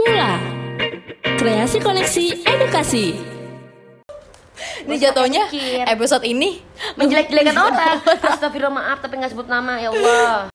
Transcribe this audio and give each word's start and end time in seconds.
Mula 0.00 0.40
Kreasi 1.36 1.76
Koneksi 1.76 2.40
Edukasi. 2.48 3.20
Ini 4.88 4.96
jatuhnya 4.96 5.44
episode 5.92 6.24
ini. 6.24 6.64
Menjelek-jelekan 6.96 7.56
orang. 7.68 8.00
Astagfirullah 8.24 8.72
maaf 8.72 9.04
tapi 9.04 9.20
nggak 9.20 9.36
sebut 9.36 9.44
nama 9.44 9.76
ya 9.76 9.92
Allah 9.92 10.48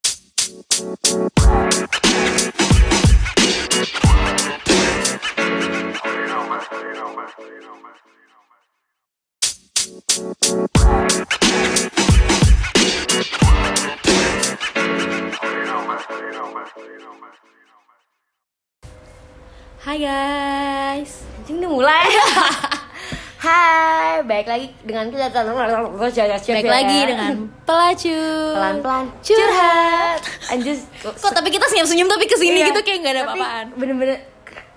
Hai 19.85 20.01
guys. 20.01 21.21
Anjing 21.37 21.61
udah 21.61 21.69
mulai. 21.69 22.09
Hai, 23.45 24.25
baik 24.25 24.49
lagi 24.49 24.67
dengan 24.81 25.13
kita. 25.13 25.29
Baik 25.29 26.65
lagi 26.65 26.99
dengan 27.05 27.33
pelacur. 27.69 28.53
Pelan-pelan. 28.57 29.05
Curhat. 29.21 30.19
Anjir 30.49 30.81
Kok 31.05 31.29
tapi 31.29 31.53
kita 31.53 31.69
senyum-senyum 31.69 32.09
tapi 32.09 32.25
ke 32.25 32.33
sini 32.33 32.65
Iya, 32.65 32.73
gitu 32.73 32.81
kayak 32.81 32.97
gak 33.05 33.13
ada 33.13 33.21
apa-apaan. 33.29 33.65
Bener-bener 33.77 34.17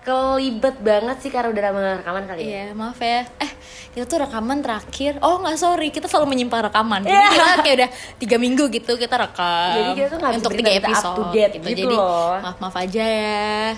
kelibet 0.04 0.76
banget 0.84 1.16
sih 1.24 1.32
karena 1.32 1.56
udah 1.56 1.62
lama 1.72 1.80
rekaman 2.04 2.22
kali 2.28 2.42
ya. 2.44 2.52
Iya 2.52 2.64
maaf 2.76 3.00
ya. 3.00 3.24
Eh 3.40 3.50
kita 3.96 4.04
tuh 4.04 4.18
rekaman 4.20 4.60
terakhir. 4.60 5.24
Oh 5.24 5.40
nggak 5.40 5.56
sorry. 5.56 5.88
Kita 5.88 6.04
selalu 6.04 6.36
menyimpan 6.36 6.68
rekaman. 6.68 7.08
Jadi 7.08 7.16
Iya. 7.16 7.28
kita 7.32 7.44
kayak 7.64 7.76
udah 7.80 7.90
tiga 8.20 8.36
minggu 8.36 8.64
gitu 8.68 8.92
kita 9.00 9.16
rekam. 9.16 9.72
Jadi 9.72 9.90
kita 9.96 10.06
tuh 10.12 10.18
nggak 10.20 10.32
Untuk 10.36 10.52
tiga 10.52 10.70
up 10.70 10.80
episode 10.84 11.16
to 11.16 11.24
date 11.32 11.52
gitu. 11.56 11.68
Jadi 11.72 11.96
loh. 11.96 12.36
maaf-maaf 12.44 12.76
aja 12.76 13.04
ya 13.08 13.72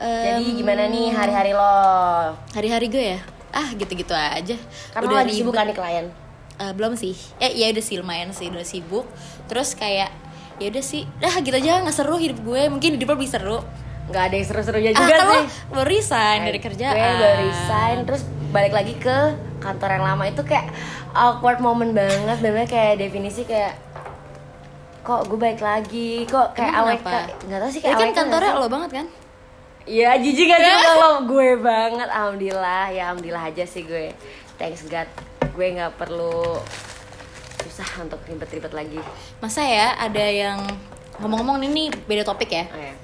Jadi 0.00 0.44
Em, 0.48 0.56
gimana 0.56 0.88
nih 0.88 1.12
hari-hari 1.12 1.52
lo? 1.52 1.76
Hari-hari 2.56 2.86
gue 2.88 3.04
ya? 3.14 3.18
Ah 3.52 3.68
gitu-gitu 3.76 4.16
aja. 4.16 4.56
Karena 4.96 5.06
lo 5.06 5.16
lagi 5.20 5.36
sibuk 5.36 5.52
kan 5.52 5.68
nih 5.68 5.76
klien? 5.76 6.06
Eh, 6.56 6.72
belum 6.72 6.96
sih. 6.96 7.12
Eh 7.36 7.52
ya 7.52 7.68
udah 7.68 7.84
sih 7.84 8.00
lumayan 8.00 8.32
sih 8.32 8.48
udah 8.48 8.64
sibuk. 8.64 9.04
Terus 9.44 9.76
kayak 9.76 10.08
ya 10.56 10.66
udah 10.72 10.80
sih. 10.80 11.04
Dah 11.20 11.36
gitu 11.36 11.52
aja 11.52 11.84
nggak 11.84 11.92
seru 11.92 12.16
hidup 12.16 12.40
gue. 12.40 12.72
Mungkin 12.72 12.96
hidup 12.96 13.12
lebih 13.12 13.28
seru. 13.28 13.60
Nggak 14.08 14.22
ada 14.24 14.34
yang 14.34 14.46
seru-serunya 14.48 14.90
ah 14.90 14.98
juga 14.98 15.14
lo 15.20 15.32
sih. 15.36 15.44
baru 15.68 15.84
resign 15.86 16.40
dari 16.42 16.56
Eh, 16.56 16.62
kerjaan. 16.64 16.94
Gue 16.96 17.10
baru 17.20 17.36
resign. 17.44 17.96
Terus 18.08 18.22
balik 18.50 18.72
lagi 18.72 18.94
ke 18.96 19.16
kantor 19.60 20.00
yang 20.00 20.04
lama. 20.08 20.24
Itu 20.24 20.42
kayak 20.48 20.72
awkward 21.12 21.60
moment 21.60 21.92
banget. 21.92 22.40
Bener 22.40 22.64
kayak 22.64 22.96
definisi 22.96 23.44
kayak 23.44 23.76
kok 25.00 25.28
gue 25.28 25.36
balik 25.36 25.60
lagi? 25.60 26.24
Kok 26.24 26.56
kayak 26.56 26.72
kenapa? 26.72 27.10
nggak 27.44 27.58
tahu 27.58 27.70
sih 27.70 27.80
kayak 27.84 27.96
kan 28.00 28.10
kantornya 28.16 28.56
lo 28.56 28.68
banget 28.72 28.92
kan? 28.96 29.06
Iya 29.90 30.14
jijik 30.22 30.46
gak 30.46 30.60
sih 30.62 30.74
kalau 30.86 31.26
gue 31.26 31.58
banget 31.58 32.06
alhamdulillah. 32.06 32.94
Ya 32.94 33.10
alhamdulillah 33.10 33.50
aja 33.50 33.66
sih 33.66 33.82
gue. 33.82 34.14
Thanks 34.54 34.86
God 34.86 35.10
gue 35.50 35.66
nggak 35.74 35.98
perlu 35.98 36.62
susah 37.66 38.06
untuk 38.06 38.22
ribet-ribet 38.30 38.70
lagi. 38.70 39.02
Masa 39.42 39.66
ya 39.66 39.98
ada 39.98 40.22
yang 40.22 40.62
ngomong-ngomong 41.18 41.58
ini 41.66 41.90
beda 42.06 42.22
topik 42.22 42.54
ya? 42.54 42.64
Oh 42.70 42.78
ya 42.78 42.94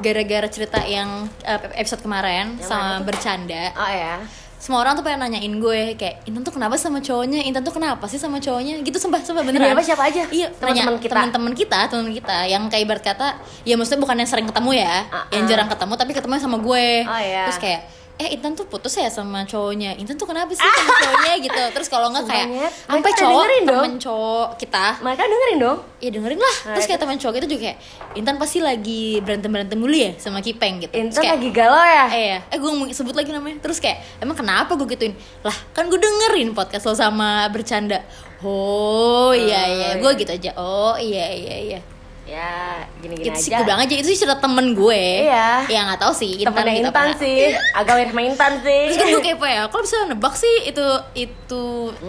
gara-gara 0.00 0.48
cerita 0.52 0.84
yang 0.84 1.24
eh, 1.44 1.60
episode 1.76 2.04
kemarin 2.04 2.60
Yang 2.60 2.68
sama 2.68 3.00
bercanda. 3.00 3.72
Oh 3.76 3.92
ya 3.92 4.20
semua 4.66 4.82
orang 4.82 4.98
tuh 4.98 5.06
pengen 5.06 5.22
nanyain 5.22 5.54
gue 5.54 5.94
kayak 5.94 6.26
Intan 6.26 6.42
tuh 6.42 6.50
kenapa 6.50 6.74
sama 6.74 6.98
cowoknya 6.98 7.38
Intan 7.40 7.62
tuh 7.62 7.70
kenapa 7.70 8.02
sih 8.04 8.18
sama 8.18 8.42
cowoknya 8.42 8.82
gitu 8.82 8.98
sumpah 8.98 9.22
sumpah 9.22 9.46
beneran 9.46 9.70
Siapa, 9.70 9.82
siapa 9.86 10.02
aja? 10.04 10.26
iya 10.28 10.50
Teman-teman 10.50 10.98
kita? 10.98 11.12
teman-teman 11.14 11.52
kita 11.54 11.78
teman 11.86 12.08
kita 12.10 12.36
yang 12.44 12.62
kayak 12.66 12.82
ibarat 12.82 13.04
kata 13.04 13.28
ya 13.62 13.78
maksudnya 13.78 14.02
bukan 14.02 14.16
yang 14.16 14.26
sering 14.26 14.42
ketemu 14.44 14.70
ya 14.76 15.06
Ah, 15.06 15.22
yang 15.30 15.46
ah. 15.46 15.48
jarang 15.48 15.68
ketemu 15.70 15.92
tapi 15.94 16.10
ketemu 16.12 16.32
sama 16.42 16.58
gue 16.58 16.86
Oh, 17.06 17.20
iya. 17.22 17.46
terus 17.46 17.62
kayak 17.62 17.80
eh 18.16 18.32
Intan 18.32 18.56
tuh 18.56 18.64
putus 18.64 18.96
ya 18.96 19.12
sama 19.12 19.44
cowoknya? 19.44 19.92
Intan 20.00 20.16
tuh 20.16 20.24
kenapa 20.24 20.48
sih 20.56 20.64
sama 20.64 20.92
cowoknya 21.04 21.34
gitu? 21.44 21.62
Terus 21.76 21.88
kalau 21.92 22.08
nggak 22.08 22.24
kayak 22.24 22.46
sampai 22.88 23.12
cowok 23.12 23.42
dengerin 23.44 23.62
dong. 23.68 23.84
temen 23.84 23.94
cowok 24.00 24.48
kita. 24.56 24.86
Mereka 25.04 25.22
dengerin 25.28 25.58
dong. 25.60 25.78
Ya 26.00 26.10
dengerin 26.12 26.40
lah. 26.40 26.56
Nah, 26.56 26.74
terus 26.76 26.86
kayak 26.88 27.00
teman 27.04 27.16
cowok 27.20 27.34
itu 27.36 27.46
juga 27.52 27.60
kayak 27.68 27.78
Intan 28.16 28.36
pasti 28.40 28.58
lagi 28.64 29.20
berantem 29.20 29.50
berantem 29.52 29.76
mulu 29.76 29.96
ya 29.96 30.16
sama 30.16 30.40
Kipeng 30.40 30.80
gitu. 30.80 30.92
Terus 30.96 31.04
Intan 31.12 31.22
kayak, 31.28 31.34
lagi 31.36 31.48
galau 31.52 31.84
ya? 31.84 32.04
Eh 32.08 32.24
ya, 32.32 32.38
eh 32.48 32.56
gue 32.56 32.70
mau 32.72 32.84
sebut 32.88 33.12
lagi 33.12 33.30
namanya. 33.36 33.60
Terus 33.60 33.78
kayak, 33.84 34.00
emang 34.24 34.36
kenapa 34.36 34.72
gue 34.72 34.88
gituin? 34.96 35.12
Lah, 35.44 35.56
kan 35.76 35.92
gue 35.92 36.00
dengerin 36.00 36.56
podcast 36.56 36.88
lo 36.88 36.96
sama 36.96 37.44
bercanda. 37.52 38.00
Oh 38.40 39.36
iya 39.36 39.68
iya, 39.68 39.88
gue 40.00 40.10
iya. 40.12 40.20
gitu 40.20 40.32
aja. 40.32 40.50
Oh 40.56 40.96
iya 40.96 41.28
iya 41.32 41.56
iya 41.56 41.80
ya 42.26 42.82
gini-gini 42.98 43.30
Itu 43.30 43.38
aja 43.40 43.56
gue 43.56 43.64
bilang 43.64 43.80
aja, 43.80 43.94
itu 43.94 44.08
sih 44.08 44.18
cerita 44.18 44.36
temen 44.36 44.74
gue 44.74 45.04
Iya. 45.24 45.62
Ya 45.64 45.80
gak 45.86 46.00
tahu 46.00 46.12
sih, 46.12 46.32
Intan 46.36 46.50
temennya 46.52 46.72
gitu 46.74 46.82
Intan 46.84 47.06
nggak. 47.06 47.18
sih 47.18 47.38
agak 47.72 47.94
mirip 47.96 48.10
sama 48.10 48.22
Intan 48.24 48.52
sih 48.60 48.82
Terus 48.84 48.96
kan 48.96 49.06
gue 49.08 49.22
kepo 49.24 49.46
ya, 49.46 49.62
kok 49.64 49.80
bisa 49.80 49.96
nebak 50.04 50.34
sih 50.34 50.54
itu 50.64 50.86
itu 51.14 51.62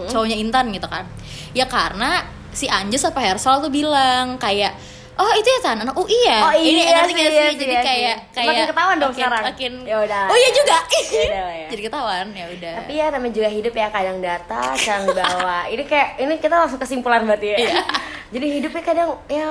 cowoknya 0.04 0.36
Intan 0.36 0.68
gitu 0.68 0.86
kan 0.86 1.06
Ya 1.50 1.64
karena 1.64 2.22
si 2.50 2.66
Anjas 2.66 3.02
apa 3.04 3.20
Hersal 3.20 3.58
tuh 3.60 3.70
bilang 3.70 4.34
kayak 4.36 4.74
Oh 5.14 5.34
itu 5.34 5.48
ya 5.48 5.60
Tan, 5.60 5.74
anak 5.76 5.98
ya? 5.98 6.38
Oh, 6.40 6.54
Ini 6.54 6.78
iya 6.78 6.94
ngerti 6.94 7.10
sih, 7.10 7.14
nggak 7.16 7.26
iya 7.26 7.34
sih? 7.34 7.42
sih, 7.44 7.58
Jadi 7.58 7.74
iya 7.74 7.82
kayak 7.82 8.14
sih. 8.14 8.34
kayak 8.34 8.46
Makin 8.48 8.64
ketahuan 8.64 8.96
dong 8.96 9.02
makin- 9.04 9.18
sekarang. 9.18 9.42
Makin, 9.44 9.72
Yaudah. 9.82 10.24
Oh 10.24 10.36
iya 10.36 10.50
juga. 10.52 10.78
Yaudah 11.18 11.48
ya. 11.52 11.66
Jadi 11.68 11.80
ketahuan 11.82 12.26
ya 12.30 12.44
udah. 12.48 12.74
tapi 12.78 12.92
ya 12.94 13.06
namanya 13.08 13.32
juga 13.34 13.48
hidup 13.50 13.74
ya 13.74 13.86
kadang 13.88 14.18
data 14.20 14.60
kadang 14.72 15.02
di 15.02 15.14
bawah 15.16 15.62
ini 15.66 15.82
kayak 15.84 16.08
ini 16.18 16.34
kita 16.36 16.54
langsung 16.56 16.78
kesimpulan 16.78 17.22
berarti 17.24 17.46
ya 17.48 17.58
Iya. 17.58 17.74
jadi 18.34 18.46
hidupnya 18.52 18.82
kadang 18.84 19.08
ya 19.26 19.46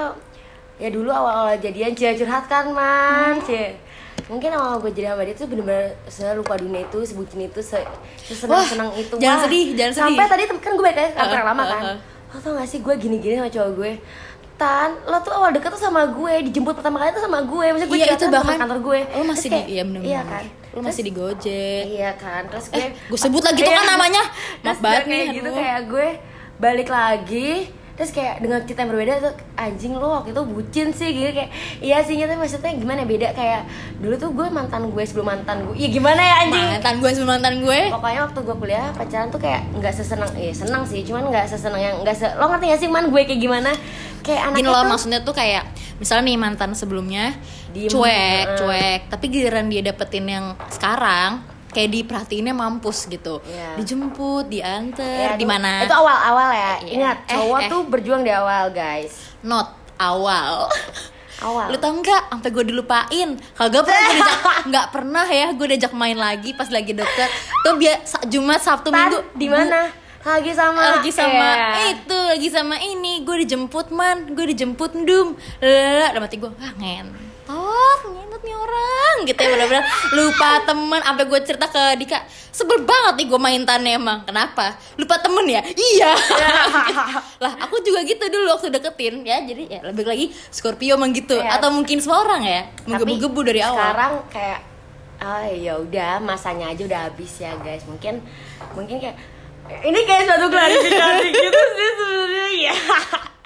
ya 0.78 0.88
dulu 0.88 1.10
awal-awal 1.10 1.58
jadian 1.58 1.92
cia 1.92 2.14
curhat 2.14 2.46
kan 2.46 2.70
man 2.70 3.36
Hmm. 3.36 3.44
cie 3.44 3.74
mungkin 4.28 4.50
awal 4.52 4.78
gue 4.78 4.92
jadi 4.92 5.08
sama 5.10 5.24
dia 5.24 5.34
tuh 5.34 5.48
bener-bener 5.48 5.96
selupa 6.06 6.54
dunia 6.54 6.84
itu 6.84 7.00
sebutin 7.02 7.40
itu 7.44 7.60
se 7.60 7.80
senang-senang 8.28 8.90
Wah, 8.90 8.98
itu 8.98 9.14
jangan 9.16 9.38
Wah, 9.38 9.44
sedih, 9.44 9.66
jangan 9.74 9.94
sedih. 9.94 10.04
sampai 10.14 10.26
tadi 10.28 10.44
kan 10.44 10.74
gue 10.74 10.90
kantor 10.92 11.04
yang 11.34 11.42
Uh, 11.42 11.48
lama 11.48 11.62
uh, 11.62 11.68
kan 11.68 11.82
uh. 11.86 11.98
lo 12.28 12.38
tau 12.38 12.52
gak 12.54 12.68
sih 12.68 12.80
gue 12.80 12.94
gini-gini 12.94 13.36
sama 13.36 13.50
cowok 13.50 13.72
gue 13.74 13.94
Tan, 14.58 14.90
lo 15.06 15.22
tuh 15.22 15.30
awal 15.32 15.54
deket 15.54 15.70
tuh 15.70 15.78
sama 15.80 16.02
gue, 16.10 16.34
dijemput 16.44 16.74
pertama 16.74 16.98
kali 16.98 17.14
tuh 17.14 17.22
sama 17.22 17.40
gue, 17.40 17.66
maksudnya 17.70 17.88
gue 17.88 18.00
Iya 18.00 18.08
itu 18.12 18.26
sama 18.26 18.36
bahkan 18.36 18.58
kantor 18.58 18.80
gue 18.82 19.00
Lo 19.08 19.24
masih 19.24 19.30
Terus 19.30 19.44
di 19.44 19.50
kayak, 19.54 19.68
iya 19.70 19.84
bener 19.86 20.02
Iya 20.02 20.22
kan 20.24 20.44
Lo 20.68 20.80
masih 20.82 21.04
di 21.04 21.12
Gojek. 21.14 21.84
Iya 21.88 22.12
kan, 22.16 22.42
terus 22.48 22.66
gue 22.68 22.78
Eh, 22.80 22.90
gue 23.06 23.20
sebut 23.20 23.44
lagi 23.44 23.60
tuh 23.60 23.70
kan 23.72 23.80
Iya. 23.80 23.92
namanya. 23.94 24.24
Maaf 24.60 24.78
banget 24.80 25.04
kayak 25.04 25.14
nih, 25.14 25.26
gitu 25.32 25.50
kayak 25.52 25.82
gue 25.88 26.08
balik 26.58 26.90
lagi 26.90 27.50
terus 27.98 28.14
kayak 28.14 28.46
dengan 28.46 28.62
cerita 28.62 28.86
yang 28.86 28.94
berbeda 28.94 29.14
tuh 29.26 29.34
anjing 29.58 29.98
lo 29.98 30.22
waktu 30.22 30.30
itu 30.30 30.42
bucin 30.46 30.88
sih 30.94 31.10
gitu. 31.10 31.34
Kayak 31.34 31.52
iya 31.82 31.98
sih 32.06 32.14
tapi 32.22 32.38
maksudnya 32.38 32.72
gimana 32.78 33.02
beda. 33.10 33.34
Kayak 33.34 33.66
dulu 33.98 34.16
tuh 34.22 34.30
gue 34.38 34.48
mantan 34.54 34.94
gue 34.94 35.04
sebelum 35.04 35.28
mantan 35.34 35.66
gue. 35.66 35.76
Iya 35.82 35.90
gimana 35.90 36.22
ya 36.22 36.36
anjing? 36.46 36.66
Mantan 36.78 36.96
gue 37.02 37.10
sebelum 37.10 37.32
mantan 37.34 37.56
gue. 37.66 37.80
pokoknya 37.90 38.20
waktu 38.30 38.40
gue 38.46 38.56
kuliah 38.62 38.86
pacaran 38.94 39.28
tuh 39.34 39.42
kayak 39.42 39.62
nggak 39.74 39.94
sesenang 39.98 40.32
iya 40.38 40.54
senang 40.54 40.86
sih. 40.86 41.02
Cuman 41.02 41.34
nggak 41.34 41.50
sesenang 41.50 41.82
yang 41.82 41.96
nggak 42.06 42.16
se 42.16 42.30
lo 42.38 42.46
ngerti 42.54 42.66
gak 42.70 42.80
sih 42.86 42.90
man 42.94 43.10
gue 43.10 43.22
kayak 43.26 43.42
gimana? 43.42 43.74
Kayak 44.22 44.54
anak 44.54 44.58
Gini 44.62 44.70
loh 44.70 44.86
maksudnya 44.86 45.20
tuh 45.26 45.34
kayak 45.34 45.66
misalnya 45.98 46.30
nih 46.30 46.38
mantan 46.38 46.72
sebelumnya 46.78 47.34
Diem. 47.74 47.90
cuek, 47.90 48.46
cuek, 48.62 49.02
tapi 49.10 49.26
giliran 49.34 49.66
dia 49.66 49.82
dapetin 49.82 50.30
yang 50.30 50.46
sekarang 50.70 51.57
kayak 51.70 51.90
diperhatiinnya 51.92 52.52
mampus 52.52 53.06
gitu. 53.06 53.44
Iya. 53.44 53.76
Dijemput, 53.76 54.48
diantar, 54.48 55.36
di 55.36 55.42
itu- 55.42 55.48
mana? 55.48 55.82
itu 55.82 55.92
awal-awal 55.92 56.50
ya 56.50 56.74
Iya. 56.80 56.92
ingat 56.92 57.18
Eh, 57.26 57.34
cowok 57.34 57.60
eh. 57.60 57.70
tuh 57.70 57.82
berjuang 57.86 58.22
di 58.22 58.32
awal 58.32 58.70
guys 58.70 59.36
Not 59.40 59.68
awal. 59.96 60.68
awal 61.38 61.68
Lu 61.68 61.78
tau 61.78 61.94
nggak? 61.94 62.24
Sampai 62.30 62.50
gue 62.50 62.66
dilupain. 62.66 63.30
Kagak 63.54 63.84
pernah 63.84 64.02
gue 64.02 64.16
diajak, 64.16 64.40
nggak 64.70 64.88
pernah 64.90 65.26
ya 65.28 65.48
gue 65.52 65.68
diajak 65.68 65.94
main 65.94 66.18
lagi 66.18 66.50
pas 66.52 66.66
lagi 66.68 66.92
deket. 66.92 67.30
Tuh 67.62 67.76
biar 67.76 68.02
Sa- 68.04 68.24
Jumat, 68.24 68.58
Sabtu, 68.58 68.90
Tan, 68.90 69.06
Minggu 69.06 69.20
di 69.34 69.48
mana 69.48 69.86
lagi 70.20 70.52
sama 70.52 70.82
lagi 70.98 71.08
sama 71.10 71.48
Iya. 71.78 71.94
itu 71.94 72.18
lagi 72.28 72.50
sama 72.50 72.76
ini 72.78 73.22
gue 73.22 73.38
dijemput 73.40 73.88
man 73.90 74.28
gue 74.30 74.46
dijemput 74.50 74.92
ndum 74.94 75.40
lala 75.58 76.12
udah 76.12 76.20
mati 76.20 76.36
gue 76.36 76.52
ah 76.52 76.74
ngentot 76.76 77.16
ngentot 78.04 78.27
nih 78.48 78.56
orang 78.56 79.16
gitu 79.28 79.40
ya 79.44 79.50
bener-bener. 79.52 79.86
Lupa 80.16 80.50
temen 80.64 81.02
sampai 81.04 81.24
gue 81.28 81.40
cerita 81.44 81.68
ke 81.68 81.84
Dika. 82.00 82.20
Sebel 82.56 82.88
banget 82.88 83.14
nih 83.20 83.26
gue 83.28 83.40
main 83.40 83.62
tane 83.68 84.00
emang. 84.00 84.24
Kenapa? 84.24 84.80
Lupa 84.96 85.20
temen 85.20 85.44
ya? 85.46 85.60
Iya. 85.62 86.12
Lah 87.44 87.54
aku 87.68 87.84
juga 87.84 88.08
gitu 88.08 88.24
dulu 88.32 88.56
waktu 88.56 88.72
deketin 88.72 89.28
ya. 89.28 89.44
Jadi 89.44 89.68
ya 89.68 89.80
lebih 89.84 90.08
lagi 90.08 90.26
Scorpio 90.50 90.96
emang 90.96 91.12
gitu. 91.12 91.36
Iya. 91.36 91.60
atau 91.60 91.70
mungkin 91.70 92.00
semua 92.00 92.24
orang 92.24 92.42
ya 92.48 92.62
menggebu-gebu 92.88 93.40
dari 93.44 93.62
awal. 93.62 93.78
sekarang 93.78 94.14
kayak 94.32 94.60
ah 95.18 95.50
ya 95.50 95.74
udah 95.82 96.22
masanya 96.22 96.72
aja 96.72 96.82
udah 96.88 97.02
habis 97.12 97.44
ya 97.44 97.52
guys. 97.62 97.84
Mungkin 97.86 98.24
mungkin 98.74 98.98
kayak 99.04 99.18
ini 99.68 100.00
kayak 100.08 100.24
suatu 100.28 100.48
klarifikasi 100.48 101.28
gitu 101.44 101.62
sih 101.76 101.90
sebenarnya 102.00 102.48
ya 102.72 102.76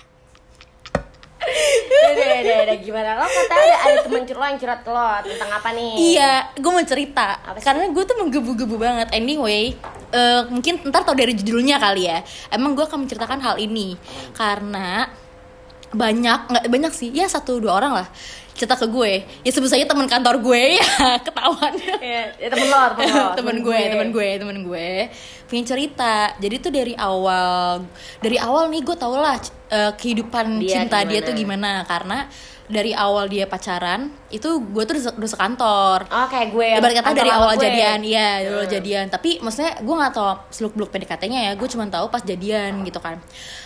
Udah, 1.41 2.37
udah, 2.41 2.57
udah, 2.69 2.77
gimana? 2.77 3.09
Lo 3.17 3.25
kata 3.25 3.53
ada 3.53 3.75
ada 3.81 3.97
temen 4.05 4.23
lo 4.29 4.45
yang 4.45 4.59
curhat 4.61 4.79
ke 4.85 4.91
lo 4.93 5.09
tentang 5.25 5.51
apa 5.51 5.69
nih? 5.73 5.91
Iya, 6.13 6.33
gue 6.53 6.71
mau 6.71 6.85
cerita. 6.85 7.27
Karena 7.59 7.89
gue 7.89 8.03
tuh 8.05 8.17
menggebu-gebu 8.21 8.75
banget. 8.77 9.07
Anyway, 9.13 9.73
eh, 10.13 10.41
mungkin 10.49 10.81
ntar 10.89 11.01
tau 11.01 11.17
dari 11.17 11.33
judulnya 11.33 11.81
kali 11.81 12.05
ya. 12.05 12.21
Emang 12.53 12.77
gue 12.77 12.85
akan 12.85 13.05
menceritakan 13.05 13.41
hal 13.41 13.55
ini. 13.57 13.97
Karena 14.37 15.09
banyak 15.91 16.39
nggak 16.47 16.65
banyak 16.71 16.93
sih, 16.95 17.11
ya 17.11 17.27
satu 17.27 17.59
dua 17.59 17.75
orang 17.83 17.93
lah 17.99 18.07
cerita 18.55 18.77
ke 18.77 18.87
gue. 18.87 19.25
Ya 19.41 19.49
sebut 19.49 19.73
saja 19.73 19.89
teman 19.89 20.05
kantor 20.05 20.37
gue 20.43 20.63
ya 20.79 21.17
ketahuan. 21.23 21.73
Ya, 21.97 22.29
ya 22.37 22.47
temen 22.53 22.67
lo 22.69 22.81
temen 22.93 23.09
lo 23.09 23.27
temen 23.39 23.55
gue. 23.65 23.79
temen 23.89 24.09
gue 24.13 24.29
temen 24.37 24.57
gue 24.67 24.89
punya 25.51 25.63
cerita 25.67 26.31
jadi 26.39 26.55
tuh 26.63 26.71
dari 26.71 26.95
awal 26.95 27.83
dari 28.23 28.39
awal 28.39 28.71
nih 28.71 28.81
gue 28.87 28.95
tau 28.95 29.19
lah 29.19 29.35
eh, 29.67 29.91
kehidupan 29.99 30.63
Dia 30.63 30.87
cinta 30.87 31.03
dia 31.03 31.19
gimana. 31.19 31.27
tuh 31.27 31.33
gimana 31.35 31.71
karena 31.83 32.17
dari 32.71 32.95
awal 32.95 33.27
dia 33.27 33.43
pacaran 33.45 34.07
itu 34.31 34.47
gue 34.63 34.83
tuh 34.87 34.95
udah, 35.11 35.29
sekantor 35.29 36.07
oh 36.07 36.27
kayak 36.31 36.55
gue 36.55 36.67
Ibarat 36.79 36.95
kata 37.03 37.11
dari 37.11 37.27
awal 37.29 37.51
gue. 37.53 37.67
jadian, 37.67 37.99
iya 38.01 38.29
dari 38.39 38.49
awal 38.49 38.63
Hmm. 38.65 38.73
jadian. 38.73 39.05
Tapi 39.11 39.29
maksudnya 39.43 39.75
gue 39.77 39.95
nggak 39.95 40.13
tahu 40.15 40.29
seluk 40.49 40.73
beluk 40.73 40.89
PDKT-nya 40.89 41.39
ya, 41.47 41.51
gue 41.53 41.67
cuma 41.67 41.83
tahu 41.85 42.07
pas 42.07 42.23
jadian 42.23 42.79
gitu 42.81 42.97
kan. 42.97 43.19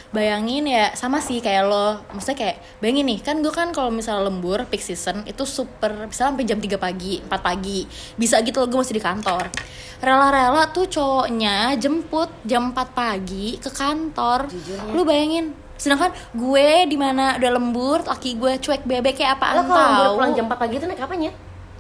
Bayangin 0.10 0.66
ya 0.66 0.96
sama 0.96 1.20
sih 1.20 1.38
kayak 1.38 1.68
lo, 1.68 2.02
maksudnya 2.10 2.38
kayak 2.40 2.58
bayangin 2.80 3.06
nih 3.06 3.20
kan 3.22 3.36
gue 3.40 3.52
kan 3.52 3.70
kalau 3.70 3.92
misalnya 3.92 4.26
lembur 4.26 4.64
peak 4.66 4.80
season 4.80 5.22
itu 5.28 5.44
super 5.44 6.08
bisa 6.08 6.32
sampai 6.32 6.48
jam 6.48 6.58
3 6.58 6.80
pagi, 6.80 7.20
4 7.20 7.30
pagi, 7.40 7.86
bisa 8.16 8.40
gitu 8.42 8.58
loh 8.58 8.68
gue 8.68 8.80
masih 8.80 8.96
di 8.96 9.04
kantor. 9.04 9.52
Rela-rela 10.00 10.72
tuh 10.72 10.88
cowoknya 10.88 11.78
jemput 11.78 12.32
jam 12.42 12.72
4 12.72 12.90
pagi 12.92 13.56
ke 13.60 13.70
kantor. 13.70 14.48
Jujurnya. 14.48 14.92
Lu 14.92 15.04
bayangin 15.04 15.65
sedangkan 15.76 16.12
gue 16.32 16.68
di 16.88 16.96
mana 16.96 17.36
udah 17.36 17.52
lembur 17.52 18.00
laki 18.08 18.40
gue 18.40 18.60
cuek 18.64 18.88
bebek 18.88 19.20
kayak 19.20 19.36
apaan 19.40 19.60
lo 19.60 19.64
kalau 19.68 20.12
pulang 20.16 20.32
jam 20.32 20.46
4 20.48 20.56
pagi 20.56 20.76
itu 20.80 20.86
naik 20.88 21.02
apa 21.04 21.14
ya? 21.20 21.32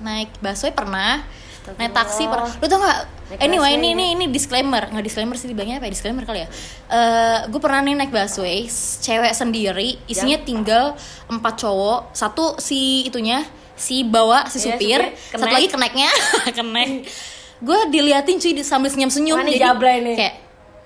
Naik 0.03 0.29
busway 0.43 0.71
pernah 0.75 1.23
naik 1.73 1.97
taksi 1.97 2.29
pernah. 2.29 2.51
Lu 2.61 2.65
tau 2.69 2.77
Naik 2.77 3.41
anyway 3.41 3.73
ini 3.73 3.89
ya? 3.89 3.95
ini 3.97 4.05
ini 4.13 4.25
disclaimer. 4.29 4.85
Nggak 4.85 5.01
disclaimer 5.01 5.33
sih 5.33 5.49
bilangnya 5.49 5.81
apa 5.81 5.89
ya? 5.89 5.91
Disclaimer 5.97 6.21
kali 6.21 6.45
ya. 6.45 6.47
Eh 6.93 7.39
gue 7.49 7.57
pernah 7.57 7.81
nih 7.81 7.97
naik 7.97 8.13
busway 8.13 8.69
cewek 9.01 9.33
sendiri 9.33 9.97
isinya 10.05 10.37
tinggal 10.45 10.93
empat 11.25 11.57
cowok. 11.57 12.13
Satu 12.13 12.61
si 12.61 13.09
itunya 13.09 13.41
si 13.73 14.05
bawa 14.05 14.45
si 14.45 14.61
Iya, 14.61 14.77
supir. 14.77 14.99
supir, 15.01 15.41
satu 15.41 15.49
lagi 15.49 15.67
keneknya. 15.73 16.09
Kenek. 16.57 17.09
Gue 17.65 17.79
diliatin 17.89 18.37
cuy 18.37 18.53
sambil 18.61 18.93
senyum 18.93 19.09
senyum 19.09 19.41
Wah, 19.41 19.47
ini 19.47 19.57
kayak 20.13 20.35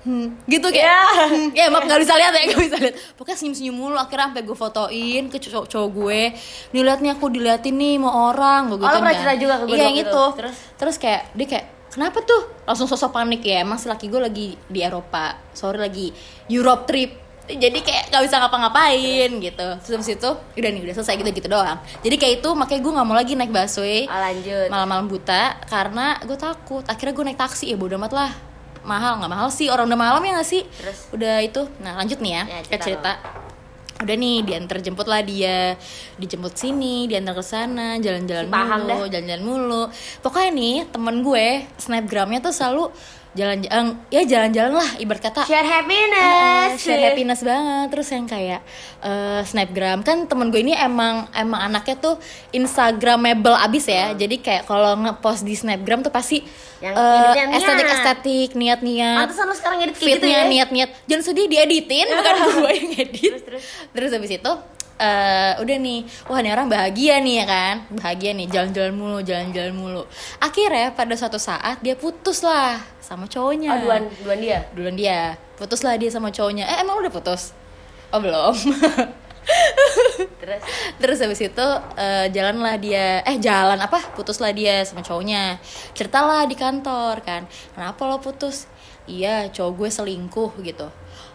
hmm, 0.04 0.48
gitu 0.48 0.68
kayak 0.69 0.86
Ya. 0.86 1.01
hmm, 1.28 1.48
ya 1.51 1.66
maaf 1.68 1.84
nggak 1.84 2.01
bisa 2.01 2.13
lihat 2.16 2.31
ya 2.31 2.42
nggak 2.48 2.62
bisa 2.66 2.78
lihat. 2.80 2.96
Pokoknya 3.16 3.38
senyum 3.38 3.56
senyum 3.56 3.75
mulu 3.75 3.96
akhirnya 3.96 4.31
sampai 4.31 4.44
gue 4.44 4.57
fotoin 4.57 5.24
ke 5.28 5.38
cowok 5.40 5.66
cowok 5.68 5.90
gue. 5.92 6.22
Nih 6.72 6.81
lihat 6.84 7.00
nih 7.00 7.12
aku 7.13 7.25
diliatin 7.28 7.75
nih 7.75 7.96
mau 7.98 8.31
orang 8.31 8.72
gue 8.72 8.80
Oh, 8.80 8.88
lo 8.88 8.98
pernah 8.98 9.16
cerita 9.16 9.36
juga 9.36 9.56
ke 9.60 9.66
gue 9.66 9.75
iya 9.75 9.84
waktu 9.84 9.88
yang 9.92 9.98
itu. 10.00 10.07
itu 10.10 10.24
Terus? 10.40 10.56
terus 10.80 10.96
kayak 10.96 11.22
dia 11.36 11.48
kayak 11.48 11.66
kenapa 11.90 12.18
tuh? 12.22 12.42
Langsung 12.63 12.88
sosok 12.88 13.12
panik 13.12 13.42
ya 13.42 13.62
emang 13.62 13.75
si 13.75 13.90
laki 13.90 14.07
gue 14.07 14.22
lagi 14.22 14.48
di 14.56 14.80
Eropa. 14.80 15.36
Sorry 15.51 15.75
lagi 15.75 16.07
Europe 16.48 16.88
trip. 16.88 17.12
Jadi 17.50 17.81
kayak 17.81 18.13
gak 18.13 18.22
bisa 18.30 18.38
ngapa-ngapain 18.38 19.30
gitu. 19.42 19.68
Terus 19.81 20.06
itu 20.06 20.30
udah 20.30 20.69
nih 20.69 20.81
udah 20.86 20.95
selesai 20.95 21.18
gitu 21.18 21.30
gitu 21.34 21.50
doang. 21.50 21.81
Jadi 22.06 22.16
kayak 22.16 22.34
itu 22.40 22.50
makanya 22.54 22.81
gue 22.86 22.92
nggak 22.94 23.07
mau 23.10 23.18
lagi 23.18 23.34
naik 23.34 23.50
busway 23.50 24.06
oh, 24.06 24.22
lanjut. 24.22 24.69
malam-malam 24.69 25.10
buta 25.10 25.57
karena 25.66 26.22
gue 26.22 26.38
takut. 26.38 26.86
Akhirnya 26.86 27.18
gue 27.18 27.25
naik 27.25 27.42
taksi 27.42 27.74
ya 27.74 27.75
bodo 27.75 27.98
amat 27.98 28.13
lah 28.13 28.31
mahal 28.89 29.21
nggak 29.21 29.30
mahal 29.30 29.50
sih. 29.53 29.69
Orang 29.69 29.86
udah 29.86 30.00
malam 30.00 30.21
ya 30.25 30.41
nggak 30.41 30.50
sih? 30.50 30.65
Terus? 30.65 31.13
udah 31.13 31.36
itu. 31.39 31.62
Nah 31.80 31.94
lanjut 31.95 32.18
nih 32.18 32.31
ya, 32.33 32.44
Ya, 32.50 32.59
ke 32.65 32.65
cerita 32.65 32.81
cerita. 32.81 33.12
udah 34.00 34.15
nih 34.15 34.38
diantar 34.41 34.77
jemput 34.80 35.06
lah 35.06 35.21
dia. 35.21 35.75
Dijemput 36.18 36.56
sini 36.56 37.06
diantar 37.06 37.36
ke 37.36 37.44
sana 37.44 38.00
jalan-jalan 38.00 38.47
Si 38.47 38.53
mulu 38.56 39.06
jalan-jalan 39.06 39.44
mulu. 39.45 39.83
Pokoknya 40.25 40.50
nih 40.50 40.75
temen 40.89 41.21
gue 41.21 41.47
snapgramnya 41.77 42.39
tuh 42.41 42.56
selalu 42.56 42.89
jalan-jalan 43.39 43.86
ya 44.12 44.21
jalan-jalan 44.27 44.74
lah 44.75 44.89
ibarat 45.00 45.24
kata. 45.24 45.47
Share 45.47 45.63
happiness. 45.63 46.83
Share 46.83 47.00
happiness 47.00 47.39
banget. 47.39 47.88
Terus 47.95 48.07
yang 48.12 48.27
kayak 48.27 48.62
eh, 49.00 49.41
snapgram. 49.47 50.03
Kan 50.03 50.27
temen 50.27 50.51
gue 50.51 50.59
ini 50.59 50.75
emang 50.75 51.31
emang 51.31 51.71
anaknya 51.71 51.95
tuh 51.95 52.15
instagramable 52.51 53.56
abis 53.56 53.88
ya. 53.88 54.12
Jadi 54.12 54.44
kayak 54.44 54.68
kalau 54.68 55.00
ngepost 55.00 55.47
di 55.47 55.56
snapgram 55.56 56.03
tuh 56.03 56.12
pasti 56.12 56.44
Yang 56.80 56.95
eh, 56.95 57.07
editnya 57.15 57.45
niat. 57.47 57.59
estetik 57.59 57.88
estetik 57.89 58.50
niat 58.56 58.80
niat 58.83 59.27
lo 59.31 59.53
sekarang 59.56 59.80
edit 59.83 59.95
kayak 59.95 60.07
gitu 60.15 60.25
fitnya 60.27 60.39
ya? 60.39 60.47
niat 60.47 60.69
niat 60.71 60.89
jangan 61.07 61.24
sedih 61.24 61.45
dieditin. 61.47 62.07
Bukan 62.19 62.35
gue 62.59 62.71
yang 62.75 62.89
edit 63.00 63.31
Terus, 63.39 63.44
terus. 63.47 63.63
terus 63.95 64.12
habis 64.12 64.31
itu 64.35 64.51
eh, 65.00 65.54
udah 65.63 65.78
nih 65.80 66.00
wah 66.28 66.40
nih 66.44 66.51
orang 66.51 66.68
bahagia 66.68 67.24
nih 67.24 67.36
ya 67.42 67.46
kan? 67.48 67.75
Bahagia 67.96 68.31
nih 68.36 68.48
jalan-jalan 68.51 68.94
mulu 68.94 69.19
jalan-jalan 69.24 69.74
mulu. 69.74 70.04
Akhirnya 70.44 70.92
pada 70.92 71.16
suatu 71.16 71.40
saat 71.40 71.80
dia 71.80 71.96
putus 71.96 72.44
lah 72.44 72.78
sama 73.00 73.25
cowoknya. 73.25 73.72
Oh 73.74 73.78
duluan, 73.80 74.04
duluan 74.19 74.40
dia? 74.44 74.60
Duluan 74.75 74.96
dia. 75.00 75.19
Putus 75.56 75.81
lah 75.81 75.96
dia 75.96 76.12
sama 76.12 76.30
cowoknya. 76.30 76.68
Eh 76.68 76.78
emang 76.84 77.00
udah 77.00 77.12
putus? 77.12 77.56
Oh 78.12 78.19
belum. 78.19 78.54
Terus? 80.44 80.62
Terus 81.02 81.18
habis 81.25 81.42
itu 81.42 81.68
eh, 81.98 82.28
jalanlah 82.30 82.75
dia. 82.78 83.24
Eh 83.24 83.42
jalan 83.42 83.80
apa? 83.80 84.04
Putuslah 84.13 84.52
dia 84.54 84.84
sama 84.84 85.02
cowoknya. 85.02 85.57
Ceritalah 85.95 86.45
di 86.45 86.54
kantor 86.54 87.24
kan. 87.24 87.48
Kenapa 87.74 87.98
lo 88.06 88.22
putus? 88.22 88.68
Iya 89.10 89.50
cowok 89.50 89.74
gue 89.74 89.90
selingkuh 89.90 90.52
gitu 90.62 90.86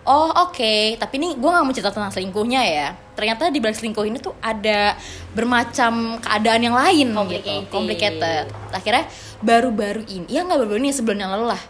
oh 0.05 0.31
oke. 0.49 0.97
Tapi 1.01 1.15
ini 1.21 1.37
gue 1.37 1.51
nggak 1.51 1.65
mau 1.65 1.75
cerita 1.75 1.93
tentang 1.93 2.13
selingkuhnya 2.13 2.63
ya. 2.65 2.89
Ternyata 3.15 3.49
di 3.49 3.59
balik 3.61 3.77
selingkuh 3.79 4.05
ini 4.05 4.19
tuh 4.21 4.37
ada 4.41 4.97
bermacam 5.33 6.19
keadaan 6.21 6.61
yang 6.63 6.77
lain 6.77 7.13
Complicated. 7.13 7.65
gitu. 7.65 7.73
Complicated. 7.73 8.45
Akhirnya 8.73 9.05
baru-baru 9.45 10.03
ini 10.09 10.27
ya 10.29 10.45
nggak 10.45 10.59
baru-baru 10.61 10.81
ini 10.85 10.93
sebelum 10.93 11.19
yang 11.21 11.33
lalu 11.33 11.53
lah. 11.53 11.63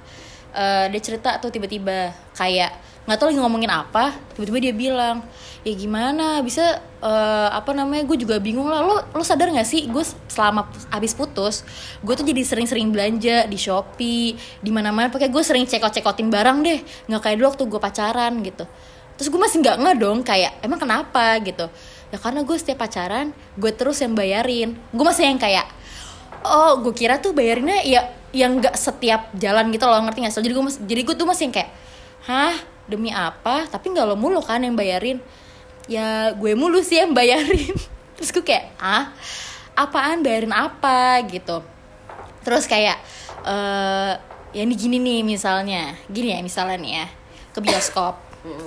Eh, 0.55 0.87
dia 0.95 1.01
cerita 1.03 1.37
tuh 1.43 1.51
tiba-tiba 1.51 2.15
kayak 2.39 2.71
nggak 3.05 3.19
tahu 3.19 3.29
lagi 3.35 3.41
ngomongin 3.43 3.73
apa. 3.73 4.15
Tiba-tiba 4.39 4.59
dia 4.71 4.75
bilang 4.75 5.17
ya 5.67 5.73
gimana? 5.75 6.41
Bisa 6.41 6.81
eh, 7.05 7.49
apa 7.53 7.71
namanya 7.77 8.09
gue 8.09 8.17
juga 8.17 8.41
bingung 8.41 8.67
lah. 8.67 8.81
Lo 8.81 8.97
lo 9.13 9.23
sadar 9.23 9.53
nggak 9.53 9.69
sih 9.69 9.87
gue 9.87 10.05
selama 10.33 10.67
abis 10.89 11.13
putus 11.13 11.63
gue 12.01 12.15
tuh 12.17 12.25
jadi 12.25 12.41
sering-sering 12.43 12.89
belanja 12.89 13.45
di 13.45 13.59
shopee 13.61 14.35
di 14.65 14.71
mana-mana. 14.73 15.13
Pakai 15.13 15.29
gue 15.29 15.43
sering 15.45 15.69
cekot-cekotin 15.69 16.33
barang 16.33 16.65
deh. 16.65 16.81
Nggak 17.13 17.21
kayak 17.21 17.37
dulu 17.37 17.47
waktu 17.53 17.65
gue 17.69 17.81
pacaran 17.81 18.33
gitu. 18.41 18.65
Terus 19.15 19.29
gue 19.31 19.41
masih 19.41 19.59
nggak 19.63 19.77
nggak 19.79 19.97
dong 20.01 20.19
kayak 20.25 20.53
emang 20.65 20.81
kenapa? 20.81 21.37
gitu. 21.45 21.69
Ya 22.11 22.19
karena 22.19 22.41
gue 22.47 22.57
setiap 22.57 22.81
pacaran 22.81 23.37
gue 23.61 23.71
terus 23.77 24.01
yang 24.01 24.17
bayarin. 24.17 24.73
Gue 24.91 25.05
masih 25.05 25.29
yang 25.29 25.39
kayak 25.39 25.69
oh 26.45 26.81
gue 26.81 26.95
kira 26.97 27.21
tuh 27.21 27.37
bayarinnya 27.37 27.85
ya 27.85 28.09
yang 28.35 28.59
nggak 28.59 28.75
setiap 28.75 29.29
jalan 29.37 29.69
gitu 29.71 29.85
loh. 29.85 30.01
Ngerti 30.01 30.19
nggak 30.25 30.35
so 30.35 30.41
jadi 30.41 30.57
gue 30.57 30.65
jadi 30.89 31.01
gue 31.05 31.15
tuh 31.21 31.29
masih 31.29 31.53
yang 31.53 31.55
kayak 31.61 31.71
hah? 32.25 32.57
Demi 32.85 33.09
apa? 33.09 33.65
Tapi 33.65 33.97
nggak 33.97 34.05
lo 34.05 34.17
mulu 34.17 34.45
kan 34.45 34.61
yang 34.61 34.77
bayarin 34.77 35.17
ya 35.91 36.33
gue 36.35 36.53
mulu 36.57 36.81
sih 36.81 37.01
yang 37.01 37.13
bayarin. 37.13 37.75
Terus 38.17 38.31
gue 38.31 38.45
kayak 38.45 38.75
ah 38.81 39.13
apaan? 39.77 40.25
Bayarin 40.25 40.55
apa? 40.55 41.21
Gitu. 41.29 41.61
Terus 42.45 42.65
kayak 42.69 42.99
eh 43.45 44.13
ya 44.55 44.63
ini 44.63 44.75
gini 44.75 44.97
nih 45.01 45.21
misalnya. 45.27 45.99
Gini 46.09 46.33
ya 46.33 46.41
misalnya 46.41 46.77
nih 46.81 46.93
ya 47.03 47.07
ke 47.55 47.61
bioskop. 47.61 48.15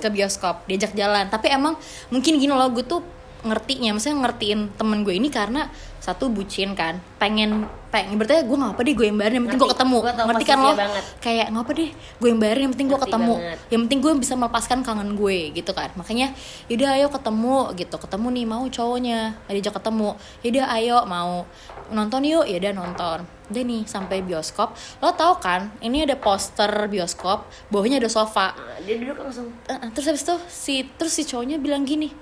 Ke 0.02 0.08
bioskop 0.10 0.66
diajak 0.66 0.94
jalan. 0.94 1.30
Tapi 1.30 1.50
emang 1.50 1.74
mungkin 2.10 2.38
gini 2.38 2.50
loh 2.50 2.70
gue 2.70 2.84
tuh 2.86 3.02
ngertinya 3.46 3.94
maksudnya 3.94 4.18
ngertiin 4.26 4.60
temen 4.74 5.06
gue 5.06 5.14
ini 5.14 5.30
karena 5.30 5.70
satu 6.02 6.26
bucin 6.32 6.72
kan 6.72 6.98
pengen 7.22 7.68
pengen 7.88 8.20
berarti 8.20 8.44
gue 8.44 8.58
ngapa 8.58 8.80
deh 8.84 8.94
gue 8.96 9.06
yang 9.08 9.16
bayarin 9.16 9.36
yang 9.40 9.44
penting 9.48 9.60
gue 9.60 9.70
ketemu. 9.72 9.98
Gua 10.04 10.12
ngerti 10.12 10.44
kan 10.44 10.58
lo? 10.60 10.72
banget. 10.76 11.04
kayak 11.24 11.46
ngapa 11.52 11.70
deh 11.72 11.90
gue 11.92 12.28
yang 12.28 12.40
bayarin 12.40 12.62
yang 12.68 12.72
penting 12.76 12.88
gue 12.88 13.00
ketemu. 13.00 13.34
banget. 13.40 13.58
yang 13.72 13.80
penting 13.88 13.98
gue 14.04 14.12
bisa 14.20 14.34
melepaskan 14.36 14.78
kangen 14.84 15.10
gue 15.16 15.38
gitu 15.56 15.72
kan. 15.72 15.90
Makanya 15.96 16.32
yaudah 16.68 16.90
ayo 17.00 17.06
ketemu 17.08 17.56
gitu. 17.76 17.96
Ketemu 17.96 18.26
nih 18.32 18.44
mau 18.44 18.64
cowoknya. 18.68 19.20
Diajak 19.48 19.74
ketemu. 19.80 20.08
Yaudah 20.44 20.66
ayo 20.76 20.98
mau. 21.08 21.48
Nonton 21.88 22.20
yuk. 22.28 22.44
Yaudah 22.44 22.72
nonton. 22.76 23.18
Udah 23.48 23.62
nih 23.64 23.82
sampai 23.88 24.20
bioskop. 24.20 24.76
Lo 25.00 25.16
tau 25.16 25.40
kan 25.40 25.72
ini 25.80 26.04
ada 26.04 26.16
poster 26.16 26.68
bioskop 26.92 27.48
bawahnya 27.72 28.00
ada 28.00 28.12
sofa. 28.12 28.52
Nah, 28.52 28.80
dia 28.84 29.00
duduk 29.00 29.16
langsung. 29.16 29.48
Terus 29.96 30.06
habis 30.12 30.22
itu 30.28 30.36
si 30.48 30.74
terus 31.00 31.12
si 31.16 31.24
cowoknya 31.24 31.56
bilang 31.56 31.88
gini 31.88 32.12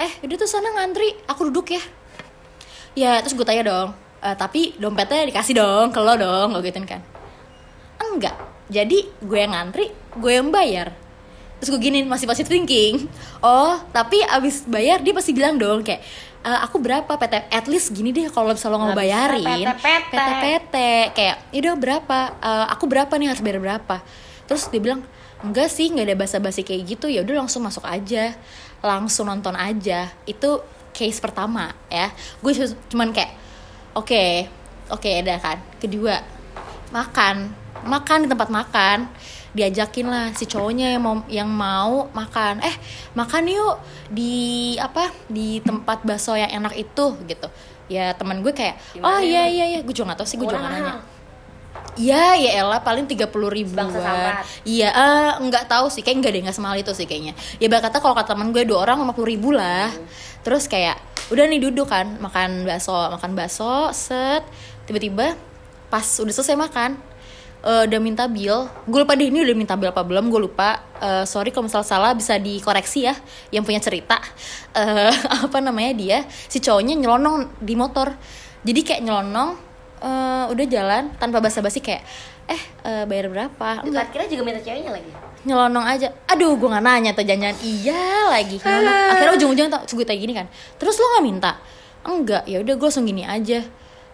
eh 0.00 0.12
udah 0.24 0.36
tuh 0.36 0.48
sana 0.48 0.72
ngantri. 0.72 1.12
Aku 1.28 1.52
duduk 1.52 1.70
ya. 1.70 1.82
Ya 2.96 3.20
terus 3.20 3.36
gue 3.36 3.44
tanya 3.44 3.62
dong 3.62 3.88
"Eh, 4.20 4.34
tapi 4.34 4.74
dompetnya 4.74 5.28
dikasih 5.28 5.54
dong 5.54 5.92
ke 5.92 6.00
lo 6.00 6.16
dong 6.16 6.56
gue 6.56 6.62
gituin 6.66 6.88
kan. 6.88 7.00
Enggak. 8.00 8.34
Jadi 8.66 9.04
gue 9.20 9.38
yang 9.38 9.52
ngantri 9.52 9.92
gue 10.16 10.32
yang 10.32 10.48
bayar. 10.48 10.90
Terus 11.60 11.76
gue 11.76 11.80
gini 11.80 12.02
masih 12.02 12.24
positive 12.24 12.50
thinking. 12.50 13.06
Oh 13.44 13.76
tapi 13.92 14.18
abis 14.24 14.64
bayar 14.64 15.04
dia 15.04 15.12
pasti 15.12 15.36
bilang 15.36 15.60
dong 15.60 15.84
kayak 15.84 16.00
"Eh, 16.40 16.58
aku 16.64 16.80
berapa? 16.80 17.04
PT 17.06 17.34
at 17.52 17.66
least 17.68 17.92
gini 17.92 18.10
deh 18.10 18.26
kalau 18.32 18.50
misalnya 18.50 18.80
lo 18.80 18.88
mau 18.88 18.96
bayarin. 18.96 19.44
PT-PT. 19.76 20.16
PT 20.40 20.74
kayak 21.12 21.36
udah 21.52 21.74
berapa? 21.76 22.18
Eh, 22.40 22.66
aku 22.72 22.84
berapa 22.88 23.12
nih? 23.14 23.28
Harus 23.28 23.44
bayar 23.44 23.60
berapa? 23.60 23.96
Terus 24.48 24.66
dia 24.72 24.80
bilang 24.80 25.04
enggak 25.40 25.68
sih 25.68 25.88
nggak 25.88 26.06
ada 26.08 26.16
basa-basi 26.16 26.64
kayak 26.64 26.96
gitu. 26.96 27.06
Ya 27.06 27.20
udah 27.20 27.44
langsung 27.44 27.60
masuk 27.62 27.84
aja 27.84 28.32
langsung 28.80 29.28
nonton 29.28 29.52
aja 29.56 30.08
itu 30.24 30.60
case 30.90 31.20
pertama 31.20 31.72
ya. 31.88 32.10
Gue 32.40 32.52
cu- 32.56 32.76
cuman 32.90 33.12
kayak 33.14 33.32
oke 33.94 34.24
oke 34.90 35.10
ada 35.10 35.36
kan. 35.38 35.58
Kedua 35.78 36.18
makan. 36.90 37.52
Makan 37.86 38.18
di 38.24 38.28
tempat 38.28 38.48
makan. 38.52 38.98
Diajakin 39.50 40.06
lah 40.06 40.26
si 40.34 40.46
cowoknya 40.46 40.94
yang 40.94 41.02
mau 41.02 41.16
yang 41.26 41.50
mau 41.50 42.06
makan. 42.14 42.62
Eh 42.62 42.74
makan 43.18 43.50
yuk 43.50 43.76
di 44.10 44.74
apa 44.78 45.10
di 45.26 45.58
tempat 45.60 46.06
bakso 46.06 46.38
yang 46.38 46.50
enak 46.50 46.74
itu 46.78 47.06
gitu. 47.26 47.48
Ya 47.90 48.14
teman 48.14 48.42
gue 48.42 48.54
kayak 48.54 48.78
oh 49.02 49.18
iya 49.18 49.46
iya 49.50 49.64
iya. 49.76 49.78
Gue 49.82 49.94
juga 49.94 50.14
gak 50.14 50.22
tau 50.22 50.28
sih 50.28 50.38
gue 50.38 50.46
juga 50.46 50.62
gak 50.62 50.72
nanya 50.72 50.94
Iya, 51.98 52.38
ya 52.38 52.50
elah 52.62 52.80
paling 52.82 53.10
tiga 53.10 53.26
puluh 53.26 53.50
ribuan. 53.50 53.90
Iya, 54.62 54.88
eh, 54.94 55.30
nggak 55.42 55.66
tahu 55.66 55.90
sih, 55.90 56.06
kayak 56.06 56.22
nggak 56.22 56.32
deh 56.32 56.40
nggak 56.46 56.56
semahal 56.56 56.78
itu 56.78 56.92
sih 56.94 57.06
kayaknya. 57.08 57.34
Ya 57.58 57.66
bakal 57.66 57.90
kata 57.90 57.98
kalau 57.98 58.14
kata 58.14 58.34
teman 58.36 58.54
gue 58.54 58.62
dua 58.62 58.86
orang 58.86 59.02
lima 59.02 59.12
puluh 59.14 59.28
ribu 59.34 59.50
lah. 59.50 59.90
Terus 60.46 60.70
kayak 60.70 60.96
udah 61.34 61.44
nih 61.46 61.60
duduk 61.62 61.90
kan 61.90 62.18
makan 62.22 62.66
bakso, 62.66 62.94
makan 62.94 63.32
bakso, 63.34 63.90
set. 63.90 64.46
Tiba-tiba 64.86 65.34
pas 65.90 66.06
udah 66.22 66.34
selesai 66.34 66.54
makan, 66.56 66.94
eh, 67.66 67.82
udah 67.90 68.00
minta 68.00 68.24
bill. 68.30 68.70
Gue 68.86 69.02
lupa 69.02 69.18
deh 69.18 69.26
ini 69.26 69.42
udah 69.42 69.56
minta 69.58 69.74
bill 69.74 69.90
apa 69.90 70.06
belum, 70.06 70.30
gue 70.30 70.40
lupa. 70.46 70.80
Eh, 71.02 71.24
sorry 71.26 71.50
kalau 71.50 71.66
misalnya 71.66 71.88
salah 71.90 72.12
bisa 72.14 72.38
dikoreksi 72.38 73.10
ya, 73.10 73.14
yang 73.50 73.66
punya 73.66 73.82
cerita. 73.82 74.22
Eh, 74.72 75.12
apa 75.50 75.58
namanya 75.58 75.92
dia? 75.98 76.18
Si 76.46 76.62
cowoknya 76.62 76.94
nyelonong 76.96 77.60
di 77.60 77.74
motor. 77.74 78.14
Jadi 78.60 78.80
kayak 78.84 79.02
nyelonong 79.04 79.69
eh, 80.00 80.44
udah 80.50 80.66
jalan 80.66 81.02
tanpa 81.16 81.38
basa-basi 81.38 81.78
kayak 81.78 82.02
eh 82.50 82.62
eh, 82.82 83.04
bayar 83.06 83.30
berapa? 83.30 83.84
Enggak. 83.86 84.10
parkirnya 84.10 84.28
juga 84.32 84.42
minta 84.42 84.60
ceweknya 84.64 84.90
lagi? 84.90 85.10
Nyelonong 85.46 85.86
aja. 85.86 86.08
Aduh 86.28 86.58
gue 86.58 86.68
nggak 86.68 86.84
nanya 86.84 87.10
tuh 87.14 87.24
jangan 87.24 87.54
iya 87.62 88.28
lagi 88.28 88.56
nyelonong. 88.64 89.08
akhirnya 89.14 89.32
ujung-ujungnya 89.38 89.72
tak 89.72 89.82
gue 89.86 90.06
kayak 90.08 90.20
gini 90.20 90.32
kan. 90.34 90.46
Terus 90.80 90.96
lo 90.98 91.06
nggak 91.16 91.24
minta? 91.24 91.52
Enggak. 92.02 92.42
Ya 92.48 92.58
udah 92.64 92.74
gue 92.76 92.86
langsung 92.88 93.06
gini 93.06 93.22
aja. 93.22 93.60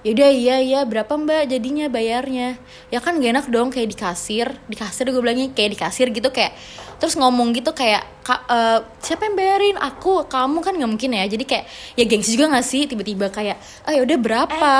Ya 0.05 0.11
udah 0.15 0.31
iya 0.31 0.57
iya. 0.63 0.81
Berapa 0.87 1.19
mbak 1.19 1.51
jadinya 1.51 1.91
bayarnya? 1.91 2.55
Ya 2.95 3.03
kan 3.03 3.19
gak 3.19 3.31
enak 3.33 3.47
dong 3.51 3.75
kayak 3.75 3.91
di 3.91 3.97
kasir. 3.99 4.55
Di 4.71 4.77
kasir 4.79 5.11
gue 5.11 5.19
bilangnya 5.19 5.51
kayak 5.51 5.71
di 5.75 5.79
kasir 5.79 6.07
gitu 6.15 6.31
kayak 6.31 6.55
terus 6.97 7.15
ngomong 7.17 7.53
gitu 7.53 7.71
kayak 7.77 8.03
"Kak, 8.25 8.41
eh, 8.49 8.79
siapa 9.05 9.29
yang 9.29 9.37
bayarin? 9.39 9.77
Aku 9.79 10.25
kamu 10.27 10.59
kan 10.65 10.73
nggak 10.75 10.91
mungkin 10.91 11.11
ya. 11.15 11.25
Jadi 11.29 11.45
kayak 11.47 11.65
ya 11.95 12.05
gengsi 12.09 12.35
juga 12.35 12.57
gak 12.57 12.67
sih? 12.67 12.89
Tiba-tiba 12.89 13.31
kayak 13.31 13.57
ah 13.87 13.93
ya 13.95 14.03
udah 14.03 14.19
berapa? 14.19 14.75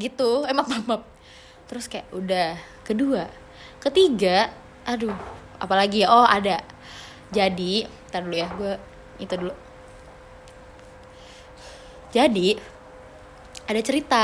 Gitu. 0.00 0.30
Emang 0.48 0.66
maaf, 0.68 0.84
maaf. 0.88 1.02
terus 1.68 1.88
kayak 1.88 2.08
udah. 2.12 2.56
Kedua. 2.84 3.24
Ketiga 3.82 4.52
aduh 4.86 5.14
apalagi 5.58 6.06
ya? 6.06 6.08
Oh 6.12 6.26
ada. 6.26 6.62
Jadi 7.32 7.86
tar 8.12 8.24
dulu 8.24 8.36
ya 8.36 8.48
gue 8.52 8.72
itu 9.20 9.34
dulu. 9.36 9.54
Jadi 12.12 12.48
ada 13.66 13.80
cerita. 13.80 14.22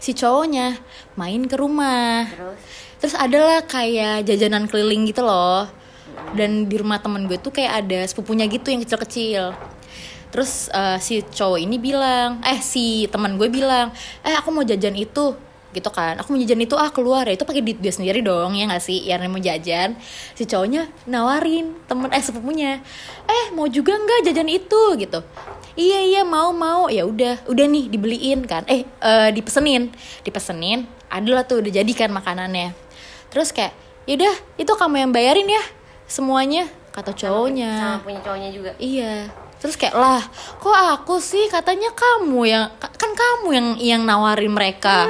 Si 0.00 0.16
cowoknya 0.16 0.76
main 1.20 1.44
ke 1.44 1.56
rumah. 1.58 2.24
Terus? 2.28 2.60
Terus 2.96 3.14
adalah 3.16 3.60
kayak 3.68 4.24
jajanan 4.24 4.64
keliling 4.68 5.04
gitu 5.08 5.20
loh 5.20 5.85
dan 6.34 6.66
di 6.66 6.76
rumah 6.80 6.98
temen 6.98 7.24
gue 7.28 7.38
tuh 7.38 7.52
kayak 7.54 7.86
ada 7.86 7.98
sepupunya 8.08 8.44
gitu 8.48 8.72
yang 8.72 8.82
kecil-kecil. 8.82 9.54
Terus 10.34 10.68
eh, 10.74 10.98
si 11.00 11.22
cowok 11.22 11.58
ini 11.62 11.76
bilang 11.78 12.42
eh 12.42 12.60
si 12.60 13.06
teman 13.08 13.38
gue 13.40 13.48
bilang 13.48 13.94
eh 14.26 14.34
aku 14.34 14.50
mau 14.50 14.66
jajan 14.66 14.92
itu 14.98 15.36
gitu 15.76 15.90
kan. 15.92 16.16
Aku 16.20 16.32
mau 16.32 16.40
jajan 16.40 16.60
itu 16.60 16.72
ah 16.76 16.88
keluar 16.88 17.28
ya 17.28 17.36
itu 17.36 17.44
pakai 17.44 17.60
duit 17.60 17.76
dia 17.80 17.92
sendiri 17.92 18.24
dong 18.24 18.56
ya 18.56 18.68
nggak 18.68 18.82
sih? 18.82 19.04
Yang 19.04 19.28
mau 19.28 19.40
jajan. 19.40 19.96
Si 20.32 20.48
cowoknya 20.48 20.88
nawarin 21.04 21.76
temen 21.84 22.08
eh 22.10 22.22
sepupunya 22.24 22.80
eh 23.28 23.46
mau 23.52 23.68
juga 23.68 23.96
nggak 23.96 24.32
jajan 24.32 24.48
itu? 24.48 24.82
Gitu. 24.96 25.20
Iya 25.76 25.98
iya 26.04 26.22
mau 26.24 26.50
mau. 26.56 26.88
Ya 26.88 27.04
udah 27.04 27.44
udah 27.48 27.66
nih 27.68 27.92
dibeliin 27.92 28.48
kan. 28.48 28.64
Eh 28.66 28.84
eh, 28.84 29.28
dipesenin. 29.32 29.92
Dipesenin 30.24 30.88
adalah 31.12 31.44
tuh 31.44 31.60
udah 31.60 31.72
jadi 31.80 31.92
kan 31.92 32.10
makanannya. 32.10 32.72
Terus 33.30 33.52
kayak 33.52 33.76
yaudah 34.06 34.34
itu 34.56 34.72
kamu 34.72 35.02
yang 35.02 35.12
bayarin 35.12 35.50
ya 35.50 35.62
semuanya 36.06 36.64
kata 36.90 37.12
cowoknya 37.12 37.70
sama 37.76 37.98
punya 38.00 38.20
cowoknya 38.24 38.50
juga 38.50 38.70
Iya. 38.78 39.28
Terus 39.56 39.72
kayak 39.74 39.96
lah, 39.96 40.20
kok 40.60 40.68
aku 40.68 41.16
sih 41.16 41.48
katanya 41.48 41.88
kamu 41.90 42.40
yang 42.44 42.64
kan 42.78 43.10
kamu 43.10 43.48
yang 43.50 43.68
yang 43.80 44.02
nawarin 44.04 44.52
mereka. 44.52 45.08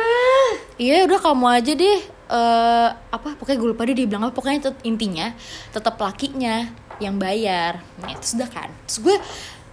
Iya, 0.79 1.03
udah 1.05 1.19
kamu 1.19 1.47
aja 1.51 1.73
deh. 1.75 2.01
eh 2.27 2.89
apa 2.91 3.39
pokoknya 3.39 3.59
gue 3.59 3.71
lupa 3.71 3.87
deh 3.87 3.95
dia 3.95 4.07
bilang 4.07 4.27
apa 4.27 4.35
pokoknya 4.35 4.71
tet- 4.71 4.83
intinya 4.83 5.31
tetap 5.71 5.99
lakinya 5.99 6.67
yang 6.99 7.19
bayar. 7.19 7.83
Nah, 7.99 8.11
itu 8.11 8.35
sudah 8.35 8.47
kan. 8.47 8.71
Terus 8.87 8.99
gue 9.03 9.17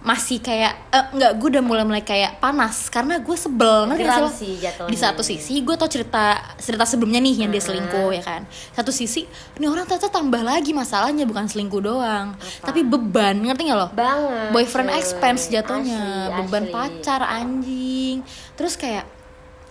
masih 0.04 0.36
kayak 0.44 0.76
eh, 0.92 1.04
nggak 1.16 1.32
gue 1.40 1.48
udah 1.56 1.64
mulai 1.64 1.84
mulai 1.88 2.04
kayak 2.04 2.36
panas 2.36 2.92
karena 2.92 3.16
gue 3.24 3.36
sebel 3.40 3.88
ngerti 3.88 4.04
Geram 4.04 4.20
lo? 4.20 4.28
sih 4.28 4.52
jatuhnya. 4.60 4.92
di 4.92 4.96
satu 5.00 5.22
sisi 5.24 5.64
gue 5.64 5.74
tau 5.80 5.88
cerita 5.88 6.44
cerita 6.60 6.84
sebelumnya 6.84 7.24
nih 7.24 7.40
yang 7.40 7.48
dia 7.48 7.64
selingkuh 7.64 8.12
ya 8.12 8.20
kan 8.20 8.44
satu 8.76 8.92
sisi 8.92 9.24
ini 9.56 9.64
orang 9.64 9.88
ternyata 9.88 10.12
tambah 10.12 10.44
lagi 10.44 10.76
masalahnya 10.76 11.24
bukan 11.24 11.48
selingkuh 11.48 11.80
doang 11.80 12.36
tapi 12.60 12.84
beban 12.84 13.48
ngerti 13.48 13.64
nggak 13.64 13.80
lo 13.80 13.88
banget 13.96 14.52
boyfriend 14.52 14.92
cuy. 14.92 14.98
expense 15.00 15.48
jatuhnya 15.48 16.04
Asli, 16.28 16.36
beban 16.36 16.64
asli. 16.68 16.74
pacar 16.76 17.20
anjing 17.24 18.16
terus 18.60 18.76
kayak 18.76 19.08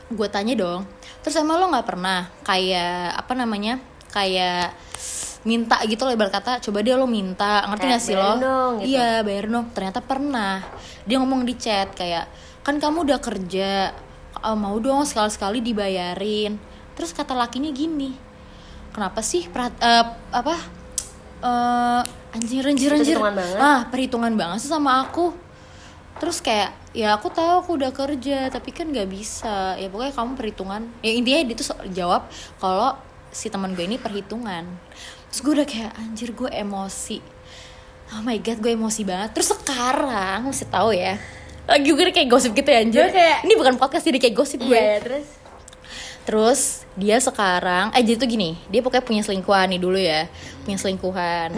gue 0.10 0.28
tanya 0.34 0.58
dong 0.58 0.82
terus 1.22 1.38
emang 1.38 1.62
lo 1.62 1.70
nggak 1.70 1.86
pernah 1.86 2.25
kayak 2.42 3.22
apa 3.22 3.34
namanya 3.38 3.78
kayak 4.10 4.74
minta 5.44 5.76
gitu 5.84 6.08
loh 6.08 6.16
ibarat 6.16 6.32
kata 6.32 6.64
coba 6.64 6.80
dia 6.80 6.96
lo 6.96 7.08
minta. 7.08 7.68
Ngerti 7.68 7.84
Kayak 7.84 8.00
gak 8.00 8.04
sih 8.04 8.16
lo? 8.16 8.32
dong, 8.40 8.74
gitu. 8.80 8.96
iya 8.96 9.20
bayar 9.22 9.46
dong. 9.52 9.66
Ternyata 9.76 10.00
pernah. 10.00 10.64
Dia 11.04 11.20
ngomong 11.20 11.44
di 11.44 11.54
chat 11.60 11.92
kayak 11.94 12.26
kan 12.64 12.80
kamu 12.80 13.04
udah 13.04 13.20
kerja 13.20 13.92
eh, 14.40 14.58
mau 14.58 14.76
dong 14.80 15.04
sekali 15.04 15.30
sekali 15.32 15.60
dibayarin. 15.60 16.56
Terus 16.96 17.12
kata 17.12 17.36
lakinya 17.36 17.72
gini 17.74 18.16
kenapa 18.94 19.26
sih 19.26 19.50
perat- 19.50 19.82
eh, 19.82 20.06
apa 20.32 20.56
eh 21.44 22.02
anjir 22.34 22.64
anjir 22.64 22.90
anjir? 22.94 23.18
Hitungan 23.20 23.36
banget. 23.36 23.58
ah 23.60 23.80
perhitungan 23.92 24.34
banget 24.38 24.64
sih 24.64 24.72
sama 24.72 25.04
aku. 25.04 25.36
Terus 26.22 26.40
kayak 26.40 26.72
ya 26.94 27.18
aku 27.18 27.28
tahu 27.34 27.66
aku 27.66 27.72
udah 27.76 27.92
kerja 27.92 28.48
tapi 28.48 28.72
kan 28.72 28.88
nggak 28.88 29.10
bisa. 29.12 29.76
Ya 29.76 29.92
pokoknya 29.92 30.14
kamu 30.16 30.32
perhitungan. 30.40 30.82
Ya 31.04 31.12
intinya 31.12 31.42
dia 31.44 31.56
tuh 31.58 31.68
jawab 31.92 32.30
kalau 32.62 32.96
si 33.34 33.50
teman 33.50 33.74
gue 33.74 33.82
ini 33.84 33.98
perhitungan 33.98 34.62
terus 35.34 35.42
gue 35.42 35.54
udah 35.58 35.66
kayak 35.66 35.98
anjir 35.98 36.30
gue 36.30 36.46
emosi. 36.46 37.18
Oh 38.13 38.22
my 38.22 38.38
god 38.38 38.62
gue 38.62 38.78
emosi 38.78 39.02
banget. 39.02 39.34
Terus 39.34 39.50
sekarang 39.58 40.46
mesti 40.46 40.70
tahu 40.70 40.94
ya 40.94 41.18
lagi 41.63 41.90
gue 41.90 42.12
kayak 42.12 42.30
gosip 42.30 42.52
gitu 42.54 42.70
ya 42.70 42.80
anjir. 42.86 43.08
Kayak- 43.10 43.42
ini 43.48 43.54
bukan 43.58 43.82
podcast 43.82 44.06
jadi 44.06 44.20
kayak 44.22 44.36
gosip 44.36 44.60
gue. 44.62 44.78
Iya 44.78 45.02
terus? 45.02 45.28
Terus 46.24 46.60
dia 46.96 47.18
sekarang, 47.20 47.92
eh 47.92 48.04
jadi 48.06 48.16
tuh 48.16 48.30
gini, 48.32 48.56
dia 48.72 48.80
pokoknya 48.80 49.04
punya 49.04 49.22
selingkuhan 49.28 49.68
nih 49.75 49.82
dulu 49.82 50.00
ya, 50.00 50.30
punya 50.63 50.78
selingkuhan. 50.80 51.52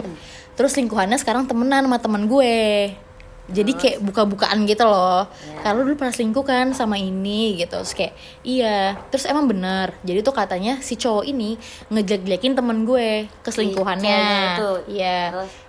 Terus 0.58 0.74
selingkuhannya 0.74 1.20
sekarang 1.22 1.44
temenan 1.46 1.86
sama 1.86 1.98
temen 2.02 2.26
gue. 2.26 2.96
Jadi 3.46 3.72
kayak 3.78 3.98
buka-bukaan 4.02 4.66
gitu 4.66 4.82
loh. 4.82 5.26
Kalau 5.62 5.86
dulu 5.86 5.94
pernah 5.94 6.10
selingkuh 6.10 6.42
kan 6.42 6.74
sama 6.74 6.98
ini 6.98 7.54
gitu. 7.62 7.78
Terus 7.78 7.94
kayak 7.94 8.14
iya. 8.42 8.98
Terus 9.10 9.24
emang 9.30 9.46
bener. 9.46 9.94
Jadi 10.02 10.18
tuh 10.26 10.34
katanya 10.34 10.82
si 10.82 10.98
cowok 10.98 11.24
ini 11.30 11.54
ngejelek-jelekin 11.90 12.58
temen 12.58 12.82
gue 12.82 13.30
keselingkuhannya. 13.46 14.02
ceweknya 14.02 14.54
itu. 14.58 14.70
Iya. 14.98 15.18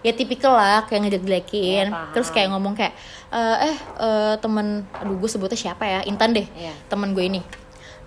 Ya 0.02 0.12
tipikal 0.18 0.54
lah 0.58 0.90
kayak 0.90 1.06
ngejelek-jelekin. 1.06 1.86
Ya, 1.90 1.94
paham. 1.94 2.14
Terus 2.18 2.30
kayak 2.34 2.50
ngomong 2.54 2.74
kayak 2.74 2.94
"Eh, 3.30 3.58
eh 3.70 3.78
eh, 4.02 4.34
temen 4.42 4.90
aduh 4.98 5.16
gue 5.22 5.30
sebutnya 5.30 5.58
siapa 5.58 5.86
ya? 5.86 6.00
Intan 6.10 6.34
deh. 6.34 6.48
Iya. 6.58 6.74
Temen 6.90 7.14
gue 7.14 7.26
ini 7.30 7.42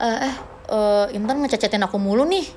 eh 0.01 0.19
eh 0.27 0.35
eh, 0.73 1.07
Intan 1.17 1.45
ngececetin 1.45 1.85
aku 1.85 2.01
mulu 2.01 2.25
nih 2.25 2.49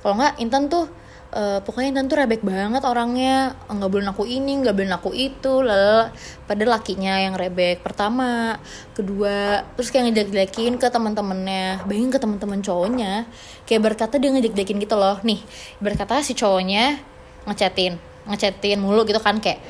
kalau 0.00 0.16
nggak 0.16 0.40
Intan 0.40 0.72
tuh 0.72 0.88
eh, 1.34 1.58
pokoknya 1.60 1.88
Intan 1.96 2.06
tuh 2.08 2.18
rebek 2.20 2.42
banget 2.44 2.82
orangnya. 2.84 3.56
Nggak 3.68 3.90
boleh 3.90 4.06
aku 4.08 4.24
ini 4.24 4.52
nggak 4.64 4.74
boleh 4.76 4.94
aku 4.94 5.10
itu 5.12 5.60
lala 5.60 6.12
padahal 6.48 6.80
lakinya 6.80 7.20
yang 7.20 7.34
rebek 7.36 7.84
pertama. 7.84 8.56
Kedua 8.96 9.64
terus 9.76 9.88
kayak 9.92 10.12
ngejelek-jelekin 10.12 10.80
ke 10.80 10.88
teman-temannya 10.88 11.84
bayangin 11.84 12.10
ke 12.12 12.20
teman-teman 12.20 12.60
cowoknya. 12.64 13.28
Kayak 13.68 13.82
berkata 13.92 14.16
dia 14.16 14.30
ngejelek-jelekin 14.32 14.78
gitu 14.80 14.96
loh. 14.96 15.20
Nih 15.24 15.40
berkata 15.80 16.20
si 16.24 16.32
cowoknya 16.32 17.00
ngechatin 17.48 17.96
ngechatin 18.28 18.76
mulu 18.76 19.08
gitu 19.08 19.16
kan 19.24 19.40
kayak 19.40 19.64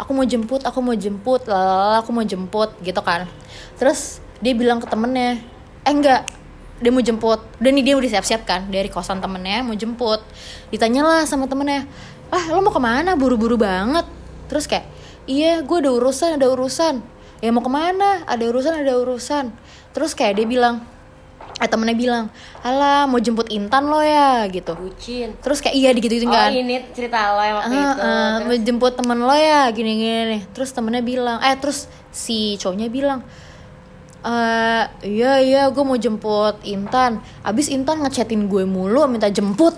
aku 0.00 0.16
mau 0.16 0.24
jemput 0.24 0.64
aku 0.64 0.80
mau 0.80 0.96
jemput 0.96 1.44
lalala 1.44 2.00
aku 2.00 2.10
mau 2.14 2.24
jemput 2.24 2.72
gitu 2.80 3.00
kan. 3.04 3.28
Terus 3.76 4.24
dia 4.40 4.54
bilang 4.54 4.80
ke 4.80 4.86
temennya 4.88 5.42
eh 5.84 5.92
enggak 5.92 6.37
dia 6.78 6.90
mau 6.90 7.02
jemput. 7.02 7.40
Udah 7.58 7.70
nih 7.70 7.82
dia 7.82 7.94
udah 7.94 8.10
siap-siap 8.10 8.42
kan 8.42 8.66
dari 8.66 8.86
kosan 8.86 9.18
temennya 9.18 9.62
mau 9.62 9.74
jemput. 9.74 10.22
Ditanyalah 10.68 11.26
sama 11.26 11.46
temennya 11.46 11.86
ah 12.28 12.44
lo 12.50 12.60
mau 12.60 12.70
ke 12.70 12.78
mana? 12.78 13.14
Buru-buru 13.14 13.56
banget. 13.56 14.06
Terus 14.46 14.64
kayak 14.64 14.86
iya 15.26 15.60
gue 15.60 15.78
ada 15.78 15.90
urusan 15.90 16.38
ada 16.38 16.46
urusan. 16.48 17.02
Ya 17.38 17.50
mau 17.50 17.60
ke 17.60 17.68
mana? 17.68 18.22
Ada 18.24 18.44
urusan 18.46 18.74
ada 18.78 18.94
urusan. 18.96 19.50
Terus 19.90 20.12
kayak 20.12 20.38
dia 20.38 20.46
bilang 20.46 20.82
eh 21.58 21.66
temennya 21.66 21.98
bilang 21.98 22.24
alah 22.62 23.10
mau 23.10 23.18
jemput 23.18 23.50
Intan 23.50 23.90
lo 23.90 23.98
ya 23.98 24.46
gitu. 24.46 24.78
Bucin. 24.78 25.34
Terus 25.42 25.58
kayak 25.58 25.74
iya 25.74 25.90
digituin 25.90 26.22
oh 26.22 26.30
kan. 26.30 26.54
ini 26.54 26.78
cerita 26.94 27.34
lo 27.34 27.42
yang 27.42 27.56
waktu 27.58 27.74
Ah, 27.74 27.74
itu. 27.74 27.98
Ah, 27.98 28.06
Terus? 28.38 28.46
menjemput 28.46 28.92
temen 28.94 29.18
lo 29.18 29.34
ya 29.34 29.66
gini 29.70 29.92
gini 29.98 30.22
nih 30.30 30.42
terus 30.54 30.70
temennya 30.70 31.02
bilang 31.02 31.42
eh 31.42 31.58
terus 31.58 31.90
si 32.14 32.54
cowoknya 32.56 32.86
bilang 32.86 33.26
eh 34.20 34.82
iya 35.04 35.38
iya 35.38 35.62
gue 35.68 35.80
mau 35.80 35.94
jemput 35.94 36.58
Intan. 36.62 37.22
Abis 37.40 37.70
Intan 37.70 38.02
ngechatin 38.02 38.46
gue 38.46 38.62
mulu 38.62 39.06
minta 39.06 39.28
jemput. 39.28 39.74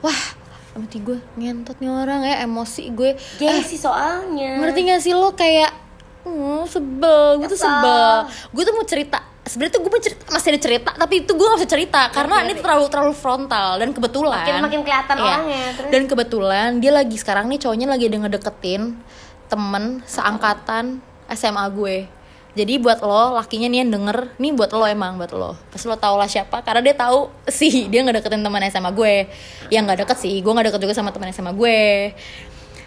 Wah 0.00 0.22
mati 0.72 0.98
gue 0.98 1.20
ngentot 1.36 1.76
nih 1.78 1.90
orang 1.90 2.22
ya 2.22 2.42
emosi 2.42 2.90
gue. 2.90 3.12
Gengsi 3.36 3.76
soalnya. 3.76 4.56
ngerti 4.58 4.80
gak 4.86 5.00
sih 5.00 5.12
lo 5.12 5.32
kayak 5.32 5.68
hmm, 6.22 6.64
sebel 6.64 7.38
gue 7.38 7.48
tuh 7.48 7.60
sebel. 7.60 8.24
Gue 8.50 8.62
tuh 8.62 8.72
mau 8.72 8.86
cerita 8.86 9.20
sebenarnya 9.42 9.74
tuh 9.74 9.82
gue 9.82 10.00
cerita 10.00 10.22
masih 10.30 10.48
ada 10.48 10.60
cerita 10.62 10.90
tapi 10.94 11.26
itu 11.26 11.34
gue 11.34 11.42
gak 11.44 11.58
bisa 11.58 11.68
cerita 11.68 12.00
karena 12.08 12.46
ini 12.46 12.54
tuh 12.54 12.62
terlalu 12.62 12.86
terlalu 12.88 13.12
frontal 13.12 13.76
dan 13.76 13.90
kebetulan. 13.90 14.38
Makin- 14.40 14.62
makin 14.62 14.80
kelihatan 14.80 15.16
Iya. 15.18 15.26
orangnya, 15.26 15.64
terus? 15.74 15.90
dan 15.90 16.02
kebetulan 16.06 16.68
dia 16.78 16.92
lagi 16.94 17.16
sekarang 17.18 17.50
nih 17.50 17.58
cowoknya 17.58 17.86
lagi 17.90 18.04
ada 18.06 18.18
ngedeketin 18.22 18.82
temen 19.50 19.84
seangkatan 20.06 21.02
SMA 21.28 21.66
gue 21.68 21.96
jadi 22.52 22.76
buat 22.76 23.00
lo 23.00 23.32
lakinya 23.32 23.64
nih 23.64 23.78
yang 23.80 23.90
denger 23.96 24.36
nih 24.36 24.52
buat 24.52 24.68
lo 24.76 24.84
emang 24.84 25.16
buat 25.16 25.32
lo. 25.32 25.56
Pasti 25.72 25.88
lo 25.88 25.96
tau 25.96 26.20
lah 26.20 26.28
siapa 26.28 26.60
karena 26.60 26.84
dia 26.84 26.92
tahu 26.92 27.32
sih 27.48 27.88
dia 27.88 28.04
ngedeketin 28.04 28.44
teman 28.44 28.60
SMA 28.68 28.92
gue. 28.92 29.24
Yang 29.72 29.82
nggak 29.88 29.98
deket 30.04 30.18
sih 30.20 30.36
gue 30.36 30.52
nggak 30.52 30.68
deket 30.68 30.80
juga 30.84 30.92
sama 30.92 31.16
teman 31.16 31.32
SMA 31.32 31.56
gue. 31.56 32.12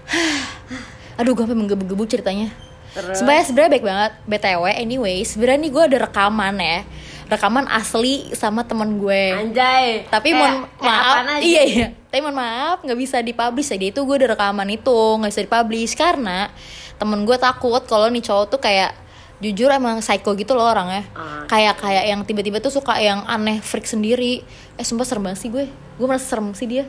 Aduh 1.19 1.33
gue 1.33 1.43
sampai 1.43 1.57
menggebu-gebu 1.57 2.03
ceritanya. 2.05 2.53
Sebenarnya 2.93 3.43
sebenarnya 3.43 3.71
baik 3.73 3.85
banget. 3.89 4.11
Btw 4.23 4.63
anyway 4.69 5.17
sebenarnya 5.25 5.59
nih 5.65 5.71
gue 5.73 5.83
ada 5.89 5.97
rekaman 6.05 6.55
ya. 6.61 6.79
Rekaman 7.25 7.65
asli 7.65 8.29
sama 8.37 8.69
temen 8.69 9.01
gue. 9.01 9.23
Anjay. 9.33 10.05
Tapi 10.05 10.29
Kayak- 10.29 10.37
mohon 10.37 10.55
maaf. 10.77 11.41
iya 11.41 11.61
iya. 11.65 11.87
Tapi 12.13 12.21
mohon 12.21 12.37
maaf 12.37 12.85
nggak 12.85 12.99
bisa 13.01 13.17
dipublish 13.19 13.73
jadi 13.73 13.89
itu 13.89 13.97
gue 13.97 14.15
ada 14.21 14.37
rekaman 14.37 14.69
itu 14.69 14.93
nggak 14.93 15.31
bisa 15.33 15.41
dipublish. 15.41 15.97
Karena 15.97 16.53
temen 17.01 17.25
gue 17.25 17.33
takut 17.35 17.81
kalau 17.89 18.13
nih 18.13 18.21
cowok 18.21 18.45
tuh 18.45 18.61
kayak 18.61 18.93
jujur 19.37 19.67
emang 19.67 19.99
psycho 19.99 20.31
gitu 20.33 20.51
loh 20.51 20.63
orangnya 20.65 21.03
Ah. 21.11 21.43
kayak 21.45 21.75
kayak 21.77 22.03
yang 22.05 22.21
tiba-tiba 22.21 22.57
tuh 22.57 22.71
suka 22.71 22.95
yang 22.97 23.23
aneh 23.25 23.59
freak 23.59 23.83
sendiri 23.83 24.41
eh 24.73 24.81
sumpah 24.81 25.03
serem 25.03 25.23
banget 25.23 25.39
sih 25.39 25.49
gue 25.49 25.67
gue 25.67 26.05
merasa 26.05 26.23
serem 26.27 26.51
sih 26.51 26.65
dia 26.65 26.87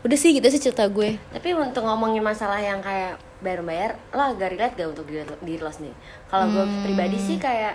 udah 0.00 0.14
sih 0.14 0.30
gitu 0.30 0.46
sih 0.46 0.58
cerita 0.58 0.86
gue 0.86 1.18
Tapi 1.28 1.48
untuk 1.52 1.82
ngomongin 1.82 2.20
masalah 2.20 2.56
yang 2.56 2.78
kayak 2.78 3.18
bayar-bayar, 3.38 3.94
lo 4.10 4.22
agak 4.24 4.50
relate 4.50 4.74
gak 4.74 4.88
untuk 4.88 5.04
diri, 5.04 5.22
diri 5.40 5.58
lo 5.58 5.68
sendiri? 5.68 5.94
Kalau 6.26 6.46
gue 6.48 6.58
Hmm. 6.60 6.82
pribadi 6.82 7.14
sih 7.16 7.36
kayak 7.36 7.74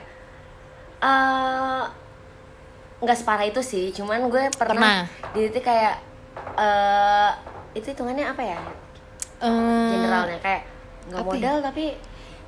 eh 0.99 1.83
nggak 2.99 3.17
separah 3.17 3.43
itu 3.43 3.59
sih, 3.61 3.91
cuman 3.91 4.25
gue 4.25 4.47
Pernah. 4.49 4.71
pernah, 4.73 4.97
di 5.33 5.39
titik 5.45 5.63
kayak 5.65 5.99
eh 6.57 7.29
itu 7.73 7.91
hitungannya 7.91 8.23
apa 8.25 8.41
ya? 8.41 8.59
Eh, 9.39 9.89
Generalnya 9.91 10.39
kayak 10.39 10.61
nggak 11.05 11.19
ya? 11.19 11.27
modal 11.27 11.55
tapi 11.61 11.85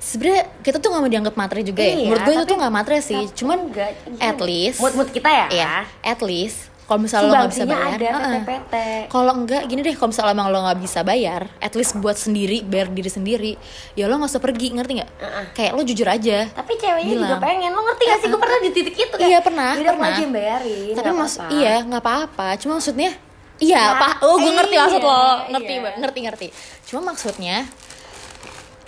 sebenarnya 0.06 0.44
kita 0.62 0.78
tuh 0.78 0.88
nggak 0.94 1.02
mau 1.02 1.10
dianggap 1.10 1.34
matre 1.34 1.60
juga 1.66 1.82
ya 1.82 1.90
Iya, 1.90 2.06
menurut 2.06 2.22
gue 2.22 2.34
itu 2.38 2.44
tuh 2.46 2.56
nggak 2.62 2.74
matre 2.74 2.96
sih 3.02 3.22
cuman 3.34 3.58
enggak, 3.66 3.90
at 4.22 4.38
least 4.38 4.78
mood-mood 4.78 5.10
kita 5.10 5.26
ya. 5.26 5.46
Iya, 5.50 5.72
at 6.06 6.20
least 6.22 6.70
kalau 6.86 7.02
misalnya 7.02 7.26
lo 7.26 7.34
nggak 7.34 7.50
bisa 7.50 7.66
bayar, 7.66 7.98
ada, 7.98 8.08
uh-uh. 8.14 8.30
PT-PT. 8.46 8.74
Kalau 9.10 9.32
enggak, 9.34 9.62
gini 9.66 9.80
deh, 9.82 9.94
kalau 9.98 10.14
misalnya 10.14 10.32
emang 10.38 10.48
lo 10.54 10.58
nggak 10.70 10.78
bisa 10.78 11.00
bayar, 11.02 11.42
at 11.58 11.74
least 11.74 11.98
buat 11.98 12.14
sendiri, 12.14 12.62
bayar 12.62 12.86
diri 12.94 13.10
sendiri, 13.10 13.52
ya 13.98 14.06
lo 14.06 14.14
nggak 14.14 14.30
usah 14.30 14.38
pergi, 14.38 14.70
ngerti 14.70 15.02
nggak? 15.02 15.10
Uh-uh. 15.18 15.44
Kayak 15.50 15.72
lo 15.74 15.82
jujur 15.82 16.06
aja. 16.06 16.46
Tapi 16.46 16.72
ceweknya 16.78 17.10
Bilang. 17.10 17.26
juga 17.26 17.36
pengen. 17.42 17.70
Lo 17.74 17.82
ngerti 17.90 18.02
gak 18.06 18.18
sih? 18.22 18.28
Gue 18.30 18.38
pernah 18.38 18.58
di 18.62 18.70
titik 18.70 18.94
itu 18.94 19.14
kayak, 19.18 19.26
Iya 19.26 19.38
pernah, 19.42 19.70
"Yaudah, 19.74 19.94
pernah. 19.98 20.14
aja 20.14 20.24
bayarin. 20.30 20.94
Tapi 20.94 21.10
mas, 21.10 21.34
apa-apa." 21.34 21.50
iya 21.58 21.74
nggak 21.82 22.02
apa-apa. 22.06 22.46
Cuma 22.62 22.72
maksudnya, 22.78 23.10
iya, 23.58 23.82
Nah, 23.82 23.98
pak, 23.98 24.12
oh 24.22 24.34
gue 24.38 24.52
ngerti 24.54 24.74
iya, 24.78 24.82
maksud 24.86 25.02
lo, 25.02 25.22
ngerti, 25.50 25.72
iya. 25.74 25.82
Mbak. 25.82 25.94
ngerti, 26.06 26.18
ngerti. 26.22 26.46
Cuma 26.86 27.00
maksudnya, 27.02 27.56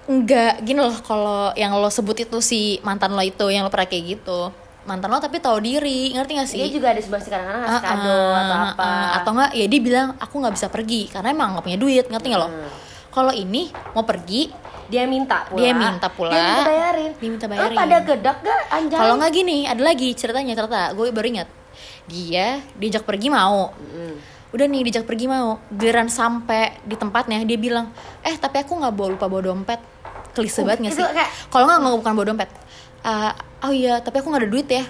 enggak 0.09 0.63
gini 0.63 0.81
loh 0.81 0.97
kalau 0.99 1.53
yang 1.53 1.71
lo 1.71 1.89
sebut 1.89 2.17
itu 2.19 2.39
si 2.41 2.61
mantan 2.81 3.13
lo 3.13 3.21
itu 3.21 3.45
yang 3.47 3.61
lo 3.61 3.69
pernah 3.69 3.85
kayak 3.85 4.05
gitu 4.17 4.49
mantan 4.83 5.07
lo 5.07 5.19
tapi 5.19 5.37
tahu 5.37 5.61
diri 5.61 6.11
ngerti 6.11 6.33
gak 6.35 6.49
sih 6.49 6.59
Dia 6.59 6.73
juga 6.73 6.89
ada 6.89 6.99
sebuah 6.99 7.21
kadang-kadang 7.21 7.61
ngasih 7.61 7.77
Ah, 7.77 7.83
kado 7.85 8.09
ah, 8.09 8.33
atau 8.35 8.57
apa. 8.67 8.83
ah. 8.83 9.09
atau 9.15 9.31
enggak 9.31 9.51
ya 9.53 9.67
dia 9.67 9.81
bilang 9.83 10.09
aku 10.17 10.35
nggak 10.39 10.55
bisa 10.55 10.67
pergi 10.67 11.01
karena 11.07 11.29
emang 11.29 11.49
nggak 11.53 11.63
punya 11.63 11.77
duit 11.77 12.05
ngerti 12.05 12.27
nggak 12.27 12.41
lo 12.41 12.49
Hmm. 12.49 12.71
kalau 13.11 13.33
ini 13.33 13.63
mau 13.93 14.03
pergi 14.03 14.49
dia 14.89 15.05
minta 15.05 15.45
pula. 15.45 15.61
Dia 15.61 15.73
minta 15.75 16.09
pula. 16.09 16.33
Dia 16.33 16.41
minta 16.41 16.65
bayarin. 16.65 17.11
Dia 17.13 17.29
minta 17.29 17.45
Lo 17.45 17.51
bayarin. 17.53 17.77
pada 17.77 17.97
gedak 18.01 18.37
gak 18.41 18.61
anjay? 18.71 18.97
kalau 18.97 19.15
nggak 19.15 19.33
gini 19.35 19.59
ada 19.63 19.83
lagi 19.83 20.09
ceritanya 20.13 20.57
ternyata 20.57 20.97
gue 20.97 21.07
baru 21.11 21.29
ingat 21.29 21.49
dia 22.07 22.47
diajak 22.73 23.05
pergi 23.05 23.29
mau 23.29 23.77
Mm. 23.77 24.15
udah 24.49 24.65
nih 24.65 24.81
diajak 24.83 25.05
pergi 25.05 25.29
mau 25.29 25.61
giliran 25.69 26.09
sampai 26.09 26.81
di 26.81 26.97
tempatnya 26.97 27.37
dia 27.43 27.59
bilang 27.59 27.93
eh 28.23 28.33
tapi 28.35 28.59
aku 28.59 28.73
nggak 28.75 28.95
bawa 28.95 29.09
lupa 29.13 29.27
bawa 29.27 29.43
dompet 29.45 29.77
klise 30.39 30.63
Uh, 30.63 30.65
banget 30.65 30.79
nggak 30.81 30.95
itu 30.95 31.03
sih? 31.03 31.11
kayak- 31.11 31.33
kalau 31.51 31.65
nggak 31.67 31.79
nggak 31.81 31.95
bukan 31.99 32.13
bawa 32.15 32.27
dompet 32.27 32.51
"Ah, 33.01 33.33
oh 33.61 33.73
iya 33.73 33.99
tapi 33.99 34.19
aku 34.19 34.29
nggak 34.29 34.43
ada 34.43 34.51
duit 34.51 34.69
ya. 34.69 34.85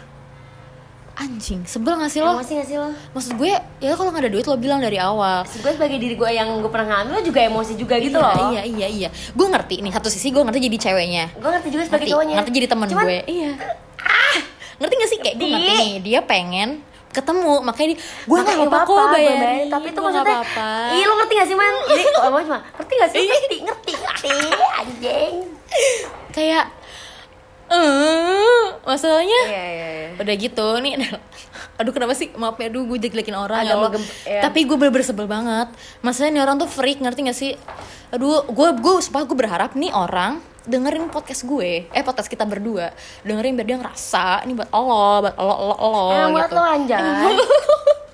Anjing 1.18 1.66
sebel 1.66 1.98
gak 1.98 2.14
sih 2.14 2.22
lo? 2.22 2.30
Emosi 2.32 2.54
gak 2.54 2.68
sih 2.68 2.78
lo? 2.78 2.94
maksud 3.10 3.34
gue 3.34 3.50
ya 3.82 3.92
kalau 3.92 4.14
nggak 4.14 4.22
ada 4.22 4.30
duit 4.30 4.46
lo 4.46 4.54
bilang 4.54 4.78
dari 4.78 4.96
awal. 4.96 5.42
Maksud 5.42 5.60
gue 5.60 5.72
sebagai 5.74 5.98
diri 5.98 6.14
gue 6.14 6.30
yang 6.30 6.46
gue 6.56 6.70
pernah 6.70 6.94
ngalamin 6.94 7.10
lo 7.10 7.22
juga 7.26 7.42
emosi 7.42 7.74
juga 7.74 7.98
gitu 7.98 8.14
iya, 8.14 8.30
loh. 8.30 8.48
iya 8.48 8.62
iya 8.62 8.86
iya. 8.86 9.08
Gue 9.34 9.50
ngerti 9.50 9.82
nih 9.82 9.90
satu 9.90 10.06
sisi 10.06 10.30
gue 10.30 10.38
ngerti 10.38 10.62
jadi 10.62 10.78
ceweknya. 10.78 11.24
Gue 11.34 11.50
ngerti 11.50 11.68
juga 11.68 11.82
sebagai 11.84 12.06
ngerti, 12.06 12.14
cowoknya. 12.14 12.34
ngerti 12.38 12.50
jadi 12.54 12.66
teman 12.70 12.86
Cuman, 12.86 13.02
gue. 13.02 13.18
Iya. 13.26 13.50
Ngerti 14.78 14.94
gak 14.94 15.10
sih? 15.10 15.18
Kayak 15.18 15.34
gue 15.36 15.48
ngerti 15.50 15.72
nih 15.74 15.92
dia 15.98 16.20
pengen 16.22 16.70
ketemu 17.08 17.64
makanya 17.64 17.88
dia 17.90 17.98
gue 17.98 18.36
nggak 18.38 18.58
apa-apa 18.62 18.78
kok 18.86 19.06
bayarin. 19.10 19.66
Tapi 19.66 19.86
itu 19.90 19.98
maksudnya, 19.98 20.22
apa-apa. 20.38 20.68
Iya 20.94 21.04
lo 21.04 21.14
ngerti 21.18 21.32
gak 21.34 21.48
sih 21.50 21.56
man? 21.58 21.74
Jadi 21.82 22.02
kalau 22.14 22.38
cuma 22.38 22.58
ngerti 22.78 22.92
gak 22.94 23.10
sih? 23.10 23.18
Ngerti, 23.26 23.56
ngerti, 23.66 23.92
ngerti, 24.24 24.64
anjing. 24.78 25.34
kayak 26.30 26.66
eh 27.68 28.64
masalahnya? 28.82 29.40
Iya, 29.44 29.64
iya, 29.68 29.88
iya. 29.92 30.08
udah 30.16 30.34
gitu 30.40 30.66
nih. 30.80 30.92
Aduh 31.78 31.92
kenapa 31.92 32.16
sih? 32.16 32.32
Maaf 32.34 32.58
ya 32.58 32.72
aduh 32.72 32.88
gue 32.88 32.98
jelek-jelekin 32.98 33.36
orang 33.36 33.62
Agak 33.62 33.70
ya 33.70 33.74
Allah. 33.76 33.90
iya. 34.26 34.40
tapi 34.42 34.66
gue 34.66 34.74
bener-bener 34.74 35.06
sebel 35.06 35.28
banget. 35.28 35.68
Masalahnya 36.02 36.40
nih 36.40 36.42
orang 36.42 36.56
tuh 36.58 36.66
freak 36.66 36.98
ngerti 36.98 37.20
gak 37.28 37.38
sih? 37.38 37.52
Aduh 38.10 38.42
gue 38.48 38.68
gue 38.74 38.92
sumpah 39.04 39.22
gue 39.22 39.36
berharap 39.36 39.76
nih 39.76 39.92
orang 39.92 40.40
dengerin 40.66 41.06
podcast 41.12 41.46
gue. 41.46 41.86
Eh 41.92 42.02
podcast 42.02 42.26
kita 42.26 42.48
berdua. 42.48 42.90
Dengerin 43.22 43.54
biar 43.54 43.66
dia 43.68 43.78
ngerasa 43.78 44.42
ini 44.42 44.58
buat 44.58 44.72
Allah 44.72 45.28
buat 45.28 45.36
Allah 45.36 45.56
Allah 45.56 45.76
Allah 45.78 46.26
buat 46.34 46.48
gitu. 46.48 46.56
lo 46.56 46.62
anjay. 46.64 47.00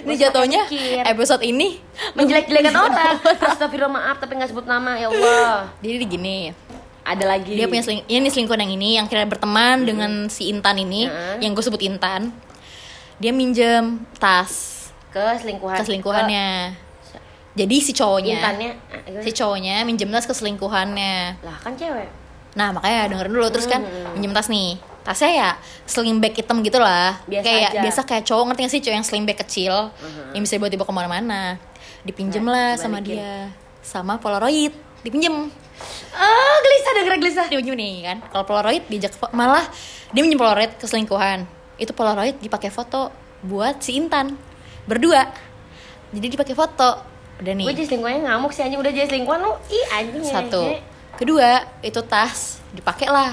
ini 0.00 0.14
jatuhnya 0.14 0.62
episode 1.04 1.42
ini 1.42 1.78
Menjelek-jelekan 2.12 2.74
orang. 2.86 3.16
Astagfirullah 3.22 3.92
maaf 3.92 4.16
tapi 4.16 4.34
gak 4.34 4.48
sebut 4.48 4.64
nama 4.64 4.94
ya 4.94 5.08
Allah. 5.08 5.68
jadi 5.78 6.00
gini 6.02 6.52
Ada 7.02 7.24
lagi. 7.26 7.52
dia 7.52 7.66
punya 7.66 7.80
seling 7.80 8.04
ini 8.06 8.26
selingkuhan 8.26 8.60
yang 8.60 8.72
ini 8.72 8.90
yang 8.94 9.06
kira 9.06 9.24
berteman 9.24 9.82
dengan 9.82 10.10
si 10.26 10.46
Intan 10.46 10.76
ini 10.76 11.04
Hmm. 11.04 11.38
yang 11.38 11.50
gue 11.50 11.62
sebut 11.62 11.80
Intan 11.80 12.30
dia 13.16 13.30
minjem 13.30 14.00
tas 14.14 14.78
ke 15.08 15.20
selingkuhan. 15.36 15.74
ke 15.74 15.82
selingkuhannya 15.82 16.48
jadi 17.52 17.76
si 17.76 17.90
cowoknya 17.90 18.36
Intannya. 18.38 18.70
ah, 18.88 19.20
si 19.20 19.30
cowoknya 19.30 19.82
minjem 19.82 20.08
tas 20.08 20.22
ke 20.22 20.32
selingkuhannya 20.32 21.40
Lah 21.40 21.56
kan 21.58 21.74
cewek. 21.74 22.08
nah 22.50 22.70
makanya 22.70 23.08
dengerin 23.08 23.32
dulu 23.32 23.48
terus 23.48 23.66
kan 23.66 23.80
Hmm. 23.80 24.14
minjem 24.14 24.30
tas 24.30 24.46
nih 24.46 24.78
tasnya 25.00 25.30
ya 25.32 25.50
sling 25.88 26.20
bag 26.20 26.36
hitam 26.36 26.60
gitu 26.60 26.78
lah. 26.78 27.18
Biasa 27.24 27.44
kayak 27.44 27.70
aja. 27.72 27.80
biasa 27.82 28.00
kayak 28.04 28.24
cowok 28.28 28.44
ngerti 28.52 28.60
gak 28.62 28.72
sih 28.72 28.80
cowok 28.84 28.96
yang 28.96 29.06
sling 29.06 29.24
bag 29.24 29.38
kecil? 29.40 29.74
Yang 30.36 30.42
bisa 30.46 30.54
dibawa 30.60 30.70
dibawa 30.70 30.86
ke 30.86 30.94
mana-mana. 30.94 31.42
Dipinjem 32.04 32.44
Nah, 32.44 32.52
lah 32.52 32.70
sama 32.80 32.98
dia. 33.00 33.52
Sama 33.80 34.16
polaroid. 34.20 34.72
Dipinjem. 35.04 35.48
Ah, 36.12 36.56
gelisah 36.60 36.92
denger 37.00 37.14
gelisah. 37.16 37.46
dia 37.48 37.56
minjem 37.56 37.76
nih 37.76 37.92
kan? 38.04 38.16
Kalau 38.28 38.44
polaroid 38.44 38.84
diajak 38.92 39.16
malah 39.32 39.64
dia 40.12 40.20
minjem 40.20 40.36
polaroid 40.36 40.76
ke 40.76 40.84
selingkuhan. 40.84 41.48
Itu 41.80 41.96
polaroid 41.96 42.36
dipakai 42.40 42.68
foto 42.68 43.08
buat 43.40 43.80
si 43.80 43.96
Intan. 43.96 44.36
Berdua. 44.84 45.24
Jadi 46.12 46.26
dipakai 46.36 46.52
foto. 46.52 47.00
Udah 47.40 47.52
nih. 47.56 47.64
Gue 47.64 47.74
jadi 47.74 47.86
selingkuhannya 47.88 48.20
ngamuk 48.28 48.52
sih 48.52 48.62
anjing. 48.68 48.80
Udah 48.80 48.92
jadi 48.92 49.08
selingkuhan 49.08 49.40
lu. 49.40 49.52
Ih 49.72 49.84
anjing 49.96 50.24
ya, 50.28 50.32
satu. 50.44 50.62
ngehe. 50.68 50.80
kedua 51.16 51.48
itu 51.80 52.00
tas. 52.04 52.60
Dipakai 52.76 53.08
lah. 53.08 53.32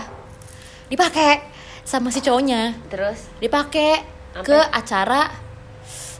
Dipakai 0.87 1.56
sama 1.87 2.11
si 2.11 2.19
cowoknya. 2.19 2.75
Terus? 2.91 3.31
Dipakai 3.39 4.03
ke 4.43 4.59
acara 4.75 5.31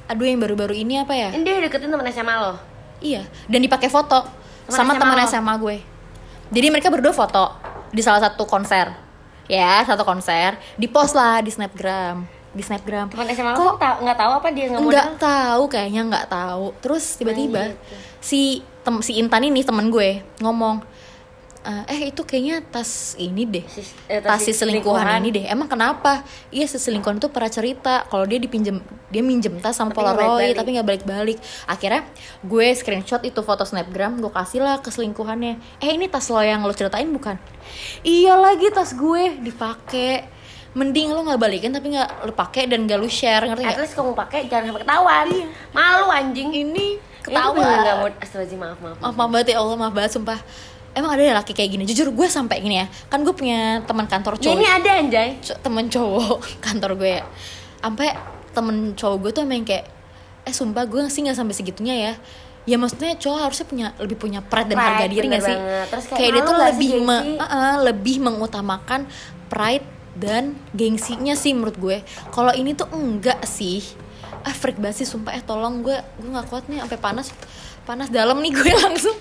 aduh 0.08 0.24
yang 0.24 0.40
baru-baru 0.40 0.72
ini 0.80 1.04
apa 1.04 1.12
ya? 1.12 1.36
Ini 1.36 1.44
dia 1.44 1.60
deketin 1.60 1.92
temen 1.92 2.08
SMA 2.08 2.36
lo. 2.40 2.56
iya 2.98 3.28
dan 3.46 3.62
dipakai 3.62 3.92
foto 3.94 4.26
Teman 4.66 4.74
sama 4.74 4.92
teman. 4.96 5.20
SMA 5.28 5.54
gue. 5.60 5.78
Jadi 6.50 6.68
mereka 6.72 6.88
berdua 6.88 7.12
foto 7.12 7.52
di 7.92 8.00
salah 8.00 8.24
satu 8.24 8.48
konser. 8.48 8.96
Ya 9.52 9.84
satu 9.84 10.08
konser. 10.08 10.56
Di 10.80 10.88
post 10.88 11.14
lah 11.14 11.44
di 11.44 11.52
snapgram. 11.52 12.24
Di 12.56 12.64
snapgram. 12.64 13.12
Temen 13.12 13.28
SMA 13.36 13.52
kok 13.54 13.76
tau, 13.78 13.96
nggak 14.02 14.18
tahu 14.18 14.32
apa 14.40 14.48
dia 14.56 14.66
nggak 14.72 14.82
nggak 14.82 15.10
tahu 15.20 15.64
kayaknya 15.68 16.02
nggak 16.08 16.26
tahu. 16.32 16.66
Terus 16.80 17.04
tiba-tiba 17.20 17.76
gitu. 17.76 17.96
si 18.24 18.42
tem 18.88 18.96
si 19.04 19.20
Intan 19.20 19.44
ini 19.44 19.62
temen 19.68 19.92
gue 19.92 20.24
ngomong 20.40 20.80
"Eh, 21.68 21.84
eh 21.92 22.00
itu 22.16 22.24
kayaknya 22.24 22.64
tas 22.64 23.12
ini 23.20 23.44
deh. 23.44 23.66
Eh, 24.08 24.24
tas 24.24 24.40
si 24.40 24.56
selingkuhan 24.56 25.20
ini 25.20 25.30
deh. 25.36 25.46
Emang 25.52 25.68
kenapa? 25.68 26.24
Iya 26.48 26.64
si 26.64 26.80
selingkuhan 26.80 27.20
itu 27.20 27.28
pernah 27.28 27.52
cerita 27.52 28.08
kalau 28.08 28.24
dia 28.24 28.40
dipinjem 28.40 28.80
dia 29.12 29.20
minjem 29.20 29.60
tas 29.60 29.76
sama 29.76 29.92
Tapi 29.92 30.00
polaroid 30.00 30.24
balik-balik. 30.24 30.56
tapi 30.56 30.70
nggak 30.72 30.88
balik-balik. 30.88 31.38
Akhirnya 31.68 32.08
gue 32.40 32.68
screenshot 32.72 33.20
itu 33.22 33.44
foto 33.44 33.68
snapgram 33.68 34.16
gue 34.18 34.32
kasih 34.32 34.64
lah 34.64 34.80
ke 34.80 34.88
selingkuhannya. 34.88 35.84
Eh 35.84 35.92
ini 35.92 36.08
tas 36.08 36.32
lo 36.32 36.40
yang 36.40 36.64
lo 36.64 36.72
ceritain 36.72 37.12
bukan? 37.12 37.36
Iya 38.02 38.40
lagi 38.40 38.72
tas 38.72 38.96
gue 38.96 39.36
dipakai. 39.44 40.40
Mending 40.72 41.10
lo 41.10 41.26
nggak 41.26 41.42
balikin 41.42 41.74
tapi 41.74 41.90
nggak 41.90 42.24
lo 42.24 42.32
pakai 42.32 42.70
dan 42.70 42.86
gak 42.86 43.02
lo 43.02 43.10
share 43.10 43.44
ngerti 43.44 43.66
At 43.66 43.76
nggak 43.76 43.82
least 43.84 43.96
kamu 43.98 44.14
pakai 44.14 44.46
jangan 44.46 44.72
sampai 44.72 44.82
ketahuan. 44.86 45.26
Malu 45.74 46.08
anjing. 46.08 46.50
ini 46.54 46.88
ketawa 47.26 47.52
Itu 47.52 47.60
bener 47.60 47.78
nggak 47.82 47.96
mau 47.98 48.08
astagfirullahaladzim 48.08 48.60
maaf 48.62 48.80
maaf. 48.80 48.98
maaf 49.02 49.16
maaf. 49.18 49.30
banget 49.34 49.48
ya 49.52 49.58
Allah 49.60 49.76
maaf 49.76 49.92
banget 49.92 50.12
sumpah 50.16 50.40
emang 50.98 51.12
ada 51.12 51.22
ya 51.22 51.34
laki 51.34 51.54
kayak 51.54 51.70
gini? 51.72 51.84
Jujur 51.86 52.10
gue 52.10 52.28
sampai 52.28 52.60
gini 52.60 52.78
ya. 52.78 52.90
Kan 53.06 53.22
gue 53.22 53.32
punya 53.32 53.80
teman 53.84 54.06
kantor 54.06 54.36
Ya 54.36 54.42
cowok. 54.44 54.56
ini 54.56 54.66
ada 54.66 54.92
anjay. 54.96 55.30
temen 55.58 55.86
cowok 55.88 56.38
kantor 56.66 56.92
gue. 56.96 57.12
Ya 57.14 57.24
sampai 57.78 58.10
temen 58.52 58.76
cowok 58.92 59.18
gue 59.20 59.32
tuh 59.32 59.42
emang 59.44 59.62
kayak 59.62 59.86
eh 60.42 60.52
sumpah 60.52 60.84
gue 60.84 61.06
sih 61.08 61.22
nggak 61.22 61.36
sampai 61.36 61.54
segitunya 61.54 61.96
ya. 61.96 62.14
Ya 62.66 62.76
maksudnya 62.76 63.16
cowok 63.16 63.40
harusnya 63.42 63.66
punya 63.66 63.88
lebih 63.96 64.18
punya 64.18 64.40
pride 64.42 64.68
dan 64.68 64.76
Pride, 64.76 64.88
harga 64.92 65.06
diri 65.08 65.24
bener 65.24 65.34
gak 65.34 65.44
sih. 65.46 65.56
Terus 65.88 66.06
kayak 66.06 66.18
kayak 66.18 66.32
dia 66.34 66.42
tuh 66.42 66.54
nggak 66.54 66.70
lebih 66.70 66.92
me- 67.00 67.24
gengsi? 67.24 67.40
uh-uh, 67.40 67.76
lebih 67.82 68.16
mengutamakan 68.20 69.02
pride 69.48 69.86
dan 70.14 70.44
gengsinya 70.74 71.32
sih 71.32 71.54
menurut 71.54 71.78
gue. 71.78 71.98
Kalau 72.28 72.52
ini 72.52 72.74
tuh 72.74 72.90
enggak 72.90 73.40
sih. 73.46 73.80
Ah 74.42 74.52
freak 74.52 74.76
banget 74.78 75.00
sih 75.00 75.08
sumpah. 75.08 75.32
Eh 75.32 75.42
tolong 75.42 75.80
gue 75.80 75.96
gue 75.96 76.28
nggak 76.28 76.48
kuat 76.48 76.68
nih 76.68 76.82
sampai 76.82 76.98
panas 76.98 77.28
panas 77.84 78.10
dalam 78.10 78.36
nih 78.38 78.52
gue 78.52 78.72
langsung. 78.84 79.16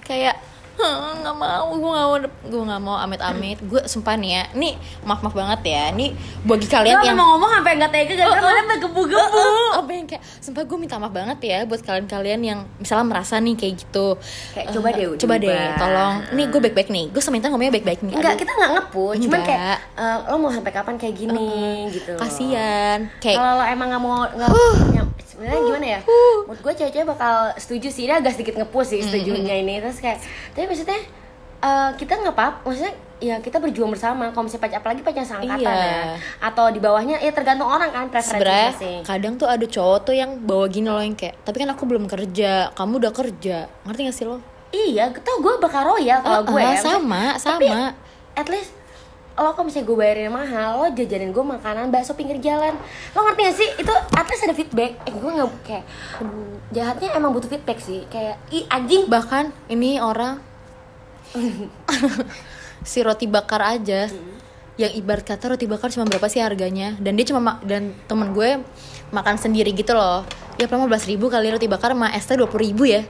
Kayak 0.00 0.36
"Hah, 0.36 0.51
nggak 1.22 1.36
mau 1.36 1.66
gue 1.70 1.88
nggak 1.88 2.04
mau 2.04 2.16
gue 2.42 2.62
nggak 2.62 2.82
mau 2.82 2.96
amit-amit. 2.98 3.58
Gue 3.62 3.80
sumpah 3.84 4.14
nih 4.14 4.30
ya 4.32 4.42
nih 4.52 4.74
maaf 5.02 5.20
maaf 5.20 5.32
banget 5.32 5.60
ya 5.64 5.84
nih 5.90 6.10
bagi 6.42 6.66
kalian 6.66 6.94
Lo 6.94 7.02
yang 7.02 7.16
mau 7.16 7.28
ngomong 7.34 7.50
sampai 7.52 7.72
nggak 7.76 7.90
tega? 7.90 8.12
Gara-gara 8.14 8.32
Oh, 8.32 8.38
oh. 8.38 8.42
mana 8.44 8.62
bergebu-gebu. 8.66 9.44
yang 9.92 10.06
kayak 10.06 10.22
sumpah 10.38 10.62
gue 10.62 10.78
minta 10.78 10.96
maaf 10.96 11.12
banget 11.12 11.38
ya 11.40 11.58
buat 11.62 11.80
kalian-kalian 11.80 12.40
yang 12.42 12.58
misalnya 12.76 13.06
merasa 13.06 13.36
nih 13.36 13.54
kayak 13.54 13.74
gitu. 13.78 14.06
Kayak, 14.52 14.66
Eh, 14.66 14.72
coba 14.72 14.88
deh, 14.90 15.06
coba 15.16 15.34
deh 15.36 15.62
tolong. 15.76 16.14
Nih 16.32 16.46
gue 16.48 16.60
baik-baik 16.60 16.88
nih 16.88 17.04
gue 17.08 17.22
seminta 17.22 17.46
ngomongnya 17.46 17.72
baik-baik 17.72 18.00
nih. 18.02 18.14
Enggak, 18.14 18.34
kita 18.36 18.50
nggak 18.50 18.70
ngepush, 18.72 19.18
cuman 19.22 19.40
kayak 19.42 19.76
eh, 19.94 20.16
lo 20.24 20.36
mau 20.36 20.50
sampai 20.50 20.72
kapan 20.72 20.94
kayak 20.96 21.14
gini 21.14 21.48
gitu. 21.90 22.16
kasian. 22.16 23.12
Kayak 23.18 23.36
Kalau 23.36 23.52
lo 23.54 23.64
emang 23.64 23.88
nggak 23.88 24.02
mau 24.02 24.14
nggak 24.24 24.48
punya- 24.48 25.11
sebenarnya 25.44 25.66
gimana 25.66 25.86
ya? 25.88 26.00
Menurut 26.44 26.60
gue 26.60 26.72
cewek-cewek 26.76 27.06
bakal 27.08 27.34
setuju 27.56 27.88
sih, 27.88 28.02
ini 28.04 28.14
agak 28.14 28.32
sedikit 28.32 28.54
ngepush 28.56 28.88
sih 28.88 29.00
setujunya 29.00 29.54
ini 29.58 29.78
terus 29.78 29.98
kayak 29.98 30.22
tapi 30.50 30.66
maksudnya 30.66 31.00
eh, 31.58 31.90
kita 31.96 32.12
nggak 32.16 32.32
apa, 32.32 32.46
maksudnya 32.62 32.92
ya 33.18 33.38
kita 33.38 33.56
berjuang 33.56 33.86
bersama. 33.88 34.30
Kalau 34.30 34.44
misalnya 34.44 34.62
pacar 34.64 34.78
apalagi 34.78 35.00
pacar 35.00 35.22
seangkatan 35.24 35.62
Iya. 35.62 35.70
ya, 35.70 36.02
atau 36.40 36.66
di 36.68 36.78
bawahnya 36.78 37.16
ya 37.16 37.30
tergantung 37.30 37.66
orang 37.66 37.90
kan 37.90 38.06
preferensi 38.08 38.82
masing. 38.82 39.00
kadang 39.04 39.34
tuh 39.36 39.46
ada 39.46 39.62
cowok 39.62 39.98
tuh 40.02 40.14
yang 40.16 40.38
bawa 40.40 40.66
gini 40.66 40.86
loh 40.86 40.98
yang 40.98 41.14
kayak 41.14 41.38
tapi 41.40 41.58
kan 41.58 41.70
aku 41.70 41.82
belum 41.84 42.06
kerja 42.06 42.70
kamu 42.72 42.98
udah 42.98 43.12
kerja 43.12 43.56
ngerti 43.82 44.00
gak 44.04 44.16
sih 44.16 44.26
lo 44.26 44.38
Iya, 44.72 45.12
tau 45.14 45.38
gue 45.38 45.54
bakal 45.60 45.84
royal 45.86 46.18
kalau 46.18 46.42
Oh, 46.42 46.48
gue 46.48 46.58
oh, 46.58 46.64
ya. 46.64 46.80
sama 46.80 47.36
Tapi, 47.36 47.68
sama 47.68 47.92
at 48.32 48.46
least 48.48 48.72
lo 49.32 49.56
kalau 49.56 49.64
misalnya 49.64 49.88
gue 49.88 49.96
bayarin 49.96 50.28
mahal 50.28 50.70
lo 50.76 50.86
jajanin 50.92 51.32
gue 51.32 51.44
makanan 51.44 51.88
bakso 51.88 52.12
pinggir 52.12 52.36
jalan. 52.38 52.76
Lo 53.16 53.24
ngerti 53.24 53.40
gak 53.48 53.56
sih? 53.56 53.68
Itu 53.80 53.92
at 53.92 54.26
least 54.28 54.44
ada 54.44 54.54
feedback. 54.54 54.92
Eh 55.08 55.14
gue 55.16 55.30
nggak 55.32 55.50
kayak 55.64 55.84
jahatnya 56.68 57.08
emang 57.16 57.32
butuh 57.32 57.48
feedback 57.48 57.80
sih. 57.80 58.04
Kayak 58.12 58.36
ih 58.52 58.68
anjing. 58.68 59.08
Bahkan 59.08 59.72
ini 59.72 59.96
orang 59.98 60.36
si 62.84 63.00
roti 63.00 63.24
bakar 63.24 63.64
aja 63.64 64.10
yang 64.76 64.92
ibarat 64.92 65.24
kata 65.24 65.56
roti 65.56 65.64
bakar 65.64 65.88
cuma 65.88 66.04
berapa 66.04 66.28
sih 66.28 66.44
harganya? 66.44 66.92
Dan 67.00 67.16
dia 67.16 67.24
cuma 67.24 67.40
ma- 67.40 67.60
dan 67.64 67.96
temen 68.04 68.36
gue 68.36 68.60
makan 69.12 69.40
sendiri 69.40 69.72
gitu 69.72 69.96
loh. 69.96 70.28
Ya 70.60 70.68
paling 70.68 70.84
belas 70.92 71.08
ribu 71.08 71.32
kali 71.32 71.48
roti 71.48 71.72
bakar 71.72 71.96
sama 71.96 72.12
es 72.12 72.28
teh 72.28 72.36
dua 72.36 72.52
ribu 72.52 72.84
ya. 72.84 73.00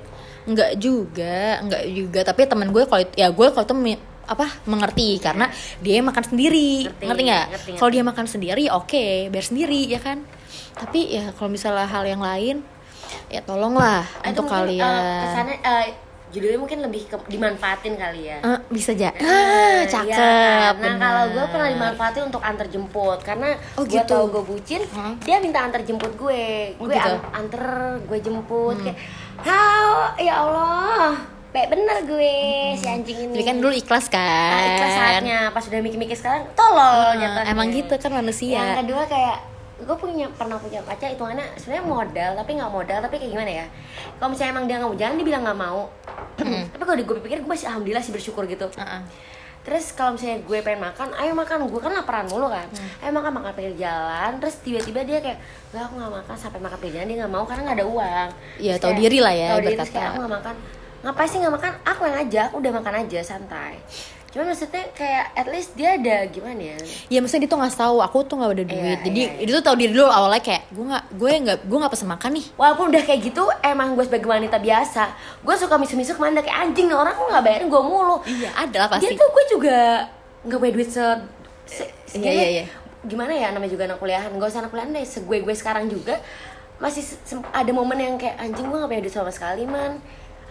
Nggak 0.47 0.79
juga 0.79 1.59
nggak 1.67 1.83
juga. 1.91 2.21
Tapi 2.23 2.47
temen 2.47 2.71
gue 2.71 2.87
kalau 2.87 3.03
ya 3.19 3.27
gue 3.31 3.47
kalau 3.51 3.67
itu 3.67 3.77
apa 4.25 4.47
mengerti 4.65 5.19
karena 5.19 5.51
dia 5.79 5.99
makan 5.99 6.25
sendiri 6.25 6.87
Ngerti, 6.87 7.05
ngerti 7.05 7.23
nggak 7.25 7.47
kalau 7.75 7.91
dia 7.91 8.03
makan 8.03 8.27
sendiri 8.27 8.65
oke 8.69 9.05
biar 9.29 9.45
sendiri 9.45 9.83
ya 9.85 9.99
kan 9.99 10.23
tapi 10.73 11.11
ya 11.11 11.31
kalau 11.33 11.49
misalnya 11.49 11.85
hal 11.85 12.03
yang 12.03 12.21
lain 12.21 12.63
ya 13.29 13.43
tolonglah 13.43 14.07
Itu 14.23 14.41
untuk 14.41 14.45
mungkin, 14.47 14.57
eh, 14.57 14.79
kalian 14.79 14.95
kesannya 15.21 15.57
eh, 15.61 15.87
judulnya 16.33 16.57
mungkin 16.57 16.79
lebih 16.81 17.03
ke, 17.05 17.17
dimanfaatin 17.29 17.93
kali 17.93 18.25
ya 18.25 18.39
Eh, 18.41 18.59
bisa 18.71 18.97
aja. 18.97 19.13
Nah, 19.13 19.29
Ah, 19.29 19.77
iya 19.77 19.85
cakep. 19.85 20.75
kan? 20.75 20.81
Nah, 20.81 20.95
kalau 20.97 21.25
gue 21.29 21.45
pernah 21.47 21.69
dimanfaatin 21.69 22.23
untuk 22.25 22.41
antar 22.41 22.67
jemput 22.67 23.21
karena 23.21 23.53
Oh, 23.77 23.85
gue 23.85 24.01
gitu. 24.01 24.09
tau 24.09 24.25
gue 24.31 24.41
bucin, 24.41 24.81
Hah? 24.89 25.13
dia 25.21 25.37
minta 25.39 25.61
antar 25.61 25.85
jemput 25.85 26.09
gue. 26.17 26.73
Oh, 26.81 26.89
gue 26.89 26.97
gitu. 26.97 27.13
an- 27.13 27.29
anter, 27.37 27.65
gue 28.03 28.19
jemput 28.19 28.81
kayak, 28.81 28.97
"Hao, 29.45 30.17
ya 30.17 30.35
Allah." 30.41 31.21
Baik 31.53 31.69
bener 31.69 31.97
gue 32.03 32.35
si 32.75 32.87
anjing 32.87 33.19
ini. 33.23 33.35
Tapi 33.35 33.45
kan 33.45 33.57
dulu 33.59 33.75
ikhlas 33.75 34.09
kan. 34.09 34.51
Nah, 34.51 34.65
ikhlas 34.71 34.93
saatnya 34.95 35.39
pas 35.49 35.61
udah 35.63 35.81
mikir-mikir 35.81 36.17
sekarang 36.17 36.49
tolol 36.53 36.81
Ah, 36.81 37.13
jatuhnya. 37.15 37.45
emang 37.47 37.69
gitu 37.69 37.95
kan 37.95 38.11
manusia. 38.15 38.57
Yang 38.57 38.79
kedua 38.83 39.03
kayak 39.05 39.37
gue 39.79 39.97
punya 39.97 40.31
pernah 40.31 40.57
punya 40.57 40.79
pacar 40.81 41.11
hitungannya 41.11 41.43
sebenarnya 41.55 41.83
modal 41.85 42.31
tapi 42.37 42.51
nggak 42.55 42.71
modal 42.71 42.99
tapi 43.01 43.19
kayak 43.19 43.33
gimana 43.33 43.51
ya 43.53 43.67
kalau 44.15 44.31
misalnya 44.31 44.51
emang 44.53 44.65
dia 44.65 44.77
nggak 44.79 44.87
mau 44.87 44.95
jalan 44.97 45.15
dia 45.15 45.27
bilang 45.27 45.43
nggak 45.43 45.59
mau 45.61 45.81
tapi 46.71 46.83
kalau 46.85 46.95
di 46.95 47.03
gue 47.03 47.15
pikir 47.19 47.39
gue 47.41 47.51
masih 47.51 47.67
alhamdulillah 47.67 47.99
sih 48.01 48.15
bersyukur 48.15 48.47
gitu 48.47 48.71
Ah, 48.73 48.87
ah. 48.89 49.03
terus 49.61 49.91
kalau 49.91 50.15
misalnya 50.15 50.39
gue 50.41 50.59
pengen 50.61 50.87
makan 50.87 51.09
ayo 51.17 51.35
makan 51.35 51.67
gue 51.67 51.81
kan 51.81 51.91
laparan 51.93 52.27
mulu 52.29 52.47
kan 52.47 52.71
Hmm. 52.71 53.03
ayo 53.03 53.11
makan 53.13 53.33
makan 53.35 53.51
pinggir 53.53 53.75
jalan 53.81 54.31
terus 54.39 54.55
tiba-tiba 54.61 55.03
dia 55.03 55.19
kayak 55.19 55.39
nggak 55.69 55.83
aku 55.83 55.95
nggak 55.99 56.13
makan 56.15 56.35
sampai 56.37 56.59
makan 56.61 56.79
pinggir 56.79 56.95
jalan 56.97 57.09
dia 57.09 57.19
nggak 57.19 57.33
mau 57.33 57.43
karena 57.43 57.61
nggak 57.65 57.77
ada 57.77 57.87
uang 57.89 58.29
tahu 58.31 58.71
kayak- 58.87 59.01
diri 59.03 59.19
lah 59.19 59.35
ya, 59.35 59.49
tahu 59.51 59.61
diri 59.61 59.77
kayak 59.81 60.07
aku 60.07 60.19
nggak 60.21 60.35
makan 60.37 60.55
ngapain 61.03 61.27
sih 61.27 61.39
nggak 61.39 61.51
makan 61.53 61.73
aku 61.83 62.01
yang 62.05 62.17
ngajak 62.17 62.49
udah 62.53 62.71
makan 62.73 62.95
aja 63.01 63.21
santai 63.21 63.75
cuma 64.29 64.49
maksudnya 64.49 64.89
kayak 64.93 65.29
at 65.35 65.45
least 65.45 65.75
dia 65.75 65.93
ada 65.93 66.25
gimana 66.25 66.73
ya 66.73 66.77
Ya 67.07 67.21
maksudnya 67.21 67.45
dia 67.45 67.53
tuh 67.53 67.61
nggak 67.61 67.77
tahu 67.77 68.01
aku 68.01 68.19
tuh 68.25 68.35
nggak 68.35 68.51
ada 68.51 68.65
duit. 68.65 68.81
Iya, 68.81 68.97
Jadi 69.05 69.21
iya, 69.21 69.33
iya. 69.35 69.45
dia 69.45 69.55
tuh 69.55 69.65
tahu 69.67 69.77
diri 69.77 69.93
dulu 69.93 70.09
awalnya 70.09 70.41
kayak 70.41 70.63
gue 70.73 70.85
nggak 70.87 71.05
gue 71.13 71.31
nggak 71.45 71.59
gue 71.63 71.77
nggak 71.77 71.93
pesen 71.93 72.09
makan 72.09 72.31
nih. 72.33 72.47
Walaupun 72.57 72.85
udah 72.89 73.03
kayak 73.03 73.21
gitu, 73.23 73.43
emang 73.61 73.93
gue 73.93 74.01
sebagai 74.03 74.25
wanita 74.27 74.57
biasa 74.57 75.03
Gue 75.39 75.53
suka 75.55 75.77
misu-misu 75.77 76.17
ke 76.17 76.23
mana 76.23 76.41
kayak 76.41 76.59
anjing 76.65 76.89
nih 76.89 76.97
orang 76.97 77.13
kok 77.13 77.29
gak 77.29 77.45
bayarin 77.45 77.69
gue 77.69 77.83
mulu 77.83 78.17
Iya 78.25 78.49
ada 78.57 78.77
lah 78.79 78.89
pasti. 78.89 79.05
Dia 79.05 79.21
tuh 79.21 79.29
gue 79.29 79.45
juga 79.51 79.77
gak 80.43 80.59
punya 80.59 80.73
duit 80.73 80.89
se... 80.89 81.05
se- 81.69 81.85
Iya, 81.85 81.93
segini. 82.09 82.33
iya, 82.33 82.47
iya. 82.49 82.65
Gimana 83.05 83.33
ya 83.35 83.53
namanya 83.53 83.69
juga 83.71 83.85
anak 83.85 84.01
kuliahan 84.01 84.33
Gak 84.33 84.49
usah 84.49 84.61
anak 84.61 84.71
kuliahan 84.73 84.91
deh, 84.91 85.05
segue-gue 85.05 85.55
sekarang 85.55 85.93
juga 85.93 86.17
Masih 86.79 87.05
se- 87.05 87.21
ada 87.53 87.69
momen 87.71 88.01
yang 88.01 88.17
kayak 88.17 88.41
anjing 88.41 88.65
gue 88.65 88.79
gak 88.79 88.89
punya 88.89 89.03
duit 89.03 89.13
sama 89.13 89.29
sekali 89.29 89.69
man 89.69 90.01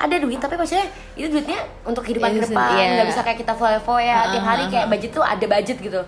ada 0.02 0.16
duit 0.18 0.38
tapi 0.38 0.56
maksudnya 0.56 0.86
itu 1.14 1.30
duitnya 1.30 1.56
untuk 1.84 2.02
kehidupan 2.02 2.30
Iya, 2.30 2.36
ke 2.36 2.44
depan 2.48 2.70
iya. 2.74 2.86
nggak 2.96 3.08
bisa 3.08 3.22
kayak 3.22 3.40
kita 3.40 3.54
foya-foya 3.54 4.18
tiap 4.28 4.42
Ah, 4.42 4.48
hari 4.48 4.64
ah, 4.64 4.70
kayak 4.70 4.86
ah. 4.86 4.90
budget 4.90 5.12
tuh 5.12 5.24
ada 5.24 5.46
budget 5.48 5.78
gitu 5.78 6.02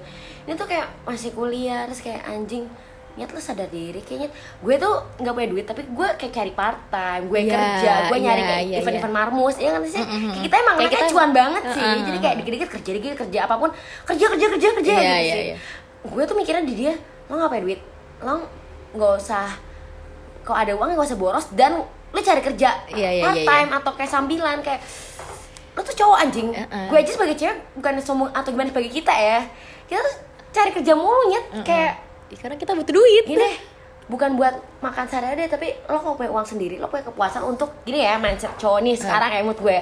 ini 0.44 0.54
tuh 0.54 0.66
kayak 0.66 0.86
masih 1.04 1.30
kuliah 1.32 1.86
terus 1.86 2.00
kayak 2.00 2.26
anjing 2.26 2.66
niat 3.14 3.30
lu 3.30 3.38
sadar 3.38 3.70
diri 3.70 4.02
kayaknya 4.02 4.34
gue 4.60 4.76
tuh 4.76 4.90
nggak 5.16 5.30
punya 5.32 5.48
duit 5.48 5.64
tapi 5.64 5.86
gue 5.86 6.08
kayak 6.16 6.34
cari 6.34 6.52
part 6.52 6.82
time 6.90 7.24
gue 7.24 7.40
Iya, 7.40 7.54
kerja 7.54 7.92
gue 8.04 8.18
nyari 8.20 8.34
iya, 8.36 8.50
kayak 8.50 8.64
iya, 8.66 8.78
event-event 8.80 9.14
marmus 9.14 9.56
ya 9.56 9.70
kan 9.72 9.82
sih 9.86 10.02
Mm, 10.02 10.10
mm, 10.10 10.22
mm. 10.28 10.42
kita 10.42 10.56
emang 10.58 10.76
Kayak 10.76 10.92
kita- 10.92 11.10
cuan 11.14 11.30
banget 11.32 11.64
sih 11.70 11.84
Uh, 11.84 11.94
uh, 11.94 12.04
jadi 12.04 12.18
uh. 12.18 12.22
kayak 12.22 12.36
dikit-dikit 12.36 12.70
kerja 12.72 12.92
dikit 12.92 13.14
kerja 13.16 13.40
apa 13.44 13.56
pun 13.56 13.70
kerja 14.04 14.26
kerja 14.28 14.46
kerja 14.50 14.68
kerja 14.74 14.92
Iya, 14.92 14.98
gitu 14.98 15.14
iya, 15.22 15.32
sih 15.32 15.44
iya. 15.46 15.56
gue 16.04 16.24
tuh 16.26 16.36
mikirnya 16.36 16.64
di 16.64 16.74
dia 16.76 16.94
lo 17.24 17.38
ngapain 17.38 17.62
duit 17.62 17.80
lo 18.20 18.50
nggak 18.92 19.12
usah 19.16 19.46
kalau 20.42 20.58
ada 20.60 20.72
uang 20.74 20.88
nggak 20.92 21.06
usah 21.06 21.16
boros 21.16 21.46
dan 21.52 21.86
lo 22.14 22.20
cari 22.22 22.42
kerja 22.46 22.70
Iya, 22.94 23.10
iya, 23.10 23.24
part 23.26 23.38
iya, 23.42 23.46
time 23.50 23.70
atau 23.74 23.92
kayak 23.98 24.12
sambilan 24.14 24.58
kayak 24.62 24.82
lo 25.74 25.82
tuh 25.82 25.98
cowok 25.98 26.18
anjing. 26.22 26.54
Uh, 26.54 26.62
uh. 26.70 26.86
gue 26.94 26.98
aja 27.02 27.12
sebagai 27.18 27.34
cewek 27.34 27.58
bukan 27.82 27.94
sombong 27.98 28.30
atau 28.30 28.54
gimana 28.54 28.70
sebagai 28.70 28.94
kita 28.94 29.10
ya. 29.10 29.42
Kita 29.90 30.00
tuh 30.06 30.16
cari 30.54 30.70
kerja 30.70 30.94
mulu 30.94 31.34
nyet. 31.34 31.46
Kayak 31.66 31.94
Ya, 32.34 32.38
karena 32.42 32.58
kita 32.58 32.74
butuh 32.74 32.94
duit. 32.98 33.30
gini 33.30 33.38
deh 33.38 33.56
bukan 34.12 34.36
buat 34.36 34.56
makan 34.84 35.06
sehari 35.08 35.40
deh 35.40 35.48
tapi 35.48 35.72
lo 35.88 35.96
kalau 35.96 36.20
punya 36.20 36.32
uang 36.34 36.44
sendiri 36.44 36.76
lo 36.76 36.92
punya 36.92 37.08
kepuasan 37.08 37.40
untuk 37.48 37.72
gini 37.88 38.04
ya 38.04 38.20
mindset 38.20 38.52
cowok 38.60 38.84
nih 38.84 38.96
sekarang 39.00 39.32
kayak 39.32 39.46
mood 39.48 39.60
gue 39.64 39.80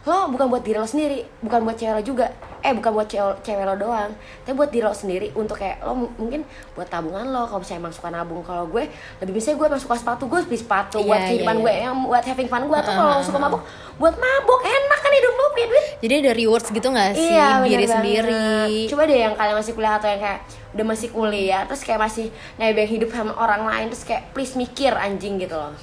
lo 0.00 0.32
bukan 0.32 0.48
buat 0.48 0.64
diri 0.64 0.80
lo 0.80 0.88
sendiri 0.88 1.28
bukan 1.44 1.60
buat 1.60 1.76
cewek 1.76 1.92
lo 1.92 2.02
juga. 2.02 2.26
Eh 2.60 2.72
bukan 2.76 2.92
buat 2.92 3.08
cewek, 3.08 3.44
cewek 3.44 3.64
lo 3.68 3.76
doang. 3.76 4.12
Tapi 4.44 4.54
buat 4.56 4.72
diri 4.72 4.84
lo 4.84 4.96
sendiri 4.96 5.28
untuk 5.36 5.60
kayak 5.60 5.84
lo 5.84 5.92
mungkin 6.16 6.44
buat 6.72 6.88
tabungan 6.88 7.28
lo. 7.28 7.44
Kalau 7.44 7.60
misalnya 7.60 7.80
emang 7.84 7.94
suka 7.94 8.08
nabung 8.08 8.40
kalau 8.40 8.64
gue 8.68 8.88
lebih 9.20 9.34
bisa 9.36 9.52
gue 9.52 9.66
emang 9.68 9.80
suka 9.80 10.00
sepatu. 10.00 10.24
Gue 10.24 10.40
beli 10.48 10.56
sepatu 10.56 11.00
Iya, 11.00 11.08
buat 11.08 11.20
iya, 11.20 11.28
kehidupan 11.28 11.56
iya. 11.56 11.62
gue 11.64 11.72
yang 11.84 11.94
buat 12.08 12.24
having 12.24 12.48
fun 12.48 12.64
gue. 12.64 12.78
Atau 12.80 12.92
Uh, 12.92 12.96
kalau 12.96 13.12
uh, 13.12 13.16
lo 13.20 13.24
suka 13.24 13.38
mabuk 13.38 13.62
buat 14.00 14.14
mabuk. 14.16 14.60
Enak 14.64 14.98
kan 15.04 15.12
hidup 15.12 15.32
lo 15.36 15.44
punya 15.52 15.66
duit. 15.68 15.84
Jadi 16.00 16.14
ada 16.24 16.32
rewards 16.32 16.68
gitu 16.72 16.88
gak 16.88 17.12
sih? 17.12 17.28
Iya, 17.36 17.48
diri 17.60 17.84
banget. 17.84 17.92
sendiri? 17.92 18.44
Coba 18.88 19.02
deh 19.04 19.18
yang 19.20 19.34
kalian 19.36 19.56
masih 19.60 19.72
kuliah 19.76 19.94
atau 20.00 20.08
yang 20.08 20.20
kayak 20.24 20.40
udah 20.70 20.86
masih 20.86 21.08
kuliah 21.10 21.62
terus 21.66 21.82
kayak 21.82 22.00
masih 22.00 22.26
nebeng 22.56 22.86
hidup 22.86 23.10
sama 23.10 23.34
orang 23.36 23.66
lain 23.66 23.86
terus 23.90 24.06
kayak 24.06 24.30
please 24.32 24.54
mikir 24.56 24.96
anjing 24.96 25.36
gitu 25.36 25.52
loh. 25.58 25.76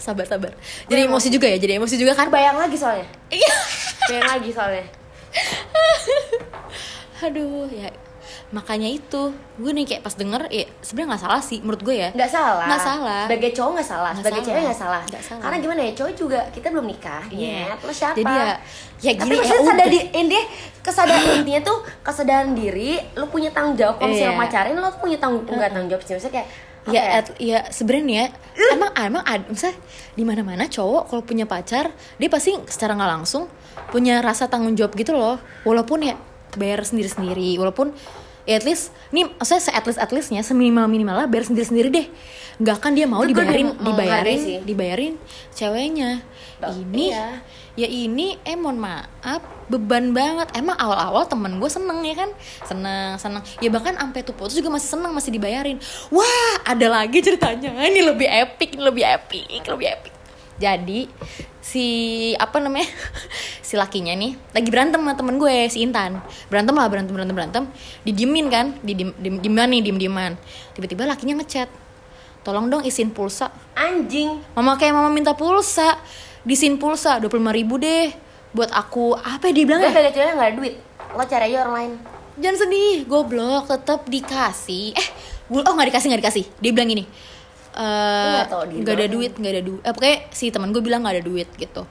Sabar 0.00 0.24
sabar. 0.24 0.56
Jadi 0.88 1.00
emosi 1.04 1.28
juga 1.28 1.46
ya, 1.46 1.60
jadi 1.60 1.76
emosi 1.76 1.94
juga 1.94 2.16
kan? 2.16 2.32
Bayang 2.32 2.56
lagi 2.56 2.74
soalnya. 2.74 3.04
Iya. 3.28 3.54
Bayang 4.08 4.28
lagi 4.32 4.50
soalnya. 4.50 4.86
Aduh 7.22 7.68
ya 7.68 7.90
makanya 8.50 8.90
itu 8.90 9.30
gue 9.62 9.70
nih 9.70 9.86
kayak 9.86 10.02
pas 10.02 10.10
denger 10.10 10.50
ya 10.50 10.66
sebenarnya 10.82 11.14
nggak 11.14 11.22
salah 11.22 11.38
sih 11.38 11.62
menurut 11.62 11.86
gue 11.86 11.94
ya 11.94 12.10
Nggak 12.10 12.30
salah. 12.30 12.66
Nggak 12.66 12.82
salah. 12.82 13.22
Sebagai 13.30 13.50
cowok 13.54 13.70
nggak 13.78 13.86
salah. 13.86 14.10
Nggak 14.10 14.18
Sebagai 14.18 14.34
salah. 14.34 14.48
cewek 14.50 14.62
nggak 14.66 14.80
salah. 14.82 15.02
Salah. 15.06 15.40
Karena 15.40 15.56
gimana 15.62 15.80
ya 15.86 15.92
cowok 15.94 16.12
juga 16.18 16.40
kita 16.50 16.66
belum 16.66 16.86
nikah. 16.90 17.22
Iya. 17.30 17.46
Iya. 17.46 17.66
Terus 17.78 17.96
siapa? 17.96 18.16
Jadi 18.18 18.32
ya 18.34 18.46
ya 19.00 19.12
Tapi 19.14 19.22
gini 19.22 19.30
ya 19.30 19.38
maksudnya 19.38 19.66
sadar 19.70 19.86
di 19.86 20.00
intinya 20.10 20.44
kesadaran 20.82 21.22
intinya 21.38 21.60
tuh 21.62 21.78
kesadaran 22.02 22.50
diri 22.52 22.90
lu 23.14 23.26
punya 23.30 23.50
tanggung 23.54 23.76
jawab 23.78 23.94
kalau 23.96 24.10
misalnya 24.10 24.26
Iya. 24.26 24.34
lo 24.34 24.42
pacarin 24.42 24.74
lo 24.76 24.90
punya 24.98 25.18
tanggung 25.22 25.42
nggak 25.46 25.70
tanggung 25.70 25.88
jawab 25.88 26.02
sih 26.02 26.12
maksudnya 26.12 26.34
kayak 26.42 26.48
ya 26.90 27.02
at- 27.16 27.36
ya 27.36 27.58
sebenarnya 27.66 28.30
emang 28.70 28.90
emang 28.94 29.24
ada 29.24 29.44
misalnya 29.44 29.78
di 30.12 30.22
mana 30.22 30.42
mana 30.42 30.64
cowok 30.66 31.08
kalau 31.08 31.22
punya 31.22 31.44
pacar 31.44 31.88
dia 32.16 32.28
pasti 32.28 32.52
secara 32.66 32.92
nggak 32.92 33.10
langsung 33.12 33.46
punya 33.88 34.20
rasa 34.20 34.46
tanggung 34.46 34.74
jawab 34.74 34.92
gitu 34.92 35.12
loh. 35.12 35.38
Walaupun 35.62 36.02
ya 36.02 36.14
bayar 36.52 36.82
sendiri 36.82 37.06
sendiri 37.06 37.54
walaupun 37.56 37.94
ya 38.42 38.56
at 38.56 38.64
least 38.64 38.90
ini 39.08 39.30
maksudnya 39.30 39.60
se 39.60 39.70
at 39.70 39.84
least 39.84 39.98
at 39.98 40.10
leastnya 40.10 40.42
seminimal 40.42 40.86
minimal 40.86 41.14
lah 41.14 41.26
bayar 41.26 41.46
sendiri 41.46 41.66
sendiri 41.66 41.88
deh. 41.88 42.06
Nggak 42.58 42.76
kan 42.78 42.92
dia 42.92 43.06
mau 43.06 43.22
Itu 43.22 43.32
dibayarin 43.32 43.66
mau- 43.72 43.80
dibayarin 43.82 44.40
dibayarin 44.62 45.12
ceweknya. 45.50 46.20
Ba- 46.58 46.74
ini 46.74 47.08
iya. 47.08 47.40
Ya 47.78 47.86
ini 47.86 48.38
eh 48.42 48.58
mohon 48.58 48.78
maaf 48.82 49.42
beban 49.70 50.10
banget. 50.10 50.50
Emang 50.58 50.74
awal-awal 50.74 51.26
temen 51.30 51.62
gue 51.62 51.70
seneng 51.70 52.02
ya 52.02 52.14
kan? 52.18 52.30
Seneng 52.66 53.14
seneng. 53.22 53.42
Ya 53.62 53.70
bahkan 53.70 53.94
sampai 53.94 54.26
tuh 54.26 54.34
putus 54.34 54.58
juga 54.58 54.74
masih 54.74 54.90
seneng 54.90 55.14
masih 55.14 55.30
dibayarin. 55.30 55.78
Wah 56.10 56.54
ada 56.66 56.86
lagi 56.90 57.22
ceritanya. 57.22 57.70
Ini 57.70 58.02
lebih 58.02 58.26
epic 58.26 58.74
ini 58.74 58.82
lebih 58.82 59.04
epic 59.06 59.62
lebih 59.70 59.86
epic. 59.86 60.12
Jadi 60.60 61.08
si 61.62 61.86
apa 62.36 62.58
namanya? 62.58 62.90
Si 63.70 63.78
lakinya 63.78 64.10
nih 64.18 64.34
lagi 64.50 64.66
berantem 64.66 64.98
sama 64.98 65.14
temen 65.14 65.38
gue 65.38 65.70
si 65.70 65.86
Intan. 65.86 66.18
Berantem 66.50 66.74
lah 66.74 66.90
berantem 66.90 67.14
berantem 67.14 67.36
berantem. 67.38 67.64
Didiemin 68.02 68.50
kan? 68.50 68.74
Didiem 68.82 69.14
diem 69.14 69.38
dieman 69.38 69.70
nih 69.70 69.80
diem 69.86 69.94
dieman 69.94 70.32
tiba-tiba 70.74 71.06
lakinya 71.06 71.38
ngechat. 71.38 71.70
Tolong 72.42 72.66
dong 72.66 72.82
isin 72.82 73.14
pulsa. 73.14 73.54
Anjing. 73.78 74.42
Mama 74.58 74.74
kayak 74.74 74.90
mama 74.90 75.06
minta 75.14 75.38
pulsa 75.38 76.02
Disin 76.42 76.76
pulsa 76.76 77.18
25 77.18 77.36
ribu 77.52 77.76
deh 77.76 78.10
Buat 78.50 78.70
aku 78.70 79.14
Apa 79.14 79.48
ya 79.48 79.52
dia 79.52 79.64
bilang 79.64 79.80
Gue 79.80 79.88
ya? 79.88 79.94
sebagai 79.94 80.12
cewek 80.12 80.32
gak 80.32 80.42
ada 80.42 80.56
duit. 80.56 80.74
Lo 81.10 81.22
cari 81.22 81.44
aja 81.46 81.56
orang 81.60 81.74
lain. 81.74 81.92
Jangan 82.36 82.56
sedih 82.58 82.96
Goblok 83.04 83.64
Tetep 83.66 84.00
dikasih 84.06 84.86
Eh 84.92 85.08
gua- 85.46 85.64
Oh 85.64 85.74
gak 85.74 85.88
dikasih 85.88 86.06
gak 86.08 86.20
dikasih 86.20 86.44
Dia 86.58 86.70
bilang 86.70 86.88
gini 86.88 87.04
eh 87.70 88.42
nggak 88.42 88.66
dia 88.66 88.80
Gak 88.82 88.94
ada 88.96 89.06
duit 89.06 89.32
Gak 89.32 89.52
ada 89.52 89.62
duit 89.62 89.80
eh, 89.80 89.92
Pokoknya 89.92 90.16
si 90.30 90.50
teman 90.50 90.70
gue 90.70 90.80
bilang 90.80 91.02
gak 91.02 91.14
ada 91.16 91.24
duit 91.24 91.46
gitu 91.54 91.86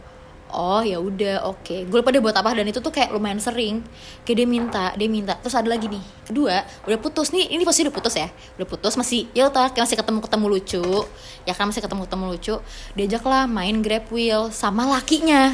Oh 0.49 0.81
ya 0.81 0.97
udah 0.97 1.45
oke. 1.45 1.85
Gue 1.85 1.97
lupa 2.01 2.09
dia 2.09 2.21
buat 2.21 2.33
apa 2.33 2.57
Dan 2.57 2.65
itu 2.65 2.81
tuh 2.81 2.89
kayak 2.89 3.13
lumayan 3.13 3.37
sering. 3.37 3.85
Kayak 4.25 4.37
dia 4.41 4.47
minta 4.49 4.85
Dia 4.97 5.09
minta. 5.09 5.33
Terus 5.37 5.53
ada 5.53 5.69
lagi 5.69 5.85
nih. 5.85 6.01
Kedua 6.25 6.65
Udah 6.89 6.97
putus 6.97 7.29
nih. 7.29 7.53
Ini 7.53 7.61
posisi 7.61 7.85
udah 7.85 7.95
putus 7.95 8.13
ya? 8.17 8.27
Udah 8.57 8.67
putus 8.67 8.93
Masih 8.97 9.29
Ya 9.37 9.45
tau 9.53 9.69
kayak 9.69 9.85
masih 9.85 9.97
ketemu-ketemu 10.01 10.45
lucu. 10.49 10.85
Ya 11.45 11.53
kan 11.53 11.69
masih 11.69 11.81
ketemu-ketemu 11.85 12.25
lucu. 12.33 12.55
Diajak 12.97 13.23
lah 13.29 13.45
main 13.45 13.85
grab 13.85 14.09
wheel 14.09 14.49
Sama 14.49 14.89
lakinya. 14.89 15.53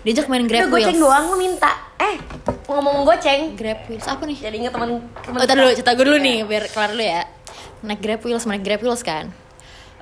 Diajak 0.00 0.32
main 0.32 0.48
grab 0.48 0.72
Udah 0.72 0.72
goceng 0.72 0.96
doang 0.96 1.24
lo 1.28 1.36
minta. 1.36 1.92
Eh, 2.00 2.16
ngomong 2.64 3.04
goceng. 3.04 3.52
Grab 3.52 3.84
wheels 3.84 4.08
apa 4.08 4.24
nih? 4.24 4.38
Jadi 4.40 4.56
inget 4.64 4.72
temen 4.72 5.04
temen 5.20 5.36
Oh, 5.36 5.44
dulu, 5.44 5.68
cerita 5.76 5.92
gue 5.92 6.04
dulu 6.08 6.16
nih, 6.16 6.48
biar 6.48 6.64
kelar 6.72 6.96
dulu 6.96 7.04
ya. 7.04 7.22
Naik 7.84 8.00
Grab 8.00 8.20
Wheels, 8.24 8.44
naik 8.48 8.64
Grab 8.64 8.80
Wheels 8.80 9.04
kan. 9.04 9.28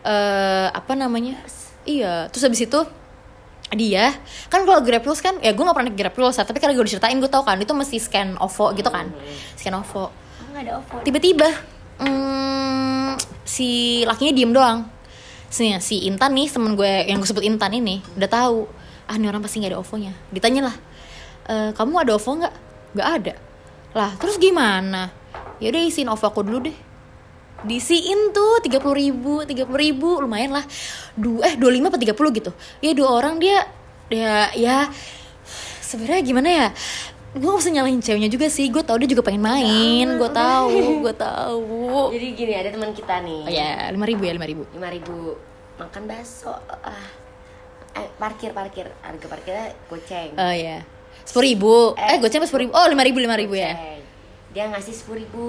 Eh, 0.07 0.69
apa 0.71 0.95
namanya? 0.95 1.43
Iya, 1.83 2.31
terus 2.31 2.47
habis 2.47 2.63
itu 2.63 2.81
dia 3.77 4.17
kan 4.49 4.65
kalau 4.65 4.81
Grab 4.81 5.05
Wheels 5.05 5.21
kan 5.21 5.37
ya 5.45 5.53
gue 5.53 5.61
gak 5.61 5.77
pernah 5.77 5.93
naik 5.93 5.99
Grab 6.01 6.15
ya, 6.17 6.45
tapi 6.45 6.57
karena 6.57 6.73
gue 6.73 6.85
diceritain 6.89 7.17
gue 7.21 7.29
tau 7.29 7.45
kan 7.45 7.61
itu 7.61 7.73
mesti 7.77 7.97
scan 8.01 8.41
OVO 8.41 8.73
gitu 8.73 8.89
kan. 8.89 9.13
Scan 9.61 9.77
OVO. 9.77 10.05
Oh, 10.09 11.03
tiba-tiba 11.05 11.53
hmm, 12.01 13.21
si 13.45 14.03
lakinya 14.09 14.33
diem 14.33 14.53
doang. 14.53 14.89
Si, 15.49 15.65
si 15.81 16.05
Intan 16.05 16.37
nih 16.37 16.49
temen 16.49 16.77
gue 16.77 17.09
yang 17.09 17.21
gue 17.21 17.29
sebut 17.29 17.45
Intan 17.45 17.73
ini 17.73 18.05
udah 18.17 18.29
tahu 18.29 18.69
ah 19.09 19.17
ini 19.17 19.25
orang 19.29 19.41
pasti 19.41 19.61
nggak 19.61 19.73
ada 19.77 19.81
OVO-nya. 19.81 20.13
Ditanya 20.33 20.61
lah 20.69 20.77
"E, 21.49 21.55
kamu 21.73 22.05
ada 22.05 22.13
OVO 22.17 22.31
nggak? 22.45 22.55
Nggak 22.97 23.09
ada. 23.21 23.35
Lah 23.97 24.11
terus 24.21 24.37
gimana? 24.37 25.13
Ya 25.61 25.73
udah 25.73 25.83
isiin 25.85 26.09
OVO 26.09 26.27
aku 26.29 26.41
dulu 26.45 26.69
deh 26.69 26.88
disiin 27.67 28.31
tuh 28.31 28.63
tiga 28.63 28.79
puluh 28.79 28.95
ribu 28.95 29.43
tiga 29.43 29.67
puluh 29.67 29.81
ribu 29.83 30.23
lumayan 30.23 30.55
lah. 30.55 30.65
Dua 31.19 31.43
eh 31.49 31.55
dua 31.59 31.71
lima 31.75 31.91
apa 31.91 31.99
tiga 31.99 32.15
puluh 32.15 32.31
gitu. 32.31 32.55
Ya 32.79 32.95
dua 32.95 33.19
orang 33.19 33.43
dia 33.43 33.67
ya 34.09 34.53
ya 34.55 34.87
sebenarnya 35.83 36.23
gimana 36.23 36.49
ya? 36.49 36.69
Gue 37.29 37.45
gak 37.45 37.61
usah 37.61 37.73
nyalahin 37.77 38.01
ceweknya 38.01 38.33
juga 38.33 38.49
sih. 38.49 38.73
Gue 38.73 38.81
tau 38.81 38.97
dia 38.97 39.05
juga 39.05 39.21
pengen 39.21 39.45
main. 39.45 40.07
Gue 40.17 40.31
tahu 40.33 41.05
gue 41.05 41.15
tahu. 41.15 42.09
Jadi 42.15 42.27
gini 42.35 42.53
ada 42.57 42.73
teman 42.73 42.91
kita 42.97 43.21
nih. 43.21 43.43
oh 43.45 43.53
ya 43.53 43.69
lima 43.93 44.07
ribu 44.09 44.23
ya 44.25 44.33
lima 44.33 44.47
ribu. 44.49 44.63
lima 44.73 44.89
ribu. 44.89 45.37
Makan 45.77 46.03
bakso 46.09 46.55
ah. 46.83 47.07
Eh, 47.99 48.09
parkir 48.17 48.55
parkir. 48.57 48.87
Harga 49.05 49.27
parkirnya 49.29 49.77
goceng. 49.93 50.31
Oh 50.39 50.55
ya. 50.55 50.83
sepuluh 51.29 51.47
ribu. 51.53 51.75
Eh, 52.01 52.17
Eh, 52.17 52.31
cuma 52.33 52.49
sepuluh 52.49 52.63
ribu? 52.65 52.73
Oh 52.73 52.87
lima 52.89 53.05
ribu 53.05 53.19
lima 53.21 53.37
ribu 53.37 53.55
ya. 53.59 53.77
Goceng. 53.77 54.03
dia 54.49 54.65
ngasih 54.73 54.95
sepuluh 54.97 55.21
ribu 55.21 55.45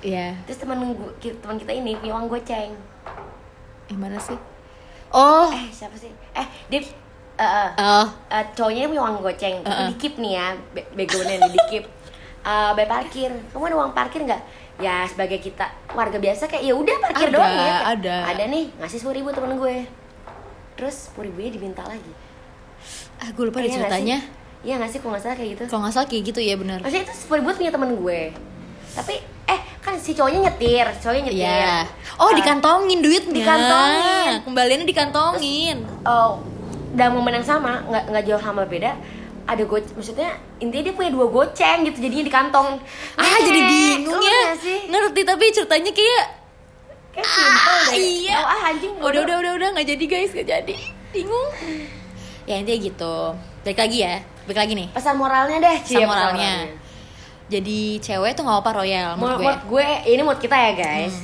Iya. 0.00 0.32
Terus 0.48 0.58
teman 0.64 0.78
teman 1.20 1.56
kita 1.56 1.72
ini 1.72 1.92
punya 1.96 2.12
uang 2.16 2.26
goceng. 2.28 2.72
Yang 3.88 4.00
mana 4.00 4.18
sih? 4.18 4.38
Oh. 5.12 5.48
Eh 5.52 5.68
siapa 5.68 5.96
sih? 5.96 6.08
Eh 6.32 6.46
dia 6.68 6.80
eh, 6.80 7.44
eh, 7.44 7.70
oh. 7.76 8.06
eh, 8.28 8.44
cowoknya 8.56 8.88
punya 8.88 9.02
uang 9.04 9.16
goceng. 9.20 9.60
Tapi 9.60 9.68
Uh-uh. 9.68 9.88
dikip 9.92 10.14
nih 10.16 10.32
ya 10.36 10.46
be- 10.72 10.88
begonya 10.96 11.36
nih 11.40 11.52
dikip. 11.52 11.84
Eh, 12.40 12.70
bayar 12.72 12.88
parkir. 12.88 13.28
Kamu 13.52 13.68
ada 13.68 13.76
uang 13.76 13.92
parkir 13.92 14.24
nggak? 14.24 14.40
Ya 14.80 15.04
sebagai 15.04 15.44
kita 15.44 15.60
warga 15.92 16.16
biasa 16.16 16.48
kayak 16.48 16.64
ya 16.64 16.72
udah 16.72 16.96
parkir 16.96 17.28
Ada, 17.28 17.36
doang 17.36 17.52
ya. 17.52 17.76
ada. 17.92 18.16
ada 18.32 18.44
nih 18.48 18.64
ngasih 18.80 18.96
sepuluh 18.96 19.20
ribu 19.20 19.28
temen 19.28 19.60
gue. 19.60 19.84
Terus 20.72 21.12
sepuluh 21.12 21.28
ribunya 21.28 21.52
diminta 21.52 21.84
lagi. 21.84 22.08
Ah 23.20 23.28
gue 23.28 23.44
lupa 23.44 23.60
deh 23.60 23.68
Iya 23.68 23.76
nggak 23.76 23.92
ceritanya. 23.92 24.18
Sih? 24.24 24.64
iya 24.64 24.74
nggak 24.80 24.88
sih 24.88 24.98
kalau 25.04 25.12
nggak 25.12 25.24
salah 25.28 25.36
kayak 25.36 25.50
gitu. 25.52 25.62
Kalau 25.68 25.80
nggak 25.84 25.92
salah 25.92 26.08
kayak 26.08 26.22
gitu 26.32 26.40
ya 26.40 26.54
benar 26.56 26.78
Maksudnya 26.80 27.04
itu 27.04 27.12
sepuluh 27.12 27.38
ribu 27.44 27.50
punya 27.60 27.72
temen 27.76 27.90
gue. 27.92 28.20
Tapi 28.96 29.14
eh 29.20 29.39
kan 29.80 29.96
si 29.96 30.12
cowoknya 30.12 30.40
nyetir 30.46 30.86
Cowoknya 30.96 31.22
nyetir 31.24 31.40
Iya. 31.40 31.88
Oh, 32.14 32.28
Ah, 32.28 32.32
dikantongin 32.32 33.00
duitnya. 33.00 33.32
Dikantongin. 33.34 34.32
Kembaliannya 34.44 34.84
dikantongin. 34.84 35.76
oh, 36.02 36.40
Dalam 36.90 37.12
momen 37.14 37.34
yang 37.34 37.46
sama 37.46 37.80
nggak 37.82 38.04
nggak 38.08 38.24
jauh 38.24 38.38
sama 38.38 38.62
beda 38.62 38.92
Ada 39.42 39.64
go 39.64 39.80
maksudnya 39.90 40.30
intinya 40.58 40.84
dia 40.84 40.94
punya 40.94 41.10
dua 41.10 41.26
goceng 41.26 41.82
gitu 41.82 41.98
Jadinya 41.98 42.22
di 42.22 42.32
kantong 42.32 42.68
ah, 43.14 43.24
Eh, 43.24 43.38
jadi 43.42 43.60
bingung 43.62 44.20
ya. 44.20 44.40
Ngerti 44.86 45.20
tapi 45.22 45.44
ceritanya 45.48 45.90
kayak 45.90 46.24
Kayak 47.10 47.26
simpel 47.26 47.74
ah, 47.74 47.82
deh 47.88 47.98
iya. 47.98 48.36
Oh, 48.36 48.46
ah 48.46 48.60
anjing 48.68 48.92
udah 48.92 49.02
bodoh. 49.02 49.22
udah 49.24 49.36
udah 49.36 49.52
udah 49.56 49.68
nggak 49.72 49.86
jadi 49.88 50.04
guys, 50.06 50.30
nggak 50.30 50.46
jadi. 50.46 50.76
Bingung. 51.10 51.48
Ya 52.44 52.54
intinya 52.56 52.78
gitu. 52.80 53.14
Balik 53.60 53.78
lagi 53.80 53.98
ya. 54.00 54.14
Balik 54.44 54.58
lagi 54.60 54.72
nih. 54.76 54.88
Pesan 54.90 55.14
moralnya 55.16 55.58
deh 55.58 55.76
Pesan 55.80 55.90
pesan 55.96 56.06
moralnya. 56.06 56.52
Jadi 57.50 57.98
cewek 57.98 58.38
tuh 58.38 58.46
nggak 58.46 58.62
apa 58.62 58.70
royal 58.78 59.18
menurut 59.18 59.42
Menurut 59.42 59.42
gue. 59.42 59.44
menurut 59.50 59.64
gue, 59.66 59.88
ini 60.06 60.22
mood 60.22 60.38
kita 60.38 60.56
ya 60.56 60.72
guys 60.78 61.14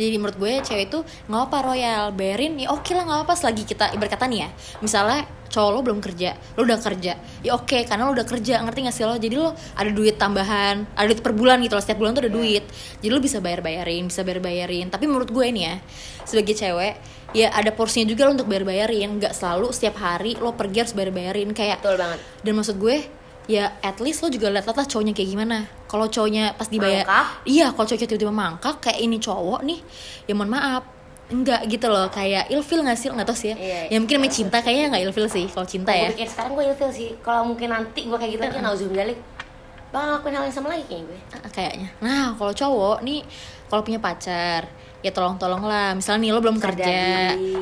Jadi 0.00 0.16
menurut 0.16 0.38
gue 0.40 0.52
cewek 0.64 0.88
itu 0.88 0.98
nggak 1.28 1.42
apa 1.44 1.58
royal, 1.60 2.04
bayarin 2.16 2.56
ya 2.56 2.72
oke 2.72 2.88
lah 2.96 3.04
nggak 3.04 3.20
apa 3.28 3.32
selagi 3.36 3.68
kita 3.68 3.92
ibarat 3.92 4.16
kata 4.16 4.24
nih 4.32 4.48
ya. 4.48 4.48
Misalnya 4.80 5.28
cowok 5.50 5.70
lo 5.76 5.80
belum 5.84 6.00
kerja, 6.00 6.38
lo 6.56 6.62
udah 6.64 6.78
kerja, 6.80 7.12
ya 7.44 7.50
oke 7.52 7.84
karena 7.84 8.08
lo 8.08 8.14
udah 8.16 8.24
kerja 8.24 8.64
ngerti 8.64 8.86
gak 8.86 8.96
sih 8.96 9.04
lo? 9.04 9.18
Jadi 9.20 9.34
lo 9.36 9.52
ada 9.52 9.90
duit 9.92 10.16
tambahan, 10.16 10.88
ada 10.96 11.04
duit 11.04 11.20
per 11.20 11.36
bulan 11.36 11.60
gitu 11.60 11.76
loh 11.76 11.84
setiap 11.84 12.00
bulan 12.00 12.16
tuh 12.16 12.24
ada 12.24 12.32
duit. 12.32 12.64
Jadi 13.02 13.10
lo 13.12 13.20
bisa 13.20 13.44
bayar 13.44 13.60
bayarin, 13.60 14.08
bisa 14.08 14.24
bayar 14.24 14.40
bayarin. 14.40 14.88
Tapi 14.88 15.04
menurut 15.04 15.28
gue 15.28 15.46
nih 15.52 15.64
ya 15.68 15.74
sebagai 16.24 16.54
cewek 16.56 16.94
ya 17.36 17.52
ada 17.52 17.68
porsinya 17.74 18.08
juga 18.08 18.24
lo 18.24 18.40
untuk 18.40 18.48
bayar 18.48 18.64
bayarin, 18.64 19.20
nggak 19.20 19.36
selalu 19.36 19.68
setiap 19.74 20.00
hari 20.00 20.38
lo 20.40 20.54
pergi 20.56 20.86
harus 20.86 20.94
bayar 20.96 21.12
bayarin 21.12 21.50
kayak 21.52 21.82
Betul 21.84 21.98
banget 22.00 22.18
dan 22.40 22.52
maksud 22.56 22.76
gue 22.80 22.96
ya 23.50 23.74
at 23.82 23.98
least 23.98 24.22
lo 24.22 24.30
juga 24.30 24.46
lihat 24.46 24.70
lah 24.70 24.86
cowoknya 24.86 25.10
kayak 25.10 25.30
gimana. 25.34 25.66
Kalau 25.90 26.06
cowoknya 26.06 26.54
pas 26.54 26.70
dibayar 26.70 27.02
Mangkak. 27.02 27.26
iya 27.50 27.66
kalau 27.74 27.86
cowoknya 27.90 28.06
tiba-tiba 28.06 28.30
mangkak 28.30 28.74
kayak 28.78 29.00
ini 29.02 29.18
cowok 29.18 29.60
nih 29.66 29.80
ya 30.30 30.32
mohon 30.38 30.54
maaf. 30.54 30.86
Enggak 31.30 31.62
gitu 31.70 31.86
loh 31.86 32.10
kayak 32.10 32.50
ilfil 32.50 32.82
nggak 32.82 32.98
sih? 32.98 33.06
Nggak 33.10 33.26
tau 33.26 33.38
sih 33.38 33.54
ya. 33.54 33.56
Iya, 33.58 33.80
ya 33.94 33.96
mungkin 34.02 34.18
namanya 34.18 34.34
cinta 34.34 34.56
kayaknya 34.62 34.86
nggak 34.94 35.02
ilfil 35.10 35.26
sih 35.26 35.46
kalau 35.50 35.66
cinta 35.66 35.90
ya. 35.90 36.10
Pikir 36.14 36.26
sekarang 36.30 36.52
gue 36.54 36.64
ilfil 36.70 36.90
sih. 36.90 37.08
Kalau 37.22 37.42
mungkin 37.46 37.68
nanti 37.70 38.06
gue 38.06 38.18
kayak 38.18 38.30
gitu 38.38 38.42
lagi. 38.46 38.58
Nauzubillah 38.62 39.06
Bang 39.90 40.06
ngelakuin 40.06 40.34
hal 40.38 40.44
yang 40.46 40.54
sama 40.54 40.68
lagi 40.70 40.84
kayaknya 40.86 41.06
gue. 41.10 41.18
Kayaknya. 41.50 41.88
Nah 41.98 42.26
kalau 42.38 42.54
cowok 42.54 42.98
nih 43.02 43.20
kalau 43.66 43.82
punya 43.82 43.98
pacar 43.98 44.70
ya 45.00 45.10
tolong 45.10 45.40
tolong 45.40 45.64
lah 45.64 45.96
misalnya 45.96 46.28
nih 46.28 46.32
lo 46.32 46.40
belum 46.40 46.60
Sadar 46.60 46.76
kerja 46.76 47.00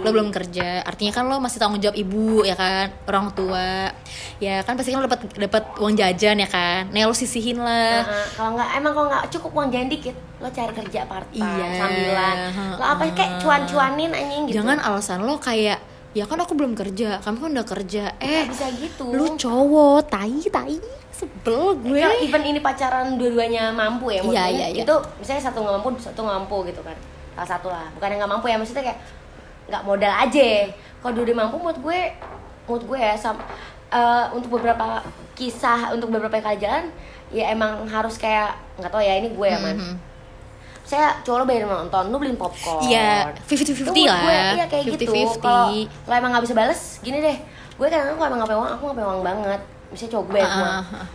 lo 0.02 0.08
belum 0.10 0.28
kerja 0.34 0.82
artinya 0.82 1.12
kan 1.14 1.24
lo 1.26 1.38
masih 1.38 1.62
tanggung 1.62 1.78
jawab 1.78 1.94
ibu 1.94 2.42
ya 2.42 2.58
kan 2.58 2.90
orang 3.06 3.30
tua. 3.30 3.94
Ya 4.38 4.62
kan 4.62 4.74
pasti 4.74 4.90
kan 4.90 5.02
lo 5.02 5.10
dapat 5.10 5.26
dapat 5.34 5.64
uang 5.78 5.94
jajan 5.94 6.38
ya 6.38 6.46
kan. 6.46 6.90
Nah 6.90 7.06
lo 7.06 7.14
sisihin 7.14 7.58
lah. 7.58 8.02
Nah, 8.02 8.26
kalau 8.34 8.50
nggak 8.54 8.68
emang 8.74 8.92
kalau 8.94 9.06
nggak 9.10 9.24
cukup 9.30 9.50
uang 9.54 9.68
jajan 9.70 9.90
dikit 9.90 10.16
lo 10.38 10.48
cari 10.50 10.72
kerja 10.74 11.00
part 11.06 11.26
time 11.30 11.42
Iya. 11.42 11.68
sambilan. 11.74 12.36
Lo 12.78 12.84
apa 12.84 13.02
kayak 13.10 13.32
cuan-cuanin 13.42 14.10
anjing 14.10 14.42
gitu? 14.46 14.54
Jangan 14.58 14.78
alasan 14.78 15.22
lo 15.22 15.38
kayak 15.38 15.78
ya 16.14 16.24
kan 16.24 16.38
aku 16.40 16.56
belum 16.56 16.72
kerja, 16.74 17.20
kamu 17.22 17.36
kan 17.38 17.50
udah 17.54 17.66
kerja. 17.68 18.04
Eh, 18.18 18.48
bisa 18.48 18.66
gitu. 18.74 19.12
lu 19.12 19.36
cowok, 19.36 20.08
tai 20.08 20.40
tai, 20.48 20.78
sebel 21.12 21.78
gue. 21.78 22.00
Kalau 22.00 22.18
even 22.22 22.42
ini 22.48 22.58
pacaran 22.58 23.14
dua-duanya 23.14 23.70
mampu 23.70 24.10
ya 24.10 24.22
Iya, 24.24 24.44
iya, 24.48 24.66
iya. 24.72 24.82
itu 24.82 24.94
misalnya 25.20 25.42
satu 25.46 25.62
nggak 25.62 25.74
mampu 25.78 25.88
satu 26.00 26.18
nggak 26.24 26.36
mampu 26.42 26.56
gitu 26.70 26.80
kan 26.82 26.96
salah 27.38 27.48
satu 27.48 27.68
lah 27.68 27.86
bukan 27.92 28.08
yang 28.08 28.18
nggak 28.18 28.32
mampu 28.32 28.46
ya 28.46 28.56
maksudnya 28.56 28.82
kayak 28.84 28.98
nggak 29.66 29.82
modal 29.84 30.10
aja 30.10 30.48
kalau 30.98 31.12
dua 31.14 31.36
mampu 31.36 31.56
menurut 31.56 31.78
gue 31.78 32.00
menurut 32.64 32.84
gue 32.84 32.98
ya 32.98 33.14
sam, 33.14 33.38
eh, 33.88 34.24
untuk 34.32 34.50
beberapa 34.52 34.98
kisah 35.32 35.94
untuk 35.94 36.10
beberapa 36.10 36.34
kali 36.36 36.58
jalan 36.58 36.90
ya 37.28 37.48
emang 37.48 37.86
harus 37.86 38.16
kayak 38.16 38.50
nggak 38.76 38.90
tahu 38.90 38.98
ya 38.98 39.14
ini 39.16 39.30
gue 39.30 39.46
ya 39.46 39.56
man 39.56 39.76
Mhm. 39.76 39.94
saya 40.82 41.20
cowok 41.20 41.38
lo 41.38 41.44
bayarin 41.44 41.68
nonton 41.68 42.04
lu 42.08 42.16
beliin 42.16 42.34
popcorn 42.34 42.80
Iya, 42.82 43.28
50-50 43.38 43.84
Itu 43.84 43.92
menurut 43.92 44.08
lah. 44.08 44.20
gue, 44.20 44.38
iya 44.56 44.64
kayak 44.66 44.84
gitu 44.88 45.04
50-50. 45.06 45.38
kalau 45.38 45.66
lo 45.84 46.12
emang 46.12 46.30
nggak 46.32 46.44
bisa 46.44 46.54
bales 46.56 46.80
gini 46.98 47.18
deh 47.20 47.38
gue 47.70 47.86
kadang 47.86 48.16
kalau 48.16 48.26
emang 48.26 48.38
nggak 48.40 48.48
punya 48.48 48.58
uang 48.58 48.70
aku 48.72 48.82
nggak 48.82 48.96
punya 48.96 49.06
uang 49.06 49.22
banget 49.22 49.60
misalnya 49.88 50.10
cowok 50.10 50.24
gue 50.24 50.34
bayar 50.34 50.48
ah, 50.48 50.58
ah. 50.58 51.06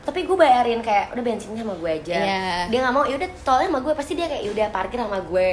Tapi 0.00 0.24
gue 0.24 0.32
bayarin 0.32 0.80
kayak 0.80 1.12
udah 1.12 1.20
bensinnya 1.20 1.60
sama 1.60 1.76
gue 1.76 1.90
aja. 1.92 2.16
Iya. 2.16 2.40
dia 2.72 2.78
nggak 2.80 2.94
mau 2.94 3.04
yaudah 3.04 3.28
tolnya 3.44 3.68
sama 3.68 3.78
gue 3.80 3.92
pasti 3.92 4.12
dia 4.16 4.26
kayak 4.26 4.42
yaudah 4.48 4.66
parkir 4.72 4.96
sama 4.96 5.20
gue 5.20 5.50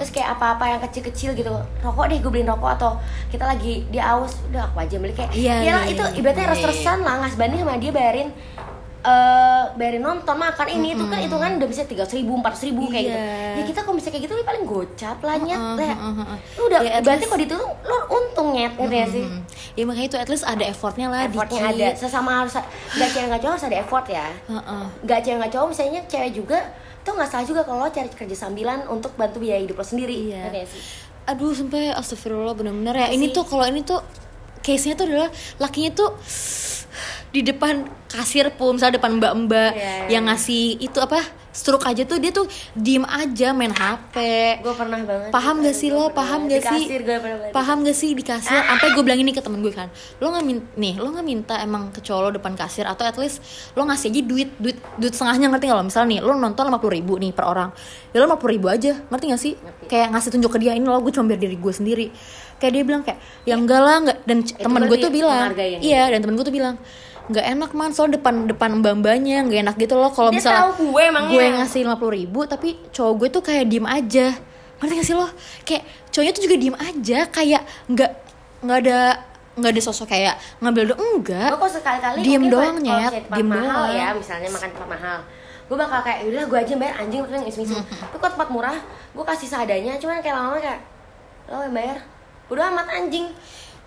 terus 0.00 0.10
kayak 0.10 0.28
apa-apa 0.34 0.64
yang 0.66 0.80
kecil-kecil 0.80 1.30
gitu. 1.36 1.50
Rokok 1.80 2.08
deh 2.08 2.18
gue 2.18 2.30
beliin 2.32 2.48
rokok 2.48 2.70
atau 2.80 2.90
kita 3.28 3.44
lagi 3.44 3.84
dia 3.88 4.08
aus 4.10 4.40
udah 4.48 4.66
aku 4.66 4.80
aja 4.80 4.96
beli 4.96 5.12
kayak 5.12 5.30
Iya, 5.30 5.54
ya 5.60 5.72
lah, 5.76 5.84
iya, 5.84 5.92
itu 5.92 6.04
iya. 6.04 6.16
ibaratnya 6.16 6.44
Iya, 6.48 6.52
res-resan 6.56 6.98
lah 7.04 7.14
nggak 7.20 7.32
sebanding 7.36 7.60
sama 7.60 7.76
dia 7.76 7.92
bayarin 7.92 8.28
eh 9.02 9.64
bayarin 9.74 10.02
nonton 10.02 10.36
makan 10.36 10.68
ini 10.70 10.92
itu 10.92 11.00
kan 11.02 11.18
hitungan 11.18 11.56
udah 11.56 11.64
bisa 11.66 11.82
tiga 11.82 12.04
ribu 12.04 12.36
empat 12.36 12.52
ribu 12.60 12.84
kayak 12.86 13.04
gitu 13.06 13.16
Iya. 13.16 13.48
ya 13.54 13.62
kita 13.64 13.80
kalau 13.80 13.96
misalnya 13.96 14.12
kayak 14.12 14.24
gitu 14.24 14.34
lu 14.34 14.44
paling 14.44 14.64
gocap 14.64 15.18
lah 15.18 15.36
nyet 15.36 15.56
Heeh, 15.56 15.74
Leh. 15.74 15.88
heeh, 15.90 16.14
heeh. 16.18 16.38
lu 16.52 16.62
udah 16.66 16.78
Ya, 16.78 16.90
at 16.92 17.02
berarti 17.02 17.24
kalau 17.24 17.40
itu 17.40 17.56
lu 17.80 17.96
untung 18.10 18.48
nyet 18.52 18.72
ngerti 18.74 18.92
gak 18.94 19.08
sih 19.10 19.24
Hmm. 19.24 19.40
Ya 19.72 19.82
makanya 19.82 20.06
itu 20.06 20.18
at 20.18 20.28
least 20.28 20.44
ada 20.44 20.64
effortnya 20.64 21.06
lah 21.06 21.24
effortnya 21.24 21.60
dikit. 21.62 21.72
ada 21.72 21.86
sesama 21.96 22.30
harus 22.38 22.52
nggak 22.90 23.08
cewek 23.08 23.26
nggak 23.26 23.40
cowok 23.40 23.54
harus 23.54 23.66
ada 23.66 23.76
effort 23.78 24.06
ya 24.06 24.26
Heeh. 24.46 24.84
nggak 25.00 25.20
cewek 25.22 25.36
nggak 25.38 25.52
cowok 25.54 25.66
misalnya 25.70 26.00
cewek 26.04 26.30
juga 26.34 26.58
tuh 27.00 27.12
nggak 27.14 27.28
salah 27.30 27.46
juga 27.46 27.62
kalau 27.62 27.86
cari 27.86 28.08
kerja 28.10 28.36
sambilan 28.38 28.84
untuk 28.86 29.14
bantu 29.14 29.40
biaya 29.40 29.58
hidup 29.58 29.76
lo 29.76 29.86
sendiri 29.86 30.28
Iya. 30.28 30.44
Ngerti 30.44 30.58
gak 30.58 30.68
sih 30.68 30.82
Aduh 31.26 31.52
sampai 31.52 31.88
astagfirullah 31.90 32.52
bener-bener 32.52 32.92
ya. 32.98 33.08
Ini 33.08 33.26
Sih. 33.26 33.32
tuh 33.32 33.44
kalau 33.46 33.64
ini 33.64 33.80
tuh 33.80 34.02
case-nya 34.60 34.92
tuh 34.92 35.06
adalah 35.06 35.30
lakinya 35.56 35.90
tuh 35.94 36.10
di 37.30 37.40
depan 37.46 37.86
kasir 38.10 38.50
pun 38.58 38.74
misalnya 38.74 38.98
depan 38.98 39.22
mbak-mbak 39.22 39.70
Iya, 39.70 39.78
iya. 39.78 40.18
yang 40.18 40.26
ngasih 40.26 40.82
itu 40.82 40.98
apa 40.98 41.22
stroke 41.50 41.82
aja 41.86 42.06
tuh 42.06 42.18
dia 42.22 42.30
tuh 42.30 42.46
diem 42.78 43.02
aja 43.06 43.50
main 43.50 43.74
HP 43.74 44.14
gue 44.62 44.74
pernah 44.74 45.02
banget 45.02 45.30
paham 45.34 45.62
gak 45.62 45.74
sih 45.74 45.90
lo? 45.90 46.10
Paham 46.14 46.46
gak 46.46 46.62
sih? 46.62 46.86
gue 46.90 47.50
paham 47.50 47.82
gak 47.82 47.94
sih 47.98 48.14
di 48.14 48.22
kasir? 48.22 48.54
Sampai 48.54 48.94
gue 48.94 49.02
bilang 49.02 49.18
ini 49.18 49.34
ke 49.34 49.42
temen 49.42 49.58
gue 49.62 49.74
kan 49.74 49.90
lo 50.22 50.30
nggak 50.30 50.44
min 50.46 50.58
nih 50.78 50.94
lo 50.98 51.10
nggak 51.10 51.26
minta 51.26 51.58
emang 51.62 51.90
ke 51.90 52.02
cowok 52.02 52.20
lo 52.22 52.30
depan 52.38 52.54
kasir 52.54 52.86
atau 52.86 53.02
at 53.02 53.18
least 53.18 53.42
lo 53.74 53.82
ngasih 53.86 54.10
aja 54.14 54.20
duit 54.26 54.50
duit 54.62 54.78
duit 54.98 55.10
setengahnya 55.14 55.50
ngerti 55.50 55.64
nggak 55.70 55.78
lo? 55.78 55.84
Misalnya 55.86 56.08
nih 56.14 56.20
lo 56.22 56.32
nonton 56.34 56.62
lima 56.66 56.78
puluh 56.78 56.94
ribu 56.98 57.14
nih 57.18 57.30
per 57.34 57.44
orang. 57.46 57.70
Ya 58.14 58.22
lo 58.22 58.30
lima 58.30 58.38
puluh 58.38 58.52
ribu 58.54 58.66
aja 58.70 58.92
ngerti 59.10 59.24
gak 59.30 59.42
sih? 59.42 59.52
Ngerti. 59.58 59.84
kayak 59.90 60.08
ngasih 60.14 60.30
tunjuk 60.34 60.50
ke 60.54 60.58
dia 60.62 60.72
ini 60.78 60.86
lo 60.86 60.98
gue 61.02 61.12
cuma 61.14 61.26
biar 61.30 61.38
diri 61.42 61.58
gue 61.58 61.72
sendiri. 61.74 62.06
Kayak 62.62 62.72
dia 62.78 62.82
bilang 62.86 63.02
kayak 63.02 63.18
ya 63.42 63.54
enggak 63.58 63.80
lah 63.82 63.96
enggak. 64.06 64.18
Dan 64.22 64.38
temen 64.46 64.80
gue 64.86 64.98
berarti 64.98 65.02
tuh 65.02 65.12
bilang 65.14 65.50
yang 65.58 65.82
iya 65.82 66.02
dan 66.14 66.18
temen 66.22 66.34
gue 66.38 66.46
tuh 66.46 66.54
bilang 66.54 66.78
nggak 67.30 67.46
enak 67.46 67.70
man. 67.72 67.90
Soal 67.94 68.10
depan 68.10 68.50
depan 68.50 68.82
mbak 68.82 68.94
mbaknya 69.00 69.46
nggak 69.46 69.60
enak 69.70 69.76
gitu 69.78 69.94
loh. 69.94 70.10
Kalau 70.10 70.34
misalnya 70.34 70.74
tahu 70.74 70.90
gue 70.90 71.02
emangnya. 71.06 71.32
gue 71.32 71.44
ngasih 71.62 71.80
lima 71.86 71.96
puluh 71.96 72.14
ribu 72.18 72.40
tapi 72.44 72.76
cowok 72.90 73.12
gue 73.16 73.28
tuh 73.30 73.42
kayak 73.46 73.64
diem 73.70 73.86
aja. 73.86 74.26
Ngerti 74.80 74.92
gak 74.96 75.06
sih 75.06 75.16
lo? 75.16 75.28
Kayak 75.62 75.82
cowoknya 76.10 76.32
tuh 76.34 76.42
juga 76.44 76.56
diem 76.58 76.76
aja 76.76 77.18
kayak 77.28 77.62
nggak 77.88 78.10
nggak 78.60 78.78
ada 78.84 79.00
nggak 79.60 79.72
ada 79.76 79.82
sosok 79.82 80.08
kayak 80.08 80.34
ngambil 80.62 80.92
do 80.92 80.94
enggak 80.96 81.52
gue 81.52 81.58
kok 81.58 81.72
sekali-kali 81.74 82.18
Diem 82.22 82.44
doang, 82.48 82.76
tempat 82.80 83.36
Diem 83.36 83.48
mahal 83.50 83.82
doang. 83.90 83.98
ya 83.98 84.06
misalnya 84.14 84.48
makan 84.48 84.68
tempat 84.72 84.88
mahal. 84.88 85.18
Gue 85.68 85.76
bakal 85.78 86.00
kayak 86.02 86.18
udah 86.26 86.44
gue 86.48 86.58
aja 86.58 86.74
bayar 86.80 86.94
anjing 87.02 87.20
terus 87.26 87.42
iseng-iseng. 87.46 87.82
Tapi 87.82 88.16
kalau 88.18 88.32
tempat 88.34 88.48
murah 88.50 88.78
gue 89.10 89.24
kasih 89.26 89.48
seadanya 89.50 89.92
cuman 90.00 90.22
kayak 90.22 90.34
lama-lama 90.38 90.58
kayak 90.62 90.80
lo 91.50 91.62
yang 91.66 91.74
bayar. 91.76 91.98
Udah 92.50 92.64
amat 92.72 92.86
anjing 92.94 93.26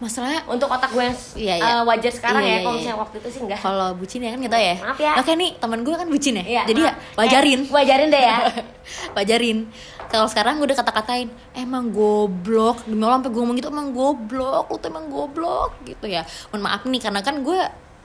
masalahnya 0.04 0.44
untuk 0.46 0.68
otak 0.68 0.92
gue 0.92 1.00
yang 1.02 1.18
Iya, 1.34 1.54
iya. 1.56 1.72
eh, 1.72 1.82
wajar 1.82 2.12
sekarang 2.12 2.40
Iya, 2.40 2.46
ya 2.46 2.52
iya, 2.52 2.60
kalau 2.60 2.70
iya. 2.70 2.80
misalnya 2.82 3.00
waktu 3.00 3.16
itu 3.18 3.28
sih 3.30 3.40
enggak. 3.42 3.60
Kalau 3.60 3.88
bucin 3.96 4.20
ya 4.20 4.30
kan 4.30 4.40
gitu 4.40 4.58
ya? 4.60 4.76
Maaf 4.78 5.00
ya. 5.00 5.12
oke 5.18 5.32
nih 5.34 5.50
teman 5.56 5.80
gue 5.82 5.96
kan 5.96 6.08
bucin 6.08 6.34
ya? 6.36 6.44
Iya, 6.44 6.62
jadi 6.68 6.82
ya 6.82 6.92
maaf. 6.92 7.18
wajarin 7.18 7.60
Eh, 7.62 7.72
wajarin. 7.72 8.08
deh 8.10 8.22
ya. 8.22 8.38
Wajarin. 9.16 9.58
Kalau 10.06 10.28
sekarang 10.28 10.60
gue 10.60 10.68
udah 10.68 10.78
kata-katain 10.78 11.26
emang 11.54 11.90
goblok 11.90 12.84
demi 12.84 13.02
Allah 13.02 13.18
sampai 13.18 13.32
gue 13.32 13.42
ngomong 13.42 13.58
gitu 13.58 13.70
emang 13.70 13.90
goblok 13.90 14.66
lu 14.68 14.76
tuh 14.76 14.90
emang 14.90 15.06
goblok 15.08 15.72
gitu 15.84 16.06
ya. 16.06 16.22
Mohon 16.50 16.62
maaf 16.64 16.82
nih 16.84 17.02
karena 17.02 17.20
kan 17.20 17.36
gue 17.40 17.60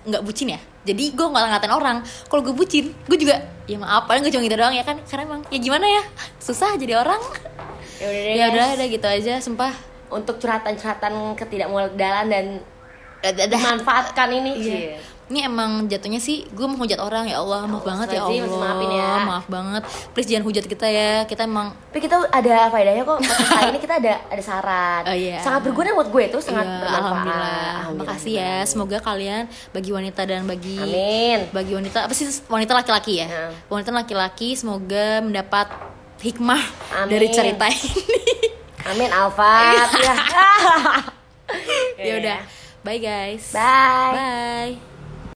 nggak 0.07 0.23
bucin 0.23 0.49
ya. 0.49 0.61
Jadi 0.83 1.13
gue 1.13 1.27
nggak 1.27 1.45
ngatain 1.51 1.69
orang. 1.71 1.99
Kalau 2.25 2.41
gue 2.41 2.55
bucin 2.55 2.95
gue 3.05 3.19
juga 3.19 3.37
ya 3.65 3.77
maaf 3.77 4.07
paling 4.07 4.23
gue 4.23 4.31
cuma 4.31 4.41
gitu 4.41 4.57
doang 4.57 4.73
ya 4.73 4.81
kan. 4.83 4.97
Karena 5.05 5.23
emang 5.27 5.41
ya 5.47 5.59
gimana 5.59 5.85
ya? 5.85 6.03
Susah 6.39 6.73
jadi 6.75 6.97
orang. 6.97 7.21
Ya 7.99 8.07
udah 8.09 8.23
deh 8.23 8.35
ya 8.39 8.47
udah 8.79 8.87
gitu 8.89 9.07
aja 9.07 9.35
sumpah 9.43 9.75
untuk 10.09 10.37
curhatan-curhatan 10.37 11.12
ketidakmodalan 11.35 12.27
dan 12.27 12.47
memanfaatkan 13.51 14.29
ini 14.33 14.53
Iya. 14.55 14.64
Cie. 14.64 14.97
Ini 15.29 15.44
emang 15.44 15.85
jatuhnya 15.85 16.16
sih 16.16 16.49
gue 16.49 16.64
mau 16.64 16.81
hujat 16.81 16.97
orang 16.97 17.29
ya 17.29 17.37
Allah 17.37 17.68
maaf 17.68 17.85
banget 17.85 18.16
ya 18.16 18.25
Allah 18.25 18.49
maafin 18.49 18.88
ya. 18.88 19.11
maaf 19.21 19.44
banget 19.44 19.83
please 20.16 20.25
jangan 20.25 20.40
hujat 20.40 20.64
kita 20.64 20.88
ya 20.88 21.29
kita 21.29 21.44
emang 21.44 21.68
tapi 21.92 22.01
kita 22.01 22.16
ada 22.27 22.73
faedahnya 22.73 23.05
kok 23.05 23.21
kali 23.21 23.68
ini 23.68 23.79
kita 23.79 24.01
ada 24.01 24.25
ada 24.25 24.40
saran 24.40 25.05
Oh, 25.05 25.12
iya. 25.12 25.37
sangat 25.38 25.68
berguna 25.68 25.92
buat 25.92 26.09
gue 26.09 26.23
itu 26.25 26.40
sangat 26.40 26.64
Iya, 26.64 26.81
bermanfaat 26.81 27.05
alhamdulillah. 27.05 27.77
Makasih 28.01 28.33
ya. 28.35 28.55
Semoga 28.64 28.97
kalian 28.99 29.42
bagi 29.68 29.90
wanita 29.92 30.21
dan 30.25 30.49
bagi 30.49 30.81
Amin. 30.81 31.38
bagi 31.53 31.73
wanita 31.77 32.09
apa 32.09 32.14
sih 32.16 32.25
wanita 32.49 32.73
laki-laki 32.73 33.21
ya? 33.21 33.27
Ya. 33.29 33.44
Wanita 33.68 33.92
laki-laki 33.92 34.57
semoga 34.57 35.21
mendapat 35.21 35.68
hikmah 36.25 36.62
Amin. 36.97 37.12
dari 37.12 37.29
cerita 37.29 37.68
ini. 37.68 37.92
amin 38.87 39.11
alfat 39.11 39.91
ya 39.99 40.14
ya 42.07 42.14
udah. 42.21 42.38
Bye 42.87 43.03
guys. 43.03 43.51
bye 43.51 44.14
Bye. 44.14 44.98